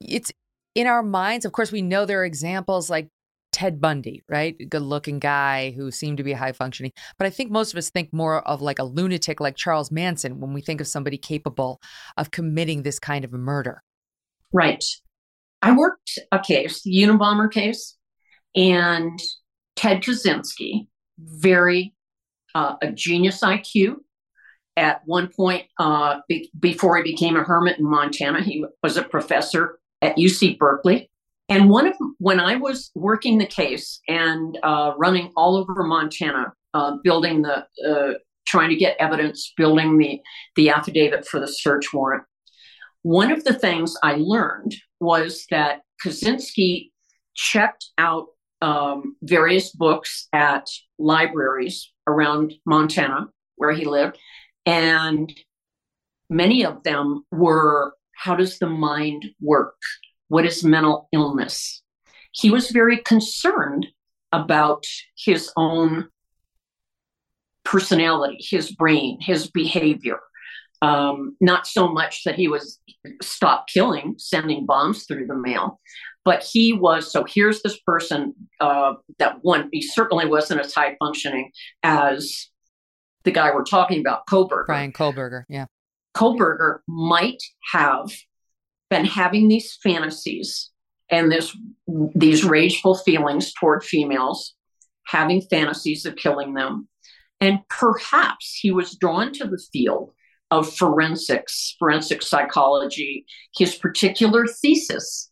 [0.00, 0.32] it's
[0.74, 1.44] in our minds.
[1.44, 3.08] Of course, we know there are examples like
[3.52, 4.56] Ted Bundy, right?
[4.68, 6.92] Good looking guy who seemed to be high functioning.
[7.16, 10.40] But I think most of us think more of like a lunatic like Charles Manson
[10.40, 11.80] when we think of somebody capable
[12.16, 13.84] of committing this kind of a murder.
[14.52, 14.84] Right.
[15.62, 17.96] I worked a case, the Unabomber case,
[18.56, 19.18] and
[19.78, 20.88] Ted Kaczynski,
[21.18, 21.94] very
[22.52, 23.94] uh, a genius IQ,
[24.76, 28.42] at one point uh, be- before he became a hermit in Montana.
[28.42, 31.10] He was a professor at UC Berkeley.
[31.48, 36.52] And one of when I was working the case and uh, running all over Montana,
[36.74, 38.14] uh, building the, uh,
[38.48, 40.20] trying to get evidence, building the
[40.56, 42.24] the affidavit for the search warrant.
[43.02, 46.90] One of the things I learned was that Kaczynski
[47.36, 48.26] checked out
[48.60, 50.68] um, various books at
[50.98, 54.18] libraries around Montana where he lived,
[54.66, 55.32] and
[56.30, 59.76] many of them were how does the mind work?
[60.26, 61.82] What is mental illness?
[62.32, 63.86] He was very concerned
[64.32, 64.84] about
[65.16, 66.08] his own
[67.64, 70.18] personality, his brain, his behavior.
[70.82, 72.80] Um, not so much that he was
[73.22, 75.80] stopped killing, sending bombs through the mail,
[76.24, 77.10] but he was.
[77.10, 81.50] So here's this person uh, that one, he certainly wasn't as high functioning
[81.82, 82.48] as
[83.24, 84.66] the guy we're talking about, Kohberger.
[84.66, 85.66] Bryan Kohberger, yeah.
[86.16, 87.42] Kohberger might
[87.72, 88.10] have
[88.90, 90.70] been having these fantasies
[91.10, 91.56] and this
[92.14, 94.54] these rageful feelings toward females,
[95.06, 96.88] having fantasies of killing them.
[97.40, 100.12] And perhaps he was drawn to the field
[100.50, 103.26] of forensics, forensic psychology,
[103.56, 105.30] his particular thesis.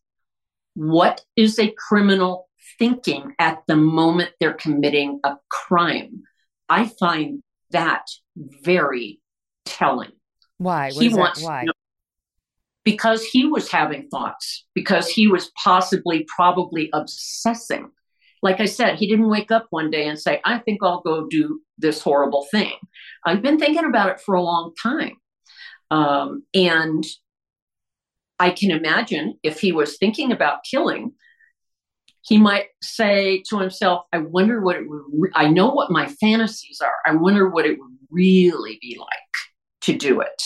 [0.76, 2.48] What is a criminal
[2.78, 6.22] thinking at the moment they're committing a crime?
[6.68, 8.04] I find that
[8.36, 9.20] very
[9.64, 10.12] telling.
[10.58, 10.90] Why?
[10.92, 11.64] What he wants why?
[11.64, 11.72] Know,
[12.84, 17.90] because he was having thoughts, because he was possibly, probably obsessing.
[18.42, 21.26] Like I said, he didn't wake up one day and say, I think I'll go
[21.26, 22.74] do this horrible thing.
[23.24, 25.16] I've been thinking about it for a long time.
[25.90, 27.04] Um, and
[28.38, 31.12] I can imagine if he was thinking about killing,
[32.22, 36.06] he might say to himself, I wonder what it would, re- I know what my
[36.06, 36.96] fantasies are.
[37.06, 39.08] I wonder what it would really be like
[39.82, 40.42] to do it.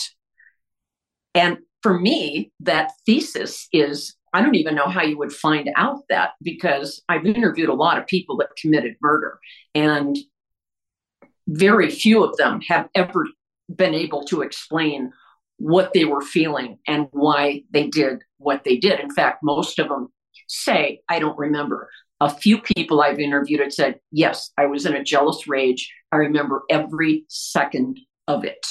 [1.33, 6.03] And for me, that thesis is I don't even know how you would find out
[6.09, 9.39] that because I've interviewed a lot of people that committed murder,
[9.75, 10.17] and
[11.47, 13.27] very few of them have ever
[13.73, 15.11] been able to explain
[15.61, 18.99] what they were feeling and why they did what they did.
[18.99, 20.07] In fact, most of them
[20.47, 21.89] say, I don't remember.
[22.19, 25.91] A few people I've interviewed had said, Yes, I was in a jealous rage.
[26.11, 28.65] I remember every second of it.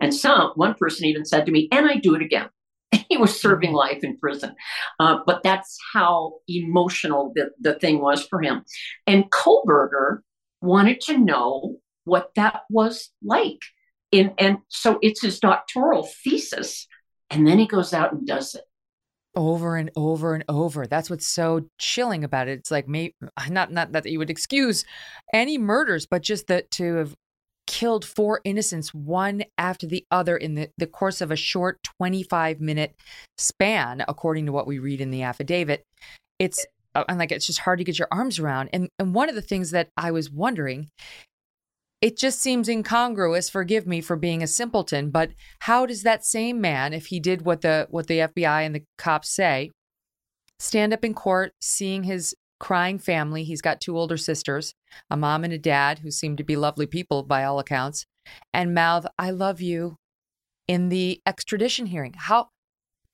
[0.00, 2.48] And some, one person even said to me, and I do it again.
[3.08, 3.76] he was serving mm-hmm.
[3.76, 4.54] life in prison.
[5.00, 8.64] Uh, but that's how emotional the, the thing was for him.
[9.06, 10.18] And Kohberger
[10.60, 13.60] wanted to know what that was like.
[14.14, 16.86] In, and so it's his doctoral thesis.
[17.30, 18.62] And then he goes out and does it
[19.36, 20.86] over and over and over.
[20.86, 22.58] That's what's so chilling about it.
[22.58, 24.84] It's like not not that you would excuse
[25.32, 27.14] any murders, but just that to have
[27.66, 32.60] killed four innocents one after the other in the, the course of a short 25
[32.60, 32.94] minute
[33.38, 35.84] span, according to what we read in the affidavit.
[36.38, 36.64] It's
[36.94, 38.70] uh, and like it's just hard to get your arms around.
[38.72, 40.88] And and one of the things that I was wondering,
[42.04, 43.48] it just seems incongruous.
[43.48, 47.46] Forgive me for being a simpleton, but how does that same man, if he did
[47.46, 49.70] what the what the FBI and the cops say,
[50.58, 53.42] stand up in court, seeing his crying family.
[53.42, 54.74] He's got two older sisters,
[55.08, 58.04] a mom and a dad who seem to be lovely people by all accounts,
[58.52, 59.96] and mouth, I love you
[60.68, 62.12] in the extradition hearing.
[62.18, 62.48] How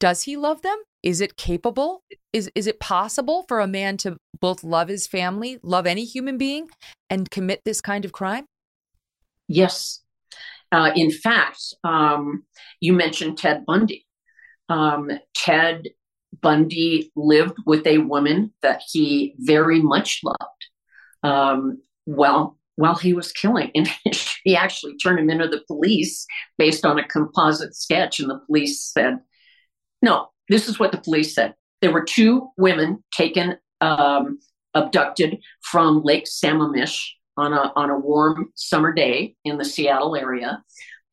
[0.01, 0.79] does he love them?
[1.05, 2.03] Is it capable?
[2.33, 6.39] Is is it possible for a man to both love his family, love any human
[6.39, 6.71] being,
[7.09, 8.47] and commit this kind of crime?
[9.51, 10.01] Yes.
[10.71, 12.45] Uh, in fact, um,
[12.81, 14.07] you mentioned Ted Bundy.
[14.69, 15.89] Um, Ted
[16.41, 20.67] Bundy lived with a woman that he very much loved.
[21.25, 26.25] Um, well, while he was killing, and she actually turned him into the police
[26.57, 28.21] based on a composite sketch.
[28.21, 29.19] And the police said,
[30.01, 31.55] "No, this is what the police said.
[31.83, 34.39] There were two women taken, um,
[34.75, 37.09] abducted from Lake Sammamish
[37.41, 40.63] on a on a warm summer day in the Seattle area,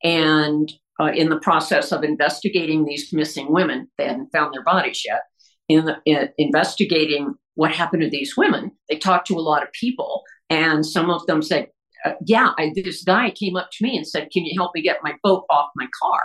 [0.04, 3.88] and uh, in the process of investigating these missing women.
[3.98, 5.22] They hadn't found their bodies yet.
[5.68, 9.72] In, the, in investigating what happened to these women, they talked to a lot of
[9.72, 11.68] people, and some of them said,
[12.04, 14.82] uh, "Yeah, I, this guy came up to me and said, "Can you help me
[14.82, 16.22] get my boat off my car?"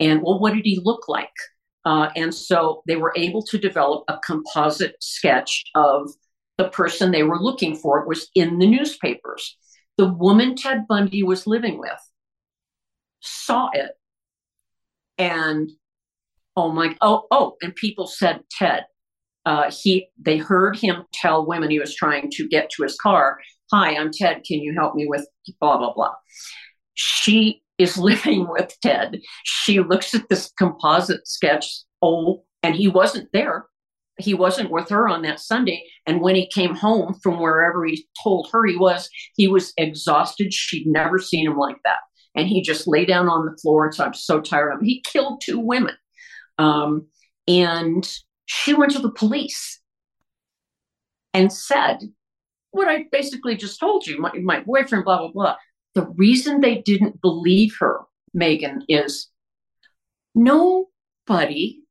[0.00, 1.30] And well, what did he look like?
[1.84, 6.10] Uh, and so they were able to develop a composite sketch of
[6.62, 8.06] the person they were looking for.
[8.06, 9.56] Was in the newspapers.
[9.98, 12.00] The woman Ted Bundy was living with
[13.22, 13.92] saw it
[15.16, 15.70] and
[16.56, 18.84] oh my oh oh and people said ted
[19.44, 23.38] uh, he they heard him tell women he was trying to get to his car
[23.72, 25.26] hi i'm ted can you help me with
[25.60, 26.12] blah blah blah
[26.94, 33.28] she is living with ted she looks at this composite sketch oh and he wasn't
[33.32, 33.66] there
[34.18, 38.06] he wasn't with her on that sunday and when he came home from wherever he
[38.22, 41.98] told her he was he was exhausted she'd never seen him like that
[42.34, 44.86] and he just lay down on the floor and said, I'm so tired of him.
[44.86, 45.94] He killed two women.
[46.58, 47.06] Um,
[47.46, 48.10] and
[48.46, 49.80] she went to the police
[51.34, 51.98] and said,
[52.70, 55.56] What I basically just told you, my, my boyfriend, blah, blah, blah.
[55.94, 58.00] The reason they didn't believe her,
[58.34, 59.28] Megyn, is
[60.34, 61.81] nobody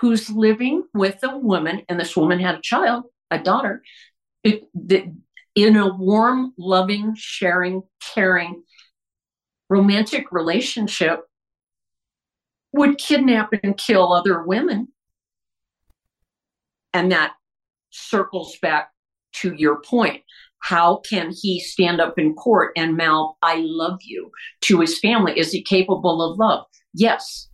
[0.00, 3.82] who's living with a woman, and this woman had a child, a daughter,
[4.44, 7.82] in a warm, loving, sharing,
[8.14, 8.62] caring,
[9.68, 11.24] romantic relationship
[12.72, 14.88] would kidnap and kill other women.
[16.94, 17.32] And that
[17.90, 18.90] circles back
[19.34, 20.22] to your point.
[20.60, 24.30] How can he stand up in court and mouth, I love you
[24.62, 25.38] to his family?
[25.38, 26.66] Is he capable of love?
[26.94, 27.47] Yes.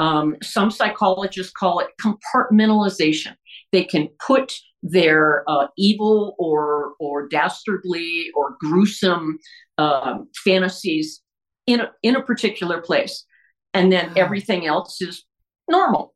[0.00, 3.34] Um, some psychologists call it compartmentalization.
[3.70, 4.52] They can put
[4.82, 9.38] their uh, evil or or dastardly or gruesome
[9.76, 11.20] um, fantasies
[11.66, 13.26] in a, in a particular place
[13.74, 15.24] and then everything else is
[15.68, 16.14] normal.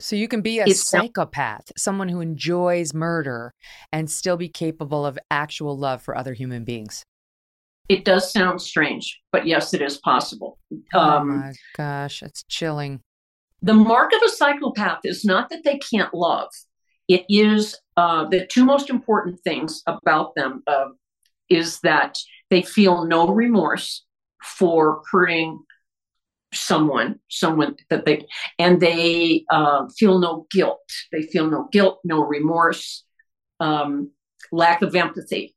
[0.00, 3.52] So you can be a it's psychopath someone who enjoys murder
[3.92, 7.04] and still be capable of actual love for other human beings
[7.88, 10.58] it does sound strange but yes it is possible.
[10.94, 13.00] Oh um, my gosh it's chilling.
[13.62, 16.50] the mark of a psychopath is not that they can't love.
[17.08, 20.88] It is uh, the two most important things about them uh,
[21.48, 22.18] is that
[22.50, 24.04] they feel no remorse
[24.42, 25.58] for hurting
[26.54, 28.26] someone someone that they
[28.58, 30.90] and they uh, feel no guilt.
[31.12, 33.04] They feel no guilt no remorse
[33.60, 34.10] um,
[34.52, 35.54] lack of empathy.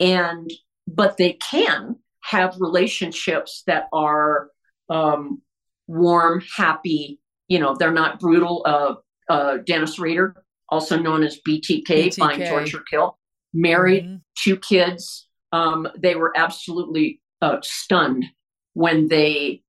[0.00, 0.50] And
[0.86, 4.48] but they can have relationships that are
[4.90, 5.40] um,
[5.86, 8.94] warm happy you know they're not brutal uh,
[9.32, 10.34] uh, dennis rader
[10.68, 12.48] also known as btk, BTK.
[12.48, 13.18] torture kill
[13.52, 14.16] married mm-hmm.
[14.36, 18.24] two kids um, they were absolutely uh, stunned
[18.72, 19.62] when they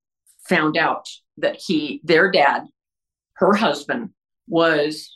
[0.49, 2.63] found out that he, their dad,
[3.35, 4.09] her husband,
[4.47, 5.15] was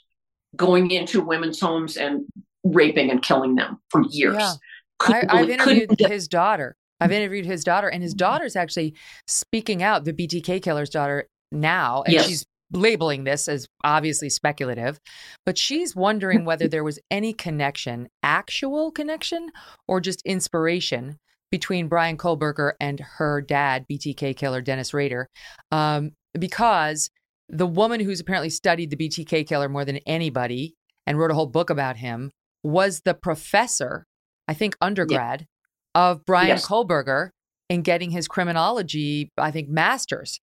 [0.55, 2.25] going into women's homes and
[2.63, 4.35] raping and killing them for years.
[4.37, 4.53] Yeah.
[5.01, 6.75] I, I've interviewed his daughter.
[6.99, 8.93] I've interviewed his daughter, and his daughter's actually
[9.27, 10.03] speaking out.
[10.05, 12.27] The BTK killer's daughter now, and Yes.
[12.27, 14.99] she's labeling this as obviously speculative,
[15.45, 19.49] but she's wondering whether there was any connection, actual connection,
[19.87, 21.17] or just inspiration
[21.51, 25.27] between Bryan Kohberger and her dad, BTK killer Dennis Rader,
[25.71, 27.09] um, because
[27.47, 30.75] the woman who's apparently studied the BTK killer more than anybody
[31.07, 32.29] and wrote a whole book about him
[32.63, 34.05] was the professor,
[34.49, 35.45] I think undergrad,
[35.93, 36.67] of Bryan Yes.
[36.67, 37.29] Kohberger
[37.69, 40.39] in getting his criminology, I think, master's.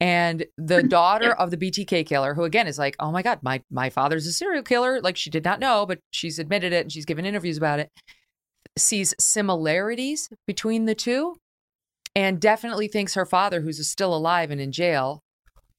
[0.00, 0.88] And the hmm.
[0.88, 4.26] daughter of the BTK killer, who again is like, oh my God, my my father's
[4.26, 5.00] a serial killer.
[5.00, 7.90] Like she did not know, but she's admitted it and she's given interviews about it,
[8.76, 11.34] sees similarities between the two
[12.14, 15.20] and definitely thinks her father, who's still alive and in jail,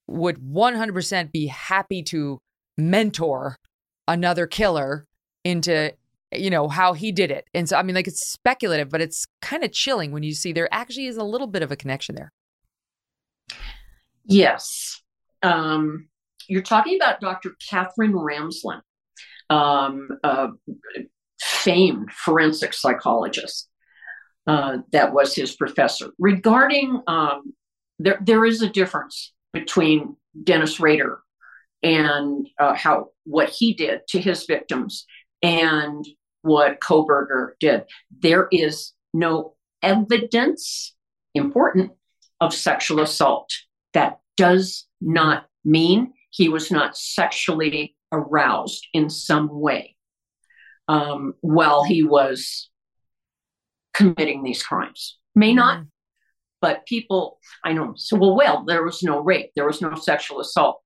[0.08, 2.40] would 100% be happy to
[2.78, 3.56] mentor
[4.08, 5.06] another killer
[5.46, 5.94] into
[6.32, 9.26] you know how he did it and so i mean like it's speculative but it's
[9.42, 12.16] kind of chilling when you see there actually is a little bit of a connection
[12.16, 12.32] there
[14.30, 15.02] Yes.
[15.42, 16.08] Um,
[16.48, 17.56] you're talking about Dr.
[17.68, 18.82] Katherine Ramsland,
[19.50, 20.50] um, a
[21.42, 23.68] famed forensic psychologist.
[24.46, 26.12] Uh, that was his professor.
[26.20, 27.54] Regarding, um,
[27.98, 31.20] there, there is a difference between Dennis Rader
[31.82, 35.06] and uh, how what he did to his victims
[35.42, 36.06] and
[36.42, 37.84] what Kohberger did.
[38.22, 40.96] There is no evidence,
[41.34, 41.92] important,
[42.40, 43.52] of sexual assault.
[43.94, 49.96] That does not mean he was not sexually aroused in some way
[50.88, 52.70] um, while he was
[53.94, 55.18] committing these crimes.
[55.36, 55.84] May not,
[56.62, 60.40] but people, I know, so well, well, there was no rape, there was no sexual
[60.40, 60.82] assault.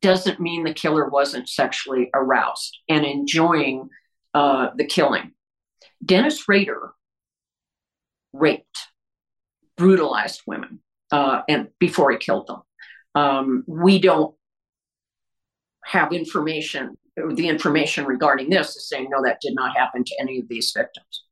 [0.00, 3.88] Doesn't mean the killer wasn't sexually aroused and enjoying
[4.34, 5.32] uh, the killing.
[6.04, 6.92] Dennis Rader
[8.32, 8.78] raped,
[9.76, 10.80] brutalized women,
[11.10, 12.62] uh, and before he killed them.
[13.14, 14.34] Um, we don't
[15.84, 16.96] have information.
[17.16, 20.72] The information regarding this is saying no, that did not happen to any of these
[20.74, 21.24] victims.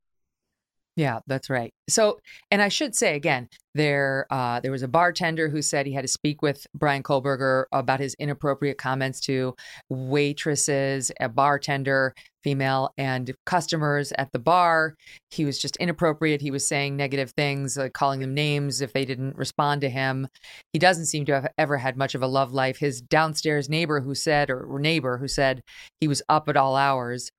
[0.96, 1.72] Yeah, that's right.
[1.88, 2.18] So,
[2.50, 6.02] and I should say again, there uh, there was a bartender who said he had
[6.02, 9.54] to speak with Bryan Kohberger about his inappropriate comments to
[9.88, 12.12] waitresses, a bartender,
[12.42, 14.96] female, and customers at the bar.
[15.30, 16.40] He was just inappropriate.
[16.40, 20.26] He was saying negative things, like calling them names if they didn't respond to him.
[20.72, 22.78] He doesn't seem to have ever had much of a love life.
[22.78, 25.62] His downstairs neighbor who said, or neighbor who said
[26.00, 27.30] he was up at all hours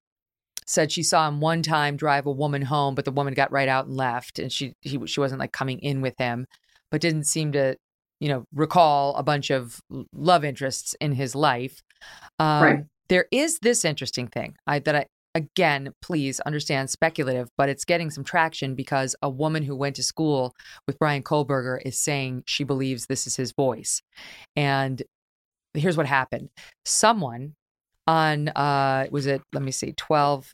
[0.72, 3.68] said she saw him one time drive a woman home, but the woman got right
[3.68, 6.48] out and left, and she he she wasn't like coming in with him,
[6.90, 7.76] but didn't seem to,
[8.22, 9.82] you know, recall a bunch of
[10.14, 11.82] love interests in his life.
[12.40, 12.86] Um, Right.
[13.10, 18.10] There is this interesting thing I, that I again, please understand, speculative, but it's getting
[18.10, 20.54] some traction because a woman who went to school
[20.88, 24.02] with Bryan Kohberger is saying she believes this is his voice,
[24.56, 25.04] and
[25.74, 26.50] here's what happened:
[26.86, 27.56] someone
[28.08, 30.54] on uh was it let me see 12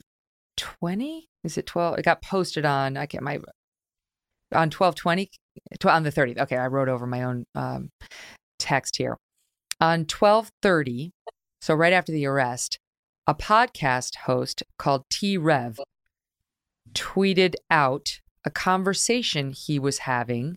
[0.58, 3.38] 20 is it 12 it got posted on i can't my
[4.52, 5.30] on 1220
[5.78, 7.90] tw- on the 30th okay i wrote over my own um
[8.58, 9.16] text here.
[9.80, 11.12] On 1230
[11.60, 12.78] so right after the arrest
[13.26, 15.78] a podcast host called t rev
[16.92, 20.56] tweeted out a conversation he was having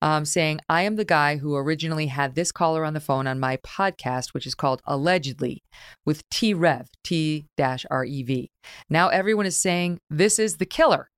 [0.00, 3.40] um, saying, I am the guy who originally had this caller on the phone on
[3.40, 5.62] my podcast, which is called Allegedly,
[6.04, 7.46] with T Rev, T
[7.90, 8.50] R E V.
[8.90, 11.10] Now everyone is saying this is the killer,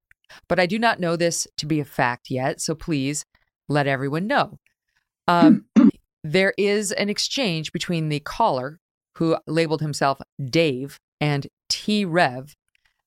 [0.49, 2.61] but I do not know this to be a fact yet.
[2.61, 3.25] So please
[3.69, 4.59] let everyone know.
[5.27, 5.67] Um,
[6.25, 8.81] there is an exchange between the caller,
[9.17, 12.55] who labeled himself Dave, and T Rev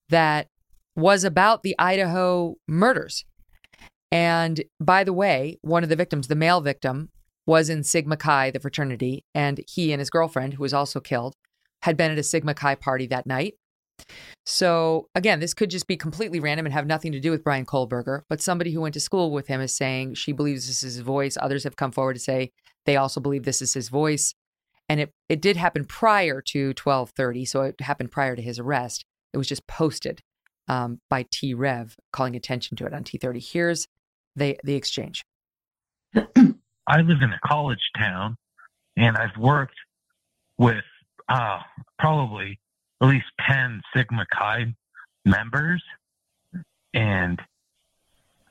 [0.09, 0.47] that
[0.95, 3.25] was about the Idaho murders.
[4.11, 7.09] And by the way, one of the victims, the male victim,
[7.45, 11.35] was in Sigma Chi, the fraternity, and he and his girlfriend, who was also killed,
[11.81, 13.55] had been at a Sigma Chi party that night.
[14.45, 17.65] So again, this could just be completely random and have nothing to do with Bryan
[17.65, 20.95] Kohberger, but somebody who went to school with him is saying she believes this is
[20.95, 21.37] his voice.
[21.39, 22.51] Others have come forward to say
[22.85, 24.33] they also believe this is his voice.
[24.89, 29.03] And it, it did happen prior to 1230, so it happened prior to his arrest.
[29.33, 30.21] It was just posted
[30.69, 33.51] um, by T Rev, calling attention to it on T30.
[33.51, 33.87] Here's
[34.37, 35.25] the the exchange.
[36.87, 38.37] I live in a college town
[38.95, 39.75] and I've worked
[40.57, 40.83] with
[41.27, 41.59] uh,
[41.99, 42.59] probably
[43.01, 44.73] at least 10 Sigma Chi
[45.25, 45.83] members.
[46.93, 47.39] And,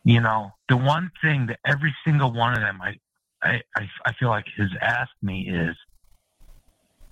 [0.04, 2.94] you know, the one thing that every single one of them I,
[3.42, 5.74] I, I, I feel like has asked me is,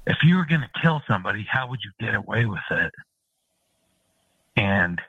[0.07, 2.93] if you were going to kill somebody, how would you get away with it?
[4.55, 5.01] And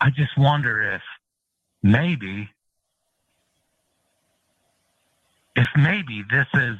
[0.00, 1.02] I just wonder if
[1.82, 2.48] maybe,
[5.56, 6.76] if maybe this is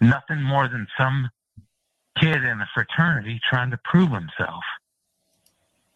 [0.00, 1.30] nothing more than some
[2.18, 4.62] kid in a fraternity trying to prove himself.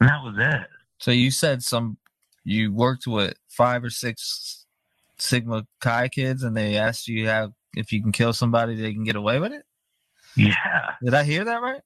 [0.00, 0.66] And that was it.
[0.98, 1.98] So you said some,
[2.44, 4.66] you worked with five or six
[5.18, 9.04] Sigma Chi kids, and they asked you how if you can kill somebody, they can
[9.04, 9.64] get away with it.
[10.36, 10.92] Yeah.
[11.02, 11.80] Did I hear that right?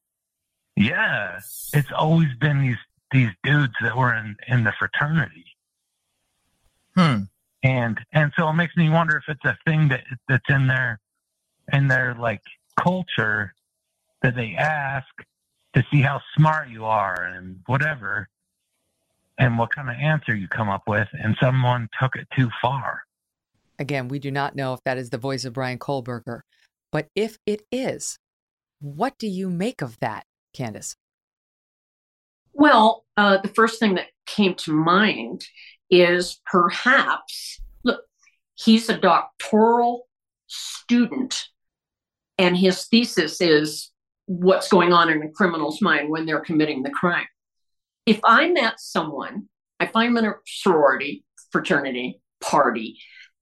[0.76, 1.38] Yeah.
[1.72, 2.76] It's always been these
[3.12, 5.44] these dudes that were in in the fraternity.
[7.00, 7.22] Hmm.
[7.62, 11.00] And and so it makes me wonder if it's a thing that that's in their
[11.72, 12.42] in their like
[12.78, 13.54] culture
[14.22, 15.06] that they ask
[15.74, 18.28] to see how smart you are and whatever
[19.38, 23.02] and what kind of answer you come up with and someone took it too far.
[23.78, 26.40] Again, we do not know if that is the voice of Bryan Kohberger,
[26.92, 28.18] but if it is,
[28.80, 30.96] what do you make of that, Candice?
[32.52, 35.46] Well, uh, the first thing that came to mind
[35.90, 38.00] is perhaps look,
[38.54, 40.06] he's a doctoral
[40.46, 41.48] student,
[42.38, 43.90] and his thesis is
[44.26, 47.26] what's going on in a criminal's mind when they're committing the crime.
[48.06, 49.48] If I met someone,
[49.80, 52.98] if I'm in a sorority, fraternity, party,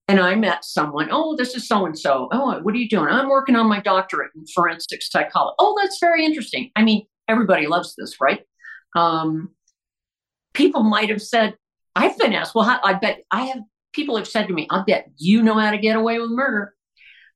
[0.09, 2.29] and I met someone, oh, this is so and so.
[2.33, 3.11] Oh, what are you doing?
[3.11, 5.57] I'm working on my doctorate in forensic psychology.
[5.59, 6.71] Oh, that's very interesting.
[6.75, 8.41] I mean, everybody loves this, right?
[8.97, 9.51] Um,
[10.55, 11.55] people might have said,
[11.99, 13.61] I've been asked, well, I bet I have
[13.93, 16.75] people have said to me, I bet you know how to get away with murder.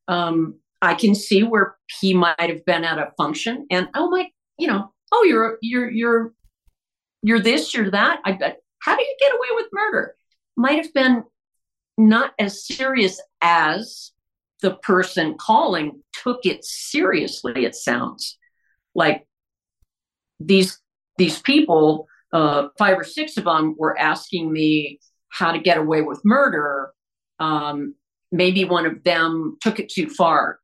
[0.06, 4.28] Um, I can see where he might have been at a function and oh my,
[4.58, 6.32] you know, oh you're you're you're
[7.22, 8.20] you're this, you're that.
[8.24, 10.14] I bet how do you get away with murder?
[10.56, 11.24] Might have been
[11.98, 14.12] not as serious as
[14.60, 18.38] the person calling took it seriously, it sounds
[18.94, 19.26] like
[20.40, 20.78] these
[21.18, 24.98] these people, uh, five or six of them, were asking me
[25.28, 26.92] how to get away with murder.
[27.38, 27.94] Um,
[28.30, 30.58] maybe one of them took it too far.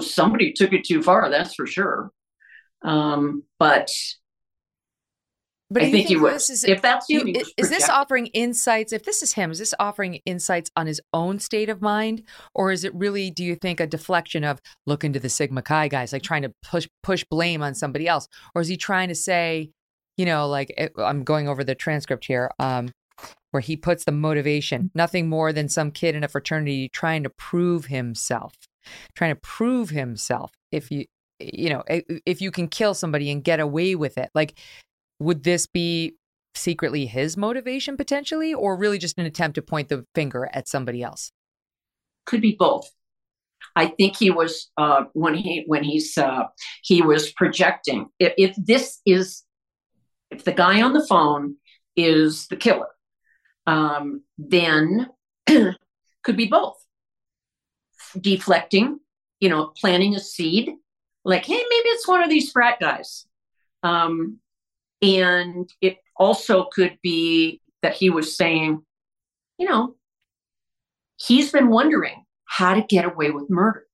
[0.00, 2.10] Somebody took it too far, that's for sure.
[2.82, 3.90] Um, but
[5.72, 6.50] But I you think he was.
[6.50, 8.92] is, if that's you- he was is this offering insights?
[8.92, 12.22] If this is him, is this offering insights on his own state of mind,
[12.54, 15.88] or is it really, do you think, a deflection of look into the Sigma Chi
[15.88, 19.14] guys, like trying to push push blame on somebody else, or is he trying to
[19.14, 19.70] say,
[20.20, 22.90] you know, like it, I'm going over the transcript here, um,
[23.52, 27.30] where he puts the motivation, nothing more than some kid in a fraternity trying to
[27.30, 28.52] prove himself,
[29.14, 30.52] trying to prove himself.
[30.70, 31.06] If you,
[31.38, 34.58] you know, if you can kill somebody and get away with it, like
[35.20, 36.16] would this be
[36.54, 41.02] secretly his motivation potentially or really just an attempt to point the finger at somebody
[41.02, 41.32] else
[42.26, 42.90] could be both.
[43.74, 46.44] I think he was uh, when he when he's uh,
[46.82, 48.08] he was projecting.
[48.18, 49.44] If, if this is
[50.30, 51.56] if the guy on the phone
[51.96, 52.88] is the killer,
[53.66, 55.08] um, then
[55.46, 56.76] could be both.
[58.20, 58.98] Deflecting,
[59.38, 60.72] you know, planting a seed,
[61.24, 63.24] like hey, maybe it's one of these frat guys,
[63.84, 64.38] um,
[65.00, 68.82] and it also could be that he was saying,
[69.58, 69.94] you know,
[71.18, 73.86] he's been wondering how to get away with murder.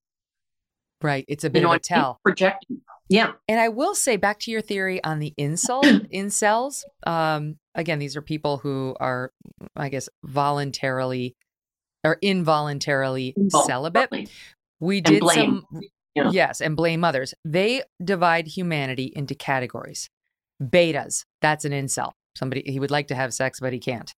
[1.02, 2.80] right it's a bit You know, of a tell projecting.
[3.08, 3.32] Yeah.
[3.48, 8.16] and i will say back to your theory on the insult incels um again these
[8.16, 9.30] are people who are
[9.76, 11.34] i guess voluntarily
[12.04, 13.34] or involuntarily
[13.66, 14.10] celibate
[14.80, 15.64] we And did blame.
[15.72, 15.80] some
[16.14, 16.30] Yeah.
[16.30, 20.08] yes and blame others they divide humanity into categories
[20.62, 24.14] betas that's an incel somebody he would like to have sex but he can't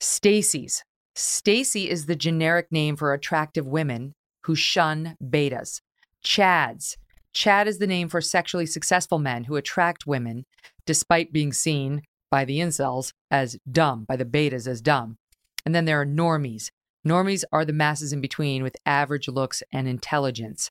[0.00, 0.82] stacy's
[1.14, 4.14] stacy is the generic name for attractive women
[4.44, 5.80] who shun betas
[6.24, 6.96] chads
[7.32, 10.44] chad is the name for sexually successful men who attract women
[10.86, 15.16] despite being seen by the incels as dumb by the betas as dumb.
[15.64, 16.70] And then there are normies.
[17.06, 20.70] Normies are the masses in between with average looks and intelligence.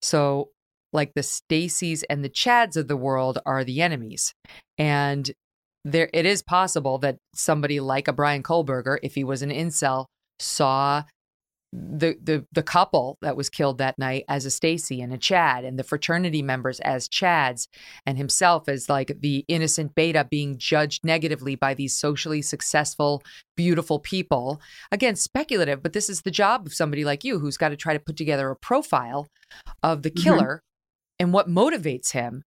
[0.00, 0.50] So
[0.92, 4.34] like the Stacys and the Chads of the world are the enemies.
[4.78, 5.30] And
[5.84, 10.06] there it is possible that somebody like a Bryan Kohberger, if he was an incel,
[10.38, 11.02] saw
[11.72, 15.64] the the the couple that was killed that night as a Stacy and a Chad
[15.64, 17.66] and the fraternity members as Chads
[18.04, 23.22] and himself as like the innocent beta being judged negatively by these socially successful
[23.56, 27.70] beautiful people again speculative but this is the job of somebody like you who's got
[27.70, 29.26] to try to put together a profile
[29.82, 30.22] of the Mhm.
[30.22, 30.62] killer
[31.18, 32.42] and what motivates him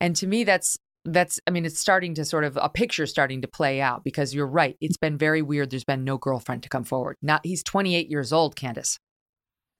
[0.00, 3.42] and to me that's that's i mean it's starting to sort of a picture starting
[3.42, 6.68] to play out because you're right it's been very weird there's been no girlfriend to
[6.68, 8.98] come forward not he's 28 years old candice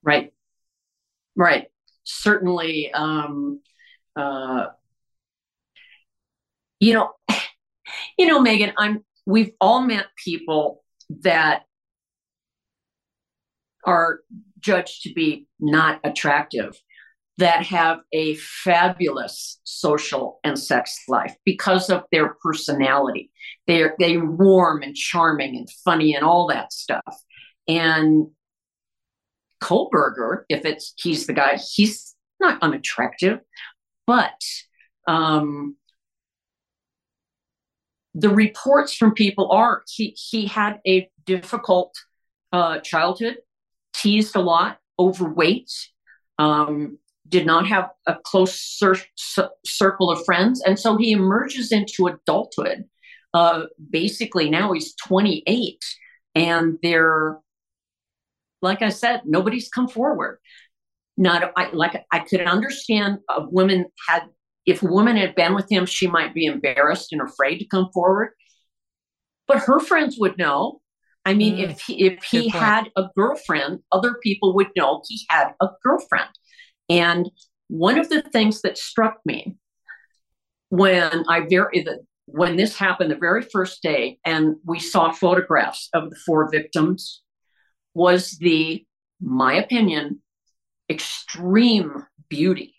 [0.03, 0.33] Right.
[1.35, 1.67] Right.
[2.03, 2.91] Certainly.
[2.93, 3.61] Um,
[4.15, 4.67] uh,
[6.79, 7.11] you know,
[8.17, 9.03] you know, Megyn, I'm.
[9.25, 10.83] We've all met people
[11.21, 11.63] that
[13.85, 14.19] are
[14.59, 16.77] judged to be not attractive
[17.37, 23.31] that have a fabulous social and sex life because of their personality.
[23.67, 27.17] They're they're warm and charming and funny and all that stuff.
[27.67, 28.27] And
[29.61, 33.39] Kohberger, if it's he's the guy, he's not unattractive,
[34.05, 34.39] but
[35.07, 35.75] um,
[38.13, 41.95] the reports from people are he he had a difficult
[42.51, 43.37] uh, childhood,
[43.93, 45.71] teased a lot, overweight,
[46.37, 46.99] um,
[47.33, 52.85] did not have a close cir- circle of friends, and so he emerges into adulthood.
[53.33, 55.79] Uh, basically, now he's 28,
[56.35, 57.39] and they're
[58.61, 60.39] like I said, nobody's come forward.
[61.17, 64.23] Not I, like I could understand a woman had
[64.65, 67.89] if a woman had been with him, she might be embarrassed and afraid to come
[67.93, 68.29] forward.
[69.47, 70.79] But her friends would know.
[71.25, 75.25] I mean, mm, if he if he had a girlfriend, other people would know he
[75.29, 76.29] had a girlfriend.
[76.89, 77.29] And
[77.67, 79.57] one of the things that struck me
[80.69, 81.85] when I very
[82.25, 87.21] when this happened the very first day, and we saw photographs of the four victims,
[87.93, 88.85] was the,
[89.21, 90.21] my opinion,
[90.89, 92.75] extreme beauty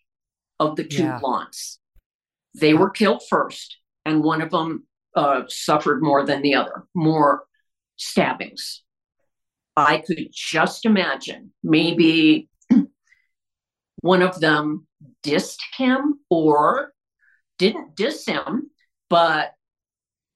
[0.58, 1.18] of the two yeah.
[1.18, 1.78] blondes.
[2.54, 7.44] They were killed first, and one of them uh, suffered more than the other, more
[7.96, 8.82] stabbings.
[9.76, 12.48] I could just imagine maybe
[14.04, 14.86] one of them
[15.22, 16.92] dissed him or
[17.58, 18.70] didn't diss him,
[19.08, 19.52] but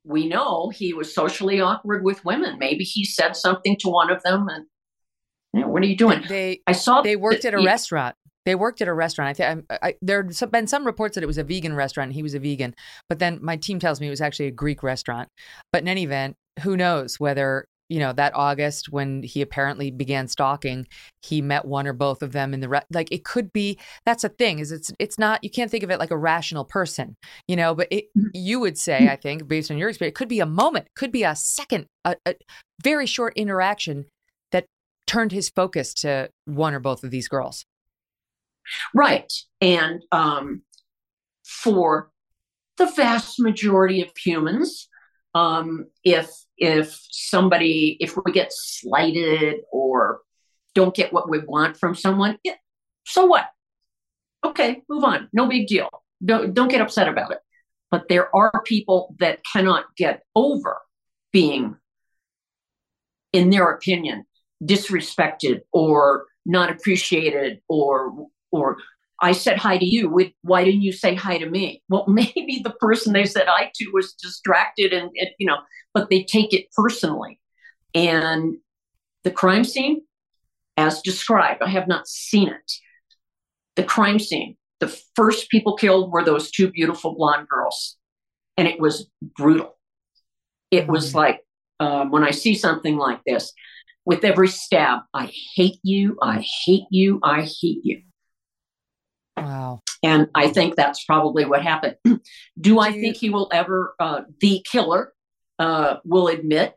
[0.04, 2.58] we know he was socially awkward with women.
[2.58, 4.64] Maybe he said something to one of them and
[5.52, 6.24] you know, what are you doing?
[6.26, 8.16] They I saw they worked at a restaurant.
[8.46, 9.28] They worked at a restaurant.
[9.28, 12.12] I think I, there have been some reports that it was a vegan restaurant.
[12.12, 12.74] he was a vegan,
[13.10, 15.28] but then my team tells me it was actually a Greek restaurant.
[15.74, 20.28] But in any event, who knows whether you know that August when he apparently began
[20.28, 20.86] stalking,
[21.22, 23.78] he met one or both of them in the re- like it could be.
[24.04, 26.64] That's a thing is it's it's not you can't think of it like a rational
[26.64, 27.16] person,
[27.46, 27.74] you know.
[27.74, 28.28] But it, mm-hmm.
[28.34, 31.12] you would say I think based on your experience, it could be a moment, could
[31.12, 32.34] be a second, a, a
[32.82, 34.06] very short interaction
[34.52, 34.66] that
[35.06, 37.64] turned his focus to one or both of these girls.
[38.94, 39.32] Right.
[39.60, 40.62] And um,
[41.42, 42.10] for
[42.76, 44.88] the vast majority of humans,
[45.34, 50.20] um, if if somebody if we get slighted or
[50.74, 52.54] don't get what we want from someone, yeah,
[53.06, 53.46] so what?
[54.44, 55.28] Okay, move on.
[55.32, 55.88] No big deal.
[56.24, 57.38] Don't don't get upset about it.
[57.90, 60.78] But there are people that cannot get over
[61.32, 61.76] being,
[63.32, 64.26] in their opinion,
[64.62, 68.78] disrespected or not appreciated or or
[69.20, 70.08] I said hi to you.
[70.42, 71.82] Why didn't you say hi to me?
[71.88, 75.58] Well, maybe the person they said hi to was distracted and, and, you know,
[75.94, 77.40] but they take it personally.
[77.94, 78.58] And
[79.24, 80.02] the crime scene,
[80.76, 82.72] as described, I have not seen it.
[83.76, 87.96] The crime scene, the first people killed were those two beautiful blonde girls.
[88.56, 89.76] And it was brutal.
[90.70, 91.18] It was mm-hmm.
[91.18, 91.40] like
[91.80, 93.52] um, when I see something like this,
[94.04, 98.02] with every stab, I hate you, I hate you, I hate you.
[99.44, 99.80] Wow.
[100.02, 101.96] And I think that's probably what happened.
[102.60, 105.12] Do I think he will ever, uh, the killer,
[105.58, 106.74] uh, will admit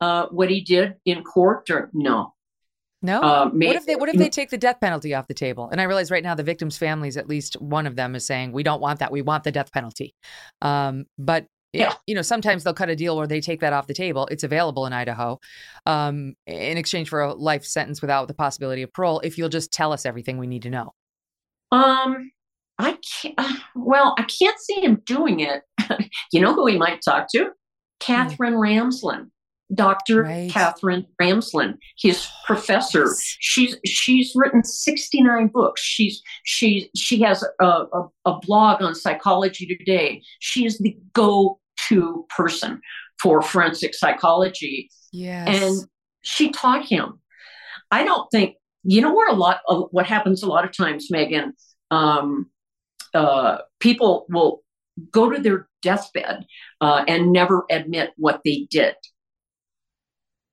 [0.00, 1.70] uh, what he did in court?
[1.70, 2.34] Or no,
[3.02, 3.20] no.
[3.20, 5.68] Uh, what if they What if they take the death penalty off the table?
[5.70, 8.52] And I realize right now the victims' families, at least one of them, is saying
[8.52, 9.10] we don't want that.
[9.10, 10.14] We want the death penalty.
[10.60, 11.94] Um, but yeah.
[12.06, 14.28] you know, sometimes they'll cut a deal where they take that off the table.
[14.30, 15.40] It's available in Idaho
[15.86, 19.20] um, in exchange for a life sentence without the possibility of parole.
[19.20, 20.92] If you'll just tell us everything we need to know.
[21.72, 22.30] Um,
[22.78, 23.34] I can't.
[23.38, 25.62] Uh, well, I can't see him doing it.
[26.32, 27.50] you know who he might talk to?
[28.00, 29.30] Katherine Ramsland,
[29.74, 30.50] Doctor right.
[30.50, 33.04] Katherine Ramsland, his professor.
[33.04, 33.36] Yes.
[33.40, 35.80] She's she's written sixty nine books.
[35.80, 40.22] She's she she has a, a, a blog on Psychology Today.
[40.40, 41.58] She is the go
[41.88, 42.80] to person
[43.20, 44.90] for forensic psychology.
[45.12, 45.88] Yes, and
[46.22, 47.20] she taught him.
[47.90, 51.08] I don't think you know where a lot of what happens a lot of times,
[51.12, 51.52] Megyn.
[51.90, 52.50] Um,
[53.14, 54.62] uh, people will
[55.10, 56.46] go to their deathbed
[56.80, 58.94] uh, and never admit what they did.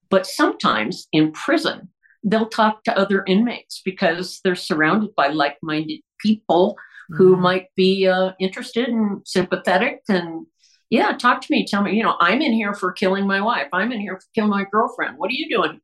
[0.10, 1.90] But sometimes in prison,
[2.24, 6.76] they'll talk to other inmates because they're surrounded by like minded people
[7.12, 7.18] mm-hmm.
[7.18, 10.46] who might be uh, interested and sympathetic and
[10.90, 13.68] yeah talk to me tell me you know i'm in here for killing my wife
[13.74, 15.80] i'm in here for killing my girlfriend what are you doing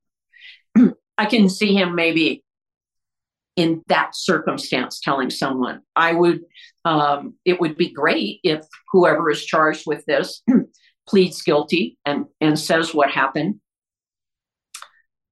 [1.17, 2.43] i can see him maybe
[3.55, 5.81] in that circumstance telling someone.
[5.95, 6.41] I would,
[6.83, 10.41] um, it would be great if whoever is charged with this
[11.07, 13.61] pleads guilty and, and says what happened.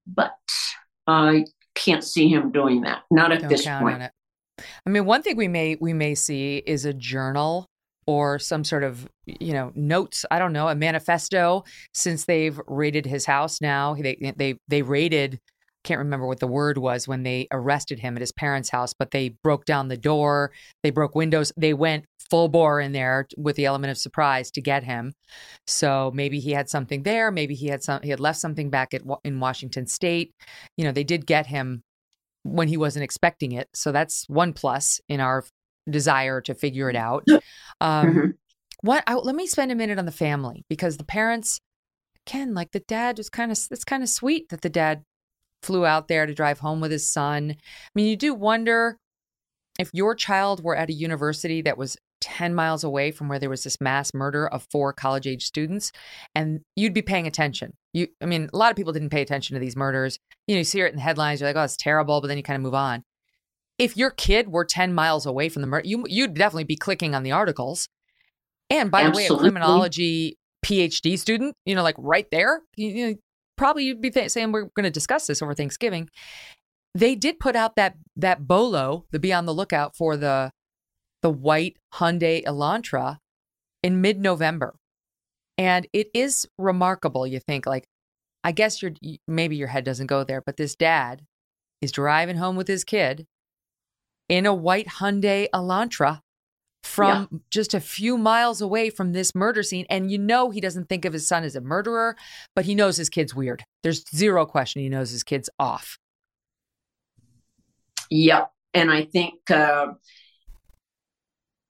[0.08, 0.36] But
[1.06, 1.46] I
[1.76, 3.04] can't see him doing that.
[3.12, 4.04] Not at Don't this point.
[4.86, 7.68] I mean, one thing we may we may see is a journal
[8.06, 10.26] or some sort of you know notes.
[10.30, 13.62] I don't know a manifesto since they've raided his house.
[13.62, 15.40] Now they they they raided.
[15.84, 19.12] Can't remember what the word was when they arrested him at his parents' house, but
[19.12, 20.52] they broke down the door,
[20.82, 24.62] they broke windows, they went full bore in there with the element of surprise to
[24.62, 25.14] get him.
[25.68, 28.94] So maybe he had something there, maybe he had some he had left something back
[28.94, 30.32] at in Washington State.
[30.78, 31.82] You know, they did get him
[32.44, 33.68] when he wasn't expecting it.
[33.74, 35.44] So that's one plus in our
[35.90, 37.26] desire to figure it out.
[37.82, 38.34] Um, Mhm.
[38.82, 39.04] What?
[39.08, 41.60] I, let me spend a minute on the family because the parents,
[42.26, 43.58] Ken, like the dad was kind of.
[43.72, 45.04] It's kind of sweet that the dad
[45.64, 47.52] flew out there to drive home with his son.
[47.52, 48.98] I mean, you do wonder
[49.80, 53.50] if your child were at a university that was 10 miles away from where there
[53.50, 55.92] was this mass murder of four college age students
[56.34, 57.74] and you'd be paying attention.
[57.92, 60.18] You I mean, a lot of people didn't pay attention to these murders.
[60.48, 62.38] You know, you see it in the headlines, you're like, "Oh, it's terrible," but then
[62.38, 63.04] you kind of move on.
[63.78, 67.14] If your kid were 10 miles away from the murder, you you'd definitely be clicking
[67.14, 67.90] on the articles.
[68.70, 73.08] And by the way, a criminology PhD student, you know, like right there, you, you
[73.08, 73.16] know,
[73.58, 76.10] probably you'd be th- saying we're going to discuss this over Thanksgiving.
[76.96, 80.52] They did put out that that bolo, the be on the lookout for the
[81.22, 83.18] the white Hyundai Elantra
[83.82, 84.76] in mid-November.
[85.58, 87.26] And it is remarkable.
[87.26, 87.86] You think like,
[88.44, 88.92] I guess your
[89.28, 91.24] maybe your head doesn't go there, but this dad
[91.82, 93.26] is driving home with his kid
[94.30, 96.22] in a white Hyundai Elantra
[96.84, 99.86] from just a few miles away from this murder scene.
[99.90, 102.16] And you know he doesn't think of his son as a murderer,
[102.56, 103.64] but he knows his kid's weird.
[103.82, 105.98] There's zero question he knows his kid's off.
[108.10, 108.52] Yep.
[108.74, 109.94] And I think uh,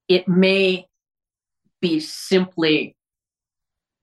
[0.07, 0.87] it may
[1.79, 2.95] be simply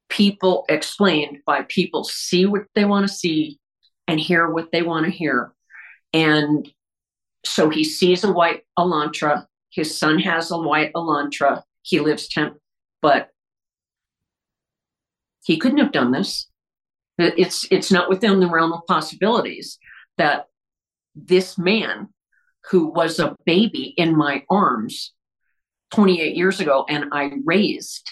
[0.09, 3.59] people explained by people see what they want to see
[4.07, 5.53] and hear what they want to hear.
[6.13, 6.71] And
[7.45, 9.47] so he sees a white Elantra.
[9.71, 11.63] His son has a white Elantra.
[11.83, 12.53] He lives 10,
[13.01, 13.31] but
[15.45, 16.49] he couldn't have done this.
[17.19, 19.79] It's it's not within the realm of possibilities
[20.17, 20.47] that
[21.15, 22.09] this man
[22.71, 25.13] who was a baby in my arms
[25.93, 28.09] 28 years ago and I raised.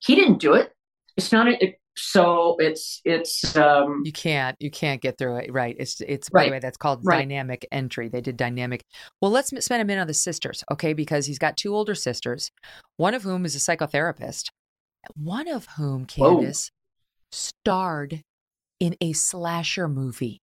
[0.00, 0.72] He didn't do it.
[1.16, 5.52] It's not a, so it's it's um You can't you can't get through it.
[5.52, 5.76] Right.
[5.78, 7.18] It's it's by the way that's called Right.
[7.18, 8.08] dynamic entry.
[8.08, 8.82] They did dynamic.
[9.20, 10.92] Well, let's spend a minute on the sisters, okay?
[10.94, 12.50] Because he's got two older sisters,
[12.96, 14.46] one of whom is a psychotherapist,
[15.14, 16.38] one of whom Whoa.
[16.38, 16.70] Candice
[17.30, 18.22] starred
[18.80, 20.40] in a slasher movie.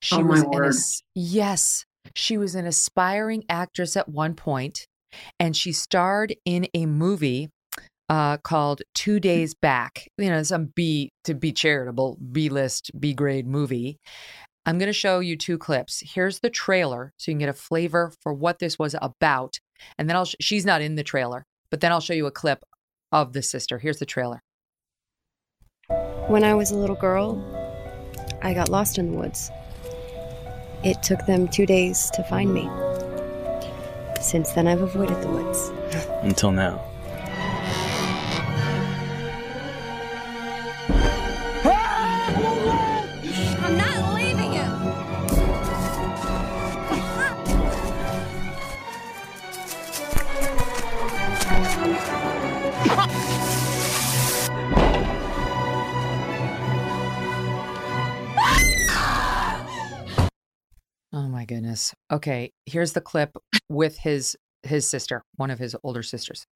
[0.00, 0.66] She Oh, my was word.
[0.66, 1.84] as- yes,
[2.14, 4.86] she was an aspiring actress at one point,
[5.40, 7.50] and she starred in a movie
[8.08, 10.08] uh, called Two Days Back.
[10.18, 13.98] You know, some B to be charitable, B list, B grade movie.
[14.66, 16.02] I'm going to show you two clips.
[16.04, 19.58] Here's the trailer so you can get a flavor for what this was about.
[19.96, 22.30] And then I'll, sh- she's not in the trailer, but then I'll show you a
[22.30, 22.64] clip
[23.10, 23.78] of the sister.
[23.78, 24.42] Here's the trailer.
[26.26, 27.42] When I was a little girl,
[28.42, 29.50] I got lost in the woods.
[30.84, 32.68] It took them two days to find me.
[34.20, 35.70] Since then, I've avoided the woods.
[36.22, 36.87] Until now.
[61.38, 61.94] My goodness.
[62.10, 63.36] Okay, here's the clip
[63.68, 66.48] with his his sister, one of his older sisters.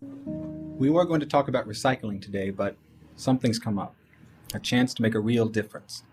[0.00, 2.74] We were going to talk about recycling today, but
[3.16, 3.94] something's come up.
[4.54, 6.04] A chance to make a real difference.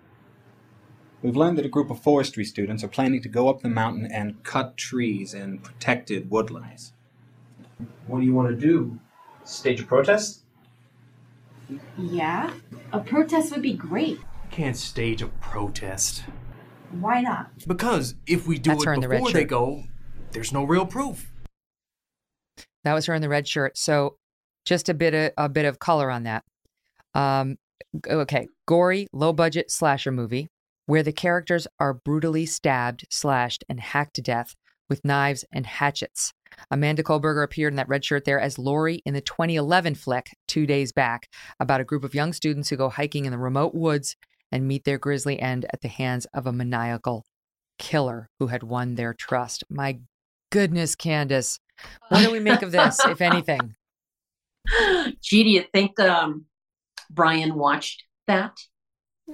[1.21, 4.11] We've learned that a group of forestry students are planning to go up the mountain
[4.11, 6.91] and cut trees in protected woodlands.
[8.07, 8.99] What do you want to do?
[9.45, 10.41] Stage a protest?
[11.97, 12.51] Yeah,
[12.91, 14.19] a protest would be great.
[14.49, 16.25] Can't stage a protest.
[16.99, 17.51] Why not?
[17.67, 19.83] Because if we do That's her in it the red before they go,
[20.31, 21.31] there's no real proof.
[22.83, 23.77] That was her in the red shirt.
[23.77, 24.17] So
[24.65, 26.43] just a bit of a bit of color on that.
[27.13, 27.57] Um,
[28.07, 30.49] okay, gory, low budget slasher movie
[30.85, 34.55] where the characters are brutally stabbed, slashed, and hacked to death
[34.89, 36.33] with knives and hatchets.
[36.69, 40.65] Amanda Kohberger appeared in that red shirt there as Lori in the 2011 flick Two
[40.65, 41.29] Days Back
[41.61, 44.17] about a group of young students who go hiking in the remote woods
[44.51, 47.25] and meet their grisly end at the hands of a maniacal
[47.79, 49.63] killer who had won their trust.
[49.69, 49.99] My
[50.51, 51.59] goodness, Candice,
[52.09, 53.75] what do we make of this, if anything?
[55.23, 56.45] Gee, do you think um,
[57.09, 58.57] Bryan watched that?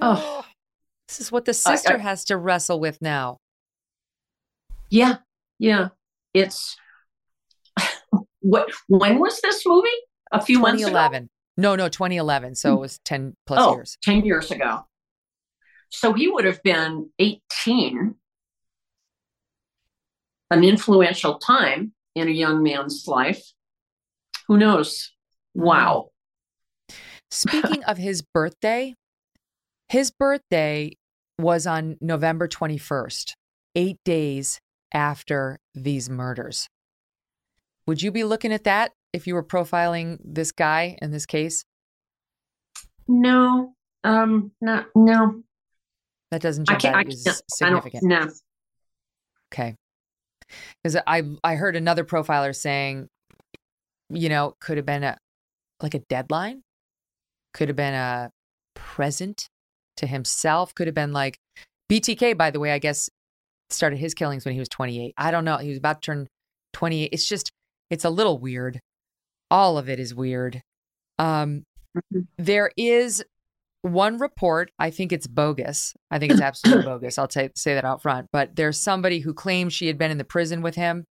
[0.02, 0.46] Oh,
[1.08, 3.38] This is what the sister has to wrestle with now.
[4.90, 5.18] yeah,
[5.60, 5.90] yeah.
[6.34, 6.78] It's
[8.42, 8.70] what?
[8.88, 9.88] When was this movie?
[10.32, 10.90] A few months ago.
[10.90, 11.30] 2011.
[11.56, 12.56] No, no, 2011.
[12.56, 13.98] So it was 10 plus oh, years.
[14.04, 14.86] 10 years ago.
[15.90, 18.16] So he would have been 18,
[20.52, 23.44] an influential time in a young man's life.
[24.48, 25.12] Who knows?
[25.54, 26.10] Wow.
[27.30, 28.96] Speaking of his birthday,
[29.90, 30.94] his birthday
[31.40, 33.34] was on November 21st,
[33.76, 34.60] eight days
[34.94, 36.68] after these murders.
[37.86, 41.64] Would you be looking at that if you were profiling this guy in this case?
[43.08, 43.74] No,
[44.04, 45.44] um, no, no.
[46.32, 46.96] That doesn't I jump can't.
[46.96, 47.28] out I can't.
[47.28, 48.04] I significant.
[48.04, 48.30] No.
[49.54, 49.76] Okay.
[50.84, 53.08] Because I I heard another profiler saying,
[54.10, 55.18] you know, could have been a
[55.82, 56.62] like a deadline,
[57.54, 58.32] could have been a
[58.76, 59.48] present
[59.98, 61.38] to himself, could have been like
[61.90, 62.38] BTK.
[62.38, 63.10] By the way, I guess
[63.70, 65.14] started his killings when he was 28.
[65.18, 65.58] I don't know.
[65.58, 66.28] He was about to turn
[66.74, 67.10] 28.
[67.12, 67.52] It's just
[67.90, 68.80] it's a little weird.
[69.50, 70.62] All of it is weird.
[71.20, 71.64] Um,
[72.38, 73.24] there is
[73.82, 74.72] one report.
[74.80, 75.94] I think it's bogus.
[76.12, 77.18] I think it's absolutely bogus.
[77.18, 78.28] I'll say say that out front.
[78.32, 81.06] But there's somebody who claims she had been in the prison with him,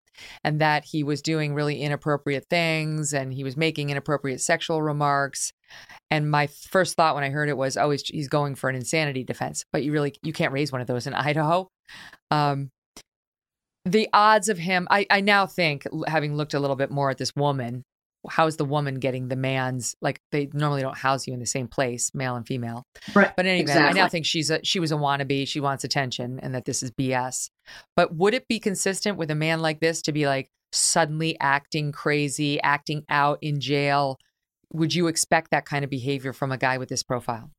[0.45, 5.53] and that he was doing really inappropriate things, and he was making inappropriate sexual remarks.
[6.11, 8.77] And my first thought when I heard it was, oh, he's, he's going for an
[8.77, 9.65] insanity defense.
[9.73, 11.69] But you really you can't raise one of those in Idaho.
[12.31, 12.71] Um,
[13.85, 17.19] the odds of him, I, I now think, having looked a little bit more at
[17.19, 17.85] this woman,
[18.31, 21.69] how's the woman getting the man's like they normally don't house you in the same
[21.69, 22.85] place, male and female.
[23.15, 23.35] Right.
[23.36, 25.47] But anyway, I now think she's a she was a wannabe.
[25.48, 27.51] She wants attention, and that this is BS.
[27.94, 31.93] But would it be consistent with a man like this to be like suddenly acting
[31.93, 34.19] crazy, acting out in jail?
[34.73, 37.51] Would you expect that kind of behavior from a guy with this profile?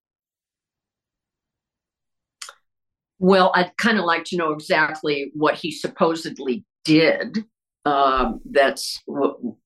[3.19, 7.45] Well, I'd kind of like to know exactly what he supposedly did.
[7.87, 9.01] Um, that's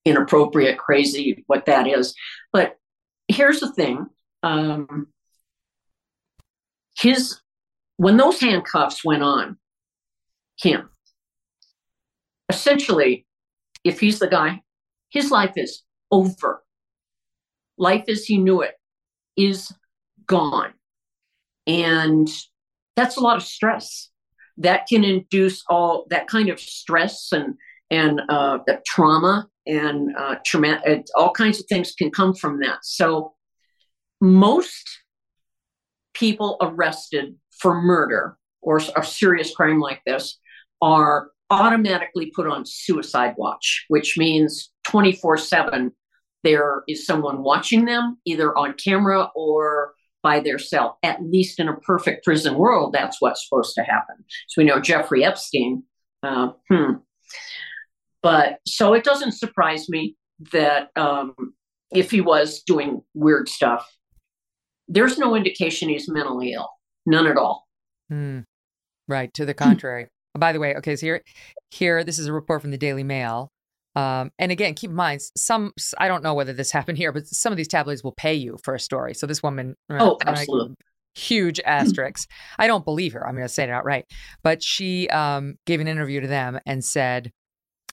[0.05, 2.13] inappropriate, crazy, what that is.
[2.53, 2.77] But
[3.27, 4.05] here's the thing:
[4.43, 5.07] um,
[6.99, 7.41] his
[7.97, 9.57] when those handcuffs went on
[10.61, 10.91] him,
[12.47, 13.25] essentially,
[13.83, 14.61] if he's the guy,
[15.09, 15.81] his life is
[16.11, 16.63] over.
[17.79, 18.75] Life as he knew it
[19.35, 19.73] is
[20.27, 20.73] gone,
[21.65, 22.29] and
[22.95, 24.11] that's a lot of stress
[24.57, 27.55] that can induce all that kind of stress and
[27.91, 30.81] and uh, trauma and uh, trauma
[31.15, 33.33] all kinds of things can come from that so
[34.19, 34.89] most
[36.13, 40.39] people arrested for murder or a serious crime like this
[40.81, 45.91] are automatically put on suicide watch which means 24 7
[46.43, 49.93] there is someone watching them either on camera or
[50.23, 50.97] by their cell.
[51.03, 54.15] At least in a perfect prison world, that's what's supposed to happen.
[54.47, 55.83] So we know Jeffrey Epstein.
[56.23, 56.93] Uh, hmm.
[58.23, 60.15] But so it doesn't surprise me
[60.51, 61.33] that um,
[61.91, 63.87] if he was doing weird stuff,
[64.87, 66.69] there's no indication he's mentally ill.
[67.05, 67.67] None at all.
[68.09, 68.39] Hmm.
[69.07, 69.33] Right.
[69.35, 70.07] To the contrary.
[70.37, 71.21] By the way, okay, so here,
[71.71, 73.49] here, this is a report from the Daily Mail.
[73.97, 77.27] Um, and again, keep in mind, some, I don't know whether this happened here, but
[77.27, 79.13] some of these tabloids will pay you for a story.
[79.13, 80.75] So this woman, Oh, like, absolutely.
[81.15, 82.27] huge asterisks.
[82.57, 83.27] I don't believe her.
[83.27, 84.05] I'm going to say it outright.
[84.43, 87.31] But she um, gave an interview to them and said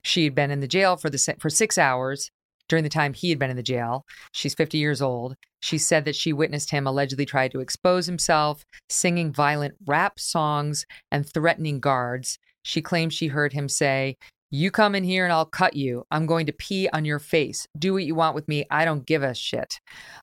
[0.02, 2.30] she had been in the jail for the for six hours
[2.68, 4.04] during the time he had been in the jail.
[4.32, 5.36] She's 50 years old.
[5.60, 10.84] She said that she witnessed him allegedly try to expose himself, singing violent rap songs
[11.10, 12.38] and threatening guards.
[12.62, 14.16] She claims she heard him say,
[14.50, 16.04] You come in here and I'll cut you.
[16.10, 17.66] I'm going to pee on your face.
[17.78, 18.66] Do what you want with me.
[18.70, 19.80] I don't give a shit.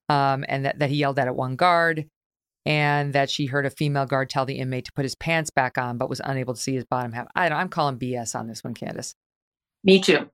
[0.07, 2.05] Um, and that, that he yelled that at one guard
[2.65, 5.77] and that she heard a female guard tell the inmate to put his pants back
[5.77, 7.27] on, but was unable to see his bottom half.
[7.35, 9.13] I don't, I'm calling BS on this one, Candice.
[9.85, 10.29] Me too.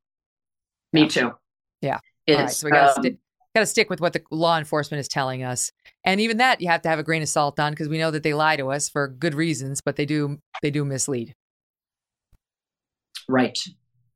[0.93, 1.33] Me too.
[1.81, 1.99] Yeah.
[2.29, 2.43] All right.
[2.45, 3.17] It's, So we got to um, sti-
[3.53, 5.71] got to stick with what the law enforcement is telling us,
[6.05, 8.11] and even that you have to have a grain of salt on because we know
[8.11, 11.35] that they lie to us for good reasons, but they do they do mislead.
[13.27, 13.59] Right.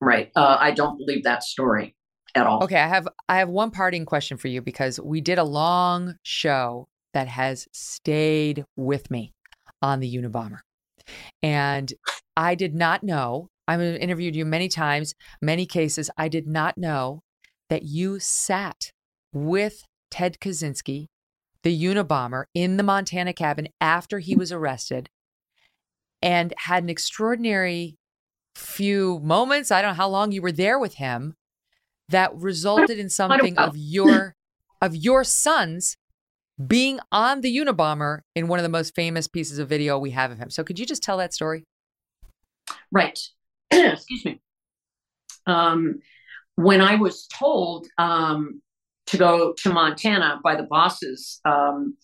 [0.02, 0.32] Right.
[0.36, 1.96] Uh, I don't believe that story
[2.34, 2.64] at all.
[2.64, 6.16] Okay, I have I have one parting question for you because we did a long
[6.24, 9.34] show that has stayed with me
[9.82, 10.60] on the Unabomber.
[11.42, 11.94] And
[12.36, 17.22] I did not know, I've interviewed you many times, many cases, I did not know
[17.70, 18.92] that you sat
[19.34, 21.08] with Ted Kaczynski,
[21.64, 25.10] the Unabomber, in the Montana cabin after he was arrested
[26.22, 27.98] and had an extraordinary
[28.56, 29.72] few moments.
[29.72, 31.36] I don't know how long you were there with him
[32.10, 34.36] that resulted in something of your
[34.82, 35.98] of your sons
[36.66, 40.32] being on the Unabomber in one of the most famous pieces of video we have
[40.32, 40.50] of him.
[40.50, 41.66] So could you just tell that story?
[42.92, 43.20] Right.
[43.94, 44.42] Excuse me.
[45.48, 46.00] Um,
[46.56, 48.62] when I was told um,
[49.08, 51.98] to go to Montana by the bosses, um,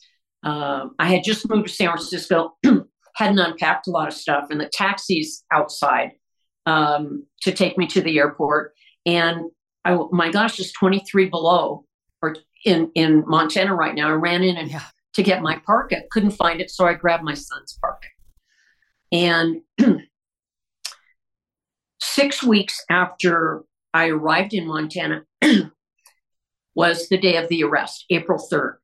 [0.43, 2.57] uh, I had just moved to San Francisco,
[3.15, 6.11] hadn't unpacked a lot of stuff, and the taxis outside
[6.65, 8.73] um, to take me to the airport.
[9.05, 9.51] And
[9.85, 11.85] I, my gosh, it's 23 below
[12.21, 12.35] or
[12.65, 14.09] in, in Montana right now.
[14.09, 14.83] I ran in and yeah.
[15.13, 16.69] to get my parka, couldn't find it.
[16.69, 18.07] So I grabbed my son's parka.
[19.11, 19.61] And
[22.13, 23.63] six weeks after
[23.93, 25.23] I arrived in Montana
[26.75, 28.75] was the day of the arrest, April 3rd.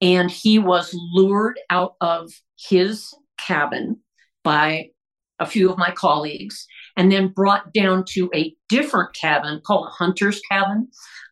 [0.00, 4.00] And he was lured out of his cabin
[4.42, 4.90] by
[5.38, 6.66] a few of my colleagues
[6.96, 10.88] and then brought down to a different cabin called a hunter's cabin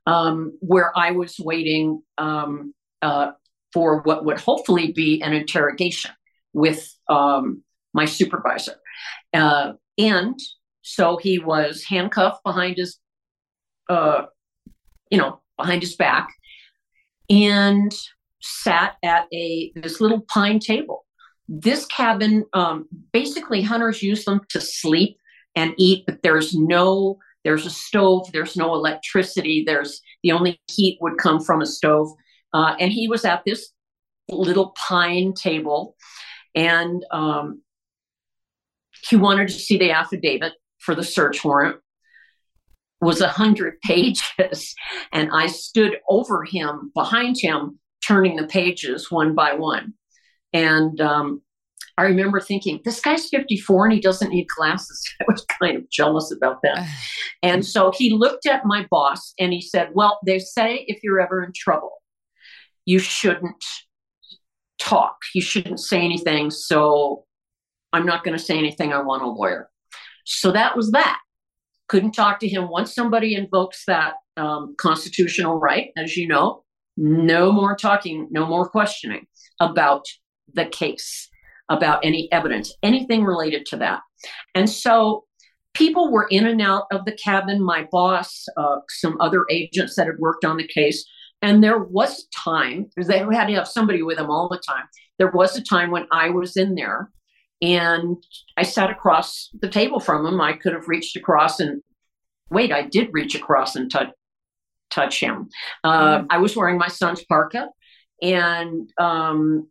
[0.07, 3.31] um, where i was waiting um, uh,
[3.73, 6.11] for what would hopefully be an interrogation
[6.53, 7.63] with um,
[7.95, 8.75] my supervisor
[9.35, 10.39] uh, and
[10.83, 12.99] so he was handcuffed behind his
[13.89, 14.23] uh,
[15.11, 16.29] you know behind his back
[17.31, 17.95] and
[18.41, 21.05] sat at a this little pine table.
[21.49, 25.17] This cabin um, basically hunters use them to sleep
[25.55, 30.99] and eat but there's no there's a stove there's no electricity there's the only heat
[31.01, 32.09] would come from a stove.
[32.55, 33.71] Uh, and he was at this
[34.29, 35.97] little pine table
[36.55, 37.63] and um,
[39.09, 41.77] he wanted to see the affidavit for the search warrant
[43.01, 44.75] was a hundred pages
[45.13, 49.95] and i stood over him behind him turning the pages one by one
[50.53, 51.41] and um,
[51.99, 55.03] I remember thinking, this guy's 54 and he doesn't need glasses.
[55.21, 56.87] I was kind of jealous about that.
[57.43, 61.21] and so he looked at my boss and he said, Well, they say if you're
[61.21, 62.03] ever in trouble,
[62.87, 63.65] you shouldn't
[64.79, 65.17] talk.
[65.35, 66.51] You shouldn't say anything.
[66.51, 67.25] So
[67.93, 68.93] I'm not going to say anything.
[68.93, 69.69] I want a lawyer.
[70.25, 71.19] So that was that.
[71.89, 72.69] Couldn't talk to him.
[72.69, 76.65] Once somebody invokes that um, constitutional right, as you know,
[76.97, 79.27] no more talking, no more questioning
[79.61, 80.05] about
[80.55, 81.29] the case,
[81.69, 84.01] about any evidence, anything related to that.
[84.55, 85.25] And so
[85.75, 87.63] people were in and out of the cabin.
[87.63, 91.05] My boss, uh, some other agents that had worked on the case.
[91.41, 94.85] And there was time, because they had to have somebody with them all the time.
[95.19, 97.11] There was a time when I was in there
[97.63, 98.17] and
[98.57, 100.41] I sat across the table from him.
[100.41, 101.81] I could have reached across and
[102.51, 104.11] wait, I did reach across and touch
[104.91, 105.49] touch him.
[105.83, 106.27] Uh, mm.
[106.29, 107.69] I was wearing my son's parka,
[108.21, 109.71] and um,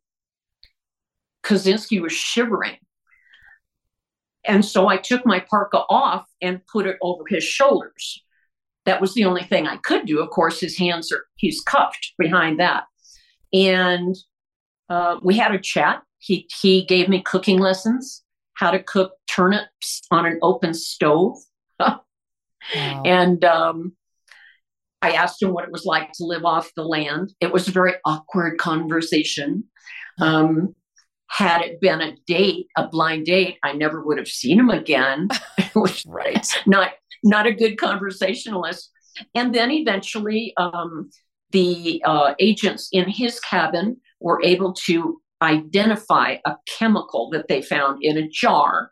[1.43, 2.77] Kaczynski was shivering.
[4.43, 8.23] And so I took my parka off and put it over his shoulders.
[8.85, 10.19] That was the only thing I could do.
[10.19, 12.85] Of course, his hands are, he's cuffed behind that.
[13.53, 14.15] And
[14.89, 16.01] uh, we had a chat.
[16.21, 18.23] He, he gave me cooking lessons,
[18.53, 21.37] how to cook turnips on an open stove.
[21.79, 22.01] wow.
[22.75, 23.93] And um,
[25.01, 27.33] I asked him what it was like to live off the land.
[27.41, 29.65] It was a very awkward conversation.
[30.19, 30.75] Um,
[31.27, 35.29] had it been a date, a blind date, I never would have seen him again.
[35.57, 36.45] it was right.
[36.67, 36.91] not
[37.23, 38.91] not a good conversationalist.
[39.35, 41.09] And then eventually, um,
[41.51, 48.03] the uh, agents in his cabin were able to identify a chemical that they found
[48.03, 48.91] in a jar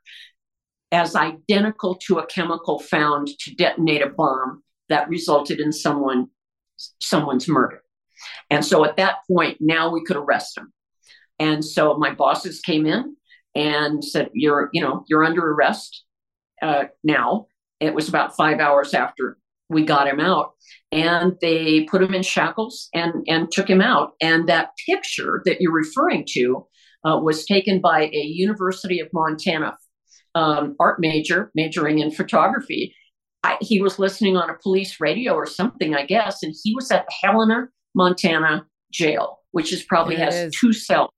[0.92, 6.28] as identical to a chemical found to detonate a bomb that resulted in someone
[7.02, 7.82] someone's murder.
[8.50, 10.74] And so at that point, now we could arrest him.
[11.38, 13.16] And so my bosses came in
[13.56, 16.04] and said, "You're, you know, you're under arrest
[16.62, 17.48] uh, now."
[17.80, 19.38] It was about five hours after
[19.70, 20.54] we got him out,
[20.92, 24.14] and they put him in shackles and and took him out.
[24.22, 26.66] And that picture that you're referring to
[27.06, 29.78] uh, was taken by a University of Montana
[30.36, 32.96] um, art major, majoring in photography.
[33.44, 36.92] I, he was listening on a police radio or something, I guess, and he was
[36.92, 40.56] at the Helena, Montana jail, which is probably it has is.
[40.60, 41.10] two cells.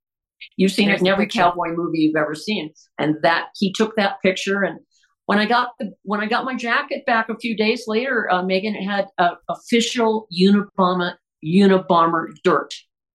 [0.57, 1.39] You've seen There's it in every picture.
[1.39, 2.73] cowboy movie you've ever seen.
[2.99, 4.79] And that he took that picture and
[5.31, 8.43] when I got the when I got my jacket back a few days later, uh,
[8.43, 12.73] Megyn had uh, official Unabomber Unabomber dirt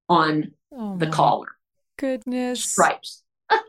[0.09, 1.49] on Oh the collar
[1.99, 2.65] Goodness.
[2.65, 3.23] stripes.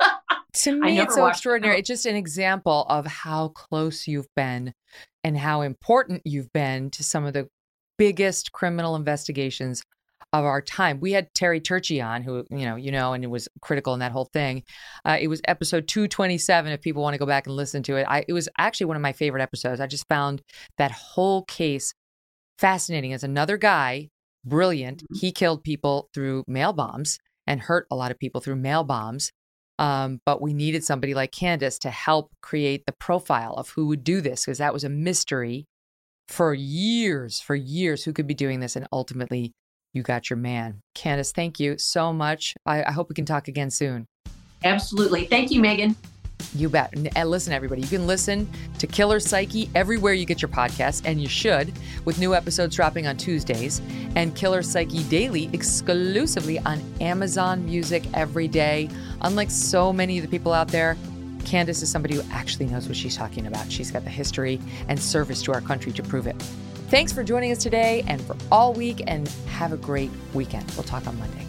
[0.64, 1.78] To me, it's so extraordinary.
[1.78, 4.74] It's just an example of how close you've been
[5.24, 7.48] and how important you've been to some of the
[8.00, 9.84] biggest criminal investigations
[10.40, 11.00] of our time.
[11.00, 14.00] We had Terry Turchie on, who you know, you know, and it was critical in
[14.00, 14.64] that whole thing.
[15.06, 16.72] Uh, it was episode 227.
[16.72, 18.96] If people want to go back and listen to it, I, it was actually one
[18.96, 19.80] of my favorite episodes.
[19.80, 20.42] I just found
[20.78, 21.94] that whole case
[22.58, 23.14] fascinating.
[23.14, 24.10] As another guy,
[24.46, 25.04] brilliant.
[25.20, 29.32] He killed people through mail bombs and hurt a lot of people through mail bombs.
[29.80, 34.04] Um, but we needed somebody like Candice to help create the profile of who would
[34.04, 35.68] do this because that was a mystery
[36.28, 38.76] for years, for years, who could be doing this.
[38.76, 39.54] And ultimately,
[39.98, 40.82] you got your man.
[40.96, 42.54] Candice, thank you so much.
[42.66, 44.08] I, I hope we can talk again soon.
[44.64, 45.26] Absolutely.
[45.26, 45.96] Thank you, Megyn.
[46.54, 46.94] You bet.
[47.16, 48.48] And listen, everybody, you can listen
[48.78, 51.74] to Killer Psyche everywhere you get your podcasts, and you should,
[52.06, 53.82] with new episodes dropping on Tuesdays,
[54.16, 58.88] and Killer Psyche Daily exclusively on Amazon Music every day.
[59.22, 60.96] Unlike so many of the people out there,
[61.40, 63.72] Candice is somebody who actually knows what she's talking about.
[63.72, 64.60] She's got the history
[64.90, 66.36] and service to our country to prove it.
[66.88, 70.72] Thanks for joining us today and for all week, and have a great weekend.
[70.72, 71.46] We'll talk on Monday.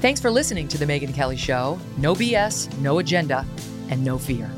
[0.00, 1.78] Thanks for listening to The Megyn Kelly Show.
[1.96, 3.44] No BS, no agenda,
[3.88, 4.50] and no fear.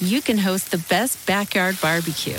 [0.00, 2.38] you can host the best backyard barbecue.